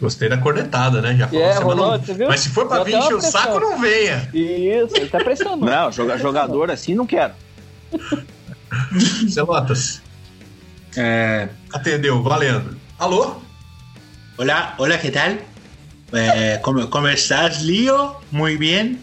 Gostei 0.00 0.28
da 0.28 0.36
cornetada, 0.36 1.00
né? 1.00 1.16
Já 1.16 1.28
falou 1.28 1.42
é, 1.42 1.54
rolou, 1.54 1.98
não... 1.98 2.28
Mas 2.28 2.40
se 2.40 2.50
for 2.50 2.68
pra 2.68 2.84
vir 2.84 2.96
encher 2.96 3.14
o 3.14 3.20
saco, 3.20 3.58
não 3.58 3.80
venha. 3.80 4.28
Isso, 4.32 4.96
ele 4.96 5.08
tá 5.08 5.18
pressionando. 5.18 5.64
Não, 5.66 5.90
joga, 5.90 6.18
jogador 6.18 6.70
assim 6.70 6.94
não 6.94 7.06
quero. 7.06 7.32
Celotas. 9.28 10.02
É... 10.96 11.48
Atendeu, 11.72 12.22
valendo. 12.22 12.76
Alô? 12.98 13.36
Olá, 14.36 14.74
olá, 14.78 14.98
que 14.98 15.10
tal? 15.10 15.36
Eh, 16.12 16.60
como, 16.62 16.88
como 16.88 17.08
estás, 17.08 17.62
Leo? 17.62 18.16
Muy 18.30 18.56
bien. 18.56 18.98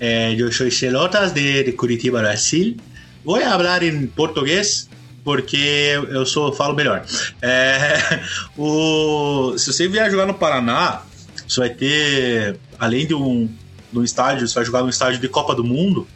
Eh, 0.00 0.34
yo 0.36 0.50
soy 0.50 0.70
Celotas 0.70 1.34
de, 1.34 1.62
de 1.62 1.76
Curitiba, 1.76 2.20
Brasil. 2.20 2.80
Voy 3.24 3.42
a 3.42 3.52
hablar 3.52 3.84
en 3.84 4.08
portugués 4.08 4.88
porque 5.26 5.90
eu 6.08 6.24
sou 6.24 6.52
falo 6.52 6.72
melhor. 6.72 7.04
É, 7.42 8.22
o, 8.56 9.58
se 9.58 9.72
você 9.72 9.88
vier 9.88 10.08
jogar 10.08 10.24
no 10.24 10.34
Paraná, 10.34 11.02
você 11.48 11.58
vai 11.58 11.70
ter, 11.70 12.60
além 12.78 13.08
de 13.08 13.12
um, 13.12 13.50
de 13.92 13.98
um 13.98 14.04
estádio, 14.04 14.46
você 14.46 14.54
vai 14.54 14.64
jogar 14.64 14.82
num 14.82 14.88
estádio 14.88 15.20
de 15.20 15.28
Copa 15.28 15.52
do 15.52 15.64
Mundo, 15.64 16.06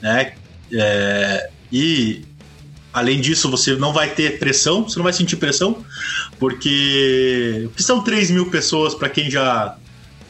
né? 0.00 0.32
É, 0.72 1.50
e 1.70 2.24
além 2.94 3.20
disso, 3.20 3.50
você 3.50 3.76
não 3.76 3.92
vai 3.92 4.08
ter 4.08 4.38
pressão, 4.38 4.84
você 4.84 4.98
não 4.98 5.04
vai 5.04 5.12
sentir 5.12 5.36
pressão, 5.36 5.84
porque, 6.38 7.64
porque 7.66 7.82
são 7.82 8.02
3 8.02 8.30
mil 8.30 8.50
pessoas 8.50 8.94
para 8.94 9.10
quem 9.10 9.30
já, 9.30 9.76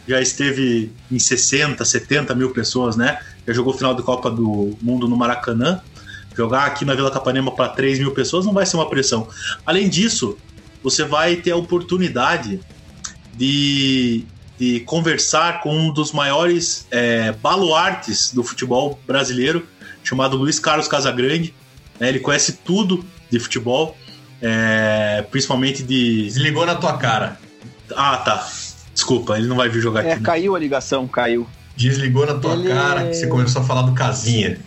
já 0.08 0.20
esteve 0.20 0.90
em 1.12 1.18
60, 1.20 1.84
70 1.84 2.34
mil 2.34 2.50
pessoas, 2.50 2.96
né? 2.96 3.20
Já 3.46 3.52
jogou 3.52 3.72
final 3.72 3.94
de 3.94 4.02
Copa 4.02 4.28
do 4.32 4.76
Mundo 4.82 5.06
no 5.06 5.16
Maracanã. 5.16 5.80
Jogar 6.36 6.66
aqui 6.66 6.84
na 6.84 6.94
Vila 6.94 7.10
Capanema 7.10 7.50
para 7.50 7.70
3 7.70 7.98
mil 7.98 8.12
pessoas 8.12 8.44
não 8.44 8.52
vai 8.52 8.66
ser 8.66 8.76
uma 8.76 8.88
pressão. 8.90 9.28
Além 9.64 9.88
disso, 9.88 10.36
você 10.82 11.02
vai 11.02 11.36
ter 11.36 11.52
a 11.52 11.56
oportunidade 11.56 12.60
de, 13.34 14.24
de 14.58 14.80
conversar 14.80 15.62
com 15.62 15.74
um 15.74 15.90
dos 15.90 16.12
maiores 16.12 16.86
é, 16.90 17.32
baluartes 17.32 18.32
do 18.32 18.44
futebol 18.44 19.00
brasileiro, 19.06 19.66
chamado 20.04 20.36
Luiz 20.36 20.58
Carlos 20.58 20.86
Casagrande. 20.86 21.54
Né? 21.98 22.10
Ele 22.10 22.20
conhece 22.20 22.58
tudo 22.64 23.04
de 23.30 23.38
futebol, 23.38 23.96
é, 24.42 25.24
principalmente 25.30 25.82
de. 25.82 26.24
Desligou 26.24 26.66
na 26.66 26.74
tua 26.74 26.98
cara. 26.98 27.38
Ah, 27.94 28.18
tá. 28.18 28.46
Desculpa, 28.92 29.38
ele 29.38 29.46
não 29.46 29.56
vai 29.56 29.68
vir 29.68 29.80
jogar 29.80 30.04
é, 30.04 30.12
aqui. 30.12 30.22
Caiu 30.22 30.54
a 30.54 30.58
ligação, 30.58 31.06
caiu. 31.08 31.46
Desligou 31.76 32.26
na 32.26 32.34
tua 32.34 32.54
ele... 32.54 32.68
cara 32.68 33.08
que 33.08 33.14
você 33.14 33.26
começou 33.26 33.62
a 33.62 33.64
falar 33.64 33.82
do 33.82 33.92
Casinha. 33.92 34.58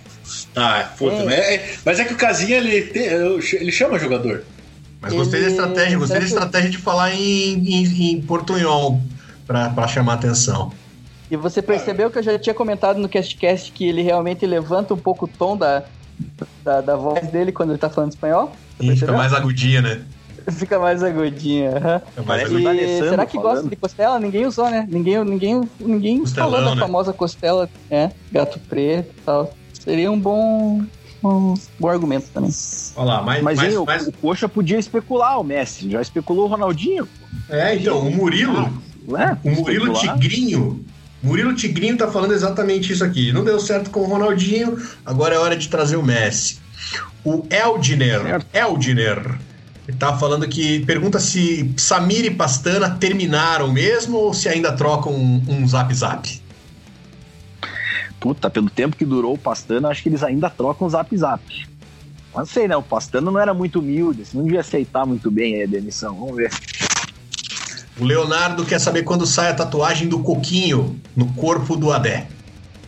Ah, 0.56 0.90
puta, 0.98 1.16
é. 1.16 1.26
Mas, 1.26 1.34
é, 1.34 1.76
mas 1.86 2.00
é 2.00 2.06
que 2.06 2.14
o 2.14 2.18
Casinha 2.18 2.58
ele, 2.58 2.82
tem, 2.84 3.04
ele 3.06 3.72
chama 3.72 4.00
jogador. 4.00 4.44
Mas 5.02 5.14
gostei 5.14 5.40
ele... 5.40 5.48
da 5.48 5.52
estratégia, 5.52 5.98
gostei 5.98 6.20
da 6.20 6.26
estratégia 6.26 6.70
de 6.70 6.78
falar 6.78 7.14
em, 7.14 7.54
em, 7.54 8.12
em 8.12 8.22
portunhol 8.22 9.00
para 9.46 9.88
chamar 9.88 10.14
atenção. 10.14 10.72
E 11.32 11.36
você 11.36 11.62
percebeu 11.62 12.10
que 12.10 12.18
eu 12.18 12.24
já 12.24 12.40
tinha 12.40 12.54
comentado 12.54 12.98
no 12.98 13.08
CastCast 13.08 13.72
que 13.72 13.88
ele 13.88 14.02
realmente 14.02 14.46
levanta 14.46 14.94
um 14.94 14.98
pouco 14.98 15.26
o 15.26 15.28
tom 15.28 15.56
da, 15.56 15.84
da, 16.64 16.82
da 16.82 16.96
voz 16.96 17.28
dele 17.28 17.52
quando 17.52 17.70
ele 17.70 17.78
tá 17.78 17.90
falando 17.90 18.12
espanhol? 18.12 18.52
Sim, 18.80 18.96
fica 18.96 19.12
mais 19.12 19.34
agudinha, 19.34 19.82
né? 19.82 20.02
Fica 20.52 20.80
mais 20.80 21.04
agudinha. 21.04 22.02
Uhum. 22.18 22.24
mais 22.26 22.50
e 22.50 23.00
será 23.00 23.26
que 23.26 23.38
falando. 23.38 23.56
gosta 23.56 23.70
de 23.70 23.76
costela? 23.76 24.20
Ninguém 24.20 24.46
usou, 24.46 24.70
né? 24.70 24.88
Ninguém, 24.90 25.24
ninguém, 25.24 25.70
ninguém 25.80 26.20
Costelão, 26.20 26.52
falou 26.52 26.66
da 26.66 26.76
né? 26.76 26.82
famosa 26.82 27.14
costela, 27.14 27.70
né? 27.90 28.12
Gato 28.32 28.60
preto 28.60 29.14
e 29.16 29.22
tal. 29.22 29.54
Seria 29.80 30.12
um 30.12 30.20
bom, 30.20 30.84
um 31.24 31.54
bom 31.80 31.88
argumento 31.88 32.28
também. 32.34 32.52
Olha 32.96 33.06
lá, 33.06 33.24
mas, 33.24 33.42
mas, 33.42 33.58
mas, 33.58 33.74
hein, 33.74 33.84
mas... 33.86 34.08
O, 34.08 34.10
o 34.10 34.14
Coxa 34.14 34.48
podia 34.48 34.78
especular 34.78 35.40
o 35.40 35.44
Messi, 35.44 35.90
já 35.90 36.02
especulou 36.02 36.46
o 36.46 36.48
Ronaldinho. 36.48 37.08
É, 37.50 37.76
então, 37.76 38.00
o 38.00 38.16
Murilo, 38.16 38.72
ah, 39.16 39.38
o 39.44 39.50
Murilo 39.50 39.94
especular. 39.94 40.20
Tigrinho, 40.20 40.86
Murilo 41.24 41.56
Tigrinho 41.56 41.98
tá 41.98 42.08
falando 42.10 42.34
exatamente 42.34 42.92
isso 42.94 43.04
aqui. 43.04 43.32
Não 43.32 43.44
deu 43.44 43.60
certo 43.60 43.90
com 43.90 44.02
o 44.02 44.06
Ronaldinho, 44.06 44.78
agora 45.06 45.36
é 45.36 45.40
hora 45.40 45.56
de 45.56 45.68
trazer 45.68 45.96
o 45.96 46.04
Messi. 46.04 46.60
O 47.24 47.46
Eldiner, 47.50 48.22
certo. 48.22 48.48
Eldiner, 48.54 49.40
tá 49.98 50.18
falando 50.18 50.48
que 50.48 50.80
pergunta 50.86 51.20
se 51.20 51.74
Samir 51.78 52.26
e 52.26 52.32
Pastana 52.32 52.92
terminaram 52.92 53.72
mesmo 53.72 54.18
ou 54.18 54.34
se 54.34 54.48
ainda 54.48 54.72
trocam 54.72 55.14
um, 55.14 55.44
um 55.48 55.68
zap 55.68 55.94
zap 55.94 56.42
puta, 58.20 58.50
pelo 58.50 58.70
tempo 58.70 58.96
que 58.96 59.06
durou 59.06 59.34
o 59.34 59.38
Pastano, 59.38 59.88
acho 59.88 60.04
que 60.04 60.10
eles 60.10 60.24
ainda 60.24 60.50
trocam 60.50 60.90
zap 60.90 61.16
zap. 61.18 61.42
Mas 62.34 62.36
não 62.36 62.46
sei, 62.46 62.68
né? 62.68 62.76
O 62.76 62.84
Pastano 62.84 63.32
não 63.32 63.40
era 63.40 63.54
muito 63.54 63.80
humilde, 63.80 64.22
assim, 64.22 64.38
não 64.38 64.44
devia 64.44 64.60
aceitar 64.60 65.06
muito 65.06 65.32
bem 65.32 65.64
a 65.64 65.66
demissão. 65.66 66.16
Vamos 66.16 66.36
ver. 66.36 66.52
O 68.00 68.06
Leonardo 68.06 68.66
quer 68.66 68.80
saber 68.80 69.04
quando 69.04 69.26
sai 69.26 69.50
a 69.50 69.54
tatuagem 69.54 70.08
do 70.08 70.20
Coquinho 70.20 71.00
no 71.16 71.28
corpo 71.34 71.76
do 71.76 71.92
Adé. 71.92 72.28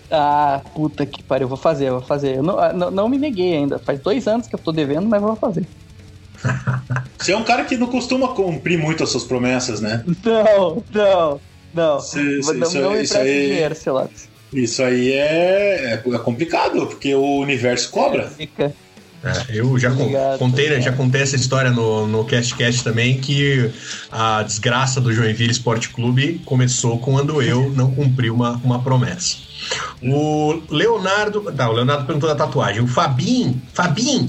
Ah, 0.10 0.62
puta 0.74 1.06
que 1.06 1.24
pariu, 1.24 1.48
vou 1.48 1.58
fazer, 1.58 1.90
vou 1.90 2.02
fazer. 2.02 2.38
Eu 2.38 2.44
não, 2.44 2.60
ah, 2.60 2.74
não, 2.74 2.92
não 2.92 3.10
me 3.10 3.18
neguei 3.18 3.56
ainda. 3.56 3.80
Faz 3.80 4.00
dois 4.00 4.28
anos 4.28 4.48
que 4.48 4.56
eu 4.56 4.60
tô 4.60 4.72
devendo, 4.72 5.08
mas 5.08 5.22
vou 5.22 5.36
fazer. 5.36 5.66
Você 7.18 7.32
é 7.34 7.38
um 7.38 7.44
cara 7.44 7.64
que 7.66 7.78
não 7.78 7.88
costuma 7.88 8.30
cumprir 8.30 8.78
muito 8.78 9.04
as 9.04 9.10
suas 9.10 9.24
promessas, 9.24 9.80
né? 9.80 10.04
Não, 10.24 10.84
não, 10.94 11.42
não. 11.74 12.00
Se, 12.00 12.42
se, 12.42 12.54
não, 12.54 12.68
isso, 12.68 12.82
não 12.82 12.92
me 12.92 13.04
isso 13.04 13.18
aí... 13.18 13.48
dinheiro, 13.48 13.76
sei 13.76 13.92
lá. 13.92 14.08
Isso 14.54 14.84
aí 14.84 15.14
é, 15.14 15.94
é, 15.94 15.94
é 15.94 16.18
complicado, 16.20 16.86
porque 16.88 17.16
o 17.16 17.40
universo 17.40 17.90
cobra. 17.90 18.28
Fica. 18.28 18.74
É, 19.24 19.46
eu 19.50 19.78
já 19.78 19.92
Obrigado, 19.92 20.40
contei, 20.40 20.70
né, 20.70 20.82
já 20.82 20.92
contei 20.92 21.22
essa 21.22 21.36
história 21.36 21.70
no, 21.70 22.08
no 22.08 22.26
Cast 22.26 22.56
Cast 22.56 22.84
também, 22.84 23.20
que 23.20 23.72
a 24.12 24.42
desgraça 24.42 25.00
do 25.00 25.14
Joinville 25.14 25.52
Esporte 25.52 25.90
Clube 25.90 26.42
começou 26.44 26.98
quando 26.98 27.40
eu 27.40 27.70
não 27.76 27.92
cumpri 27.92 28.32
uma, 28.32 28.60
uma 28.64 28.82
promessa. 28.82 29.38
O 30.02 30.62
Leonardo. 30.70 31.40
Tá, 31.52 31.70
o 31.70 31.74
Leonardo 31.74 32.06
perguntou 32.06 32.28
da 32.28 32.36
tatuagem. 32.36 32.82
O 32.82 32.88
Fabinho, 32.88 33.62
Fabinho, 33.74 34.28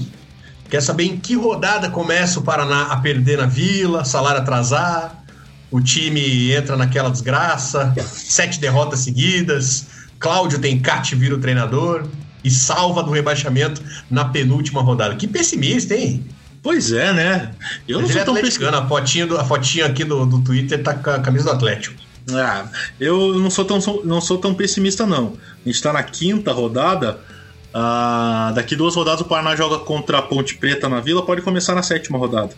quer 0.69 0.81
saber 0.81 1.05
em 1.05 1.17
que 1.17 1.35
rodada 1.35 1.89
começa 1.89 2.39
o 2.39 2.43
Paraná 2.43 2.83
a 2.91 2.97
perder 2.97 3.39
na 3.39 3.47
vila, 3.47 4.05
salário 4.05 4.41
atrasar, 4.41 5.23
o 5.71 5.81
time 5.81 6.51
entra 6.51 6.77
naquela 6.77 7.09
desgraça, 7.09 7.91
sete 8.05 8.59
derrotas 8.59 8.99
seguidas, 8.99 9.87
Cláudio 10.23 10.57
Tencati 10.57 11.15
vira 11.15 11.35
o 11.35 11.37
treinador 11.37 12.07
e 12.41 12.49
salva 12.49 13.03
do 13.03 13.11
rebaixamento 13.11 13.83
na 14.09 14.23
penúltima 14.23 14.81
rodada. 14.81 15.15
Que 15.17 15.27
pessimista, 15.27 15.93
hein? 15.93 16.25
Pois 16.61 16.93
é, 16.93 17.11
né? 17.11 17.51
Eu 17.85 17.99
Mas 17.99 18.07
não 18.07 18.13
sou 18.13 18.21
é 18.21 18.23
tão 18.23 18.33
pessimista. 18.35 18.77
A 18.77 18.87
fotinha, 18.87 19.27
do, 19.27 19.37
a 19.37 19.43
fotinha 19.43 19.85
aqui 19.85 20.05
do, 20.05 20.25
do 20.25 20.41
Twitter 20.41 20.81
tá 20.81 20.93
com 20.93 21.09
a 21.09 21.19
camisa 21.19 21.43
do 21.43 21.51
Atlético. 21.51 22.01
Ah, 22.31 22.65
eu 23.01 23.37
não 23.37 23.49
sou 23.49 23.65
tão, 23.65 23.79
não 24.05 24.21
sou 24.21 24.37
tão 24.37 24.53
pessimista, 24.53 25.05
não. 25.05 25.33
A 25.65 25.67
gente 25.67 25.83
tá 25.83 25.91
na 25.91 26.01
quinta 26.01 26.53
rodada. 26.53 27.19
Ah, 27.73 28.53
daqui 28.55 28.77
duas 28.77 28.95
rodadas 28.95 29.19
o 29.19 29.25
Paraná 29.25 29.57
joga 29.57 29.79
contra 29.79 30.19
a 30.19 30.21
Ponte 30.21 30.55
Preta 30.55 30.87
na 30.87 31.01
Vila, 31.01 31.25
pode 31.25 31.41
começar 31.41 31.75
na 31.75 31.83
sétima 31.83 32.17
rodada. 32.17 32.51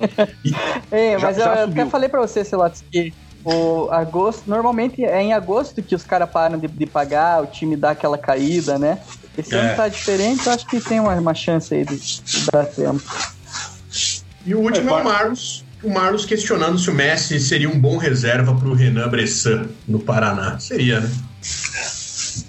é, 0.90 1.16
mas 1.16 1.36
já, 1.36 1.44
já 1.44 1.60
eu, 1.60 1.68
até 1.68 1.86
falei 1.86 2.08
pra 2.08 2.20
você, 2.20 2.44
Celotes, 2.44 2.82
que 2.90 3.14
o 3.46 3.88
agosto, 3.92 4.42
normalmente 4.48 5.04
é 5.04 5.22
em 5.22 5.32
agosto 5.32 5.80
que 5.80 5.94
os 5.94 6.02
caras 6.02 6.28
param 6.28 6.58
de, 6.58 6.66
de, 6.66 6.84
pagar, 6.84 7.44
o 7.44 7.46
time 7.46 7.76
dá 7.76 7.90
aquela 7.90 8.18
caída, 8.18 8.76
né? 8.76 8.98
Esse 9.38 9.54
é. 9.54 9.58
ano 9.58 9.76
tá 9.76 9.86
diferente, 9.86 10.44
eu 10.46 10.52
acho 10.52 10.66
que 10.66 10.80
tem 10.80 10.98
uma, 10.98 11.14
uma 11.14 11.32
chance 11.32 11.72
aí 11.72 11.84
de, 11.84 11.96
de 11.96 12.46
dar 12.52 12.66
tempo. 12.66 13.02
E 14.44 14.52
o 14.52 14.58
último 14.58 14.90
é, 14.90 14.92
é 14.92 14.96
o 14.96 15.04
Marlos, 15.04 15.64
o 15.80 15.88
Marlos 15.88 16.26
questionando 16.26 16.76
se 16.76 16.90
o 16.90 16.94
Messi 16.94 17.38
seria 17.38 17.70
um 17.70 17.78
bom 17.78 17.96
reserva 17.96 18.52
para 18.52 18.66
o 18.66 18.74
Renan 18.74 19.08
Bressan 19.08 19.68
no 19.86 20.00
Paraná. 20.00 20.58
Seria, 20.58 20.98
né? 20.98 21.10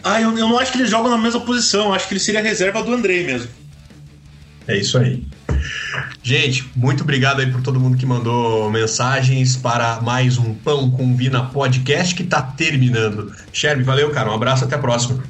Ah, 0.03 0.19
eu, 0.19 0.35
eu 0.35 0.49
não 0.49 0.57
acho 0.57 0.71
que 0.71 0.79
eles 0.79 0.89
jogam 0.89 1.11
na 1.11 1.17
mesma 1.17 1.41
posição. 1.41 1.85
Eu 1.85 1.93
acho 1.93 2.07
que 2.07 2.13
ele 2.13 2.19
seria 2.19 2.41
reserva 2.41 2.81
do 2.81 2.91
Andrei 2.91 3.25
mesmo. 3.25 3.49
É 4.67 4.77
isso 4.77 4.97
aí. 4.97 5.23
Gente, 6.21 6.69
muito 6.75 7.03
obrigado 7.03 7.39
aí 7.39 7.51
por 7.51 7.61
todo 7.61 7.79
mundo 7.79 7.97
que 7.97 8.05
mandou 8.05 8.69
mensagens 8.69 9.55
para 9.55 10.01
mais 10.01 10.37
um 10.37 10.53
Pão 10.53 10.91
com 10.91 11.15
Vina 11.15 11.45
podcast 11.45 12.13
que 12.13 12.23
está 12.23 12.41
terminando. 12.41 13.33
Sherby, 13.53 13.83
valeu, 13.83 14.11
cara. 14.11 14.29
Um 14.29 14.33
abraço, 14.33 14.65
até 14.65 14.75
a 14.75 14.79
próxima. 14.79 15.23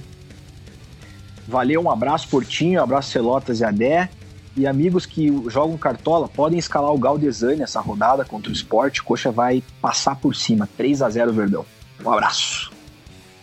Valeu, 1.48 1.82
um 1.82 1.90
abraço 1.90 2.28
Portinho, 2.28 2.80
um 2.80 2.84
abraço 2.84 3.12
Celotas 3.12 3.60
e 3.60 3.64
Adé. 3.64 4.10
E 4.56 4.66
amigos 4.66 5.06
que 5.06 5.28
jogam 5.50 5.78
cartola 5.78 6.28
podem 6.28 6.58
escalar 6.58 6.92
o 6.92 6.98
Galdesani 6.98 7.58
nessa 7.58 7.80
rodada 7.80 8.26
contra 8.26 8.50
o 8.50 8.54
esporte. 8.54 9.04
Coxa 9.04 9.32
vai 9.32 9.64
passar 9.80 10.16
por 10.16 10.36
cima. 10.36 10.68
3 10.76 11.04
a 11.04 11.10
0 11.10 11.32
Verdão. 11.32 11.66
Um 12.04 12.12
abraço. 12.12 12.72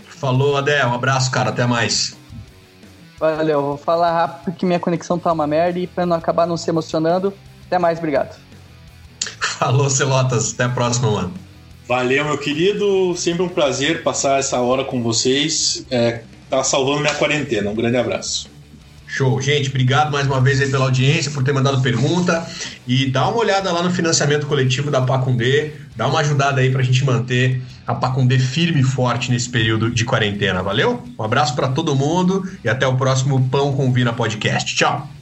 Falou, 0.08 0.56
Adé. 0.56 0.84
Um 0.84 0.92
abraço, 0.92 1.30
cara. 1.30 1.50
Até 1.50 1.66
mais. 1.66 2.16
Valeu. 3.32 3.62
Vou 3.62 3.76
falar 3.76 4.12
rápido 4.12 4.56
que 4.56 4.66
minha 4.66 4.80
conexão 4.80 5.18
tá 5.18 5.32
uma 5.32 5.46
merda 5.46 5.78
e 5.78 5.86
pra 5.86 6.04
não 6.04 6.16
acabar 6.16 6.46
não 6.46 6.56
se 6.56 6.68
emocionando. 6.68 7.32
Até 7.66 7.78
mais. 7.78 7.98
Obrigado. 7.98 8.38
Falou, 9.40 9.88
Celotas. 9.88 10.52
Até 10.52 10.64
a 10.64 10.68
próxima, 10.68 11.10
mano. 11.10 11.34
Valeu, 11.86 12.24
meu 12.24 12.38
querido. 12.38 13.14
Sempre 13.16 13.42
um 13.42 13.48
prazer 13.48 14.02
passar 14.02 14.38
essa 14.38 14.60
hora 14.60 14.84
com 14.84 15.02
vocês. 15.02 15.84
É, 15.90 16.22
tá 16.48 16.62
salvando 16.64 17.00
minha 17.00 17.14
quarentena. 17.14 17.70
Um 17.70 17.74
grande 17.74 17.96
abraço. 17.96 18.53
Show. 19.14 19.40
Gente, 19.40 19.68
obrigado 19.68 20.10
mais 20.10 20.26
uma 20.26 20.40
vez 20.40 20.60
aí 20.60 20.68
pela 20.68 20.86
audiência, 20.86 21.30
por 21.30 21.44
ter 21.44 21.52
mandado 21.52 21.80
pergunta. 21.80 22.44
E 22.84 23.06
dá 23.06 23.28
uma 23.28 23.38
olhada 23.38 23.70
lá 23.70 23.80
no 23.80 23.90
financiamento 23.90 24.44
coletivo 24.46 24.90
da 24.90 25.02
Pacundê. 25.02 25.70
Dá 25.94 26.08
uma 26.08 26.18
ajudada 26.18 26.60
aí 26.60 26.70
pra 26.70 26.82
gente 26.82 27.04
manter 27.04 27.62
a 27.86 27.94
Pacundê 27.94 28.40
firme 28.40 28.80
e 28.80 28.84
forte 28.84 29.30
nesse 29.30 29.48
período 29.48 29.88
de 29.88 30.04
quarentena. 30.04 30.64
Valeu? 30.64 31.00
Um 31.16 31.22
abraço 31.22 31.54
para 31.54 31.68
todo 31.68 31.94
mundo 31.94 32.44
e 32.64 32.68
até 32.68 32.88
o 32.88 32.96
próximo 32.96 33.48
Pão 33.50 33.72
com 33.72 33.92
Vina 33.92 34.12
Podcast. 34.12 34.74
Tchau! 34.74 35.13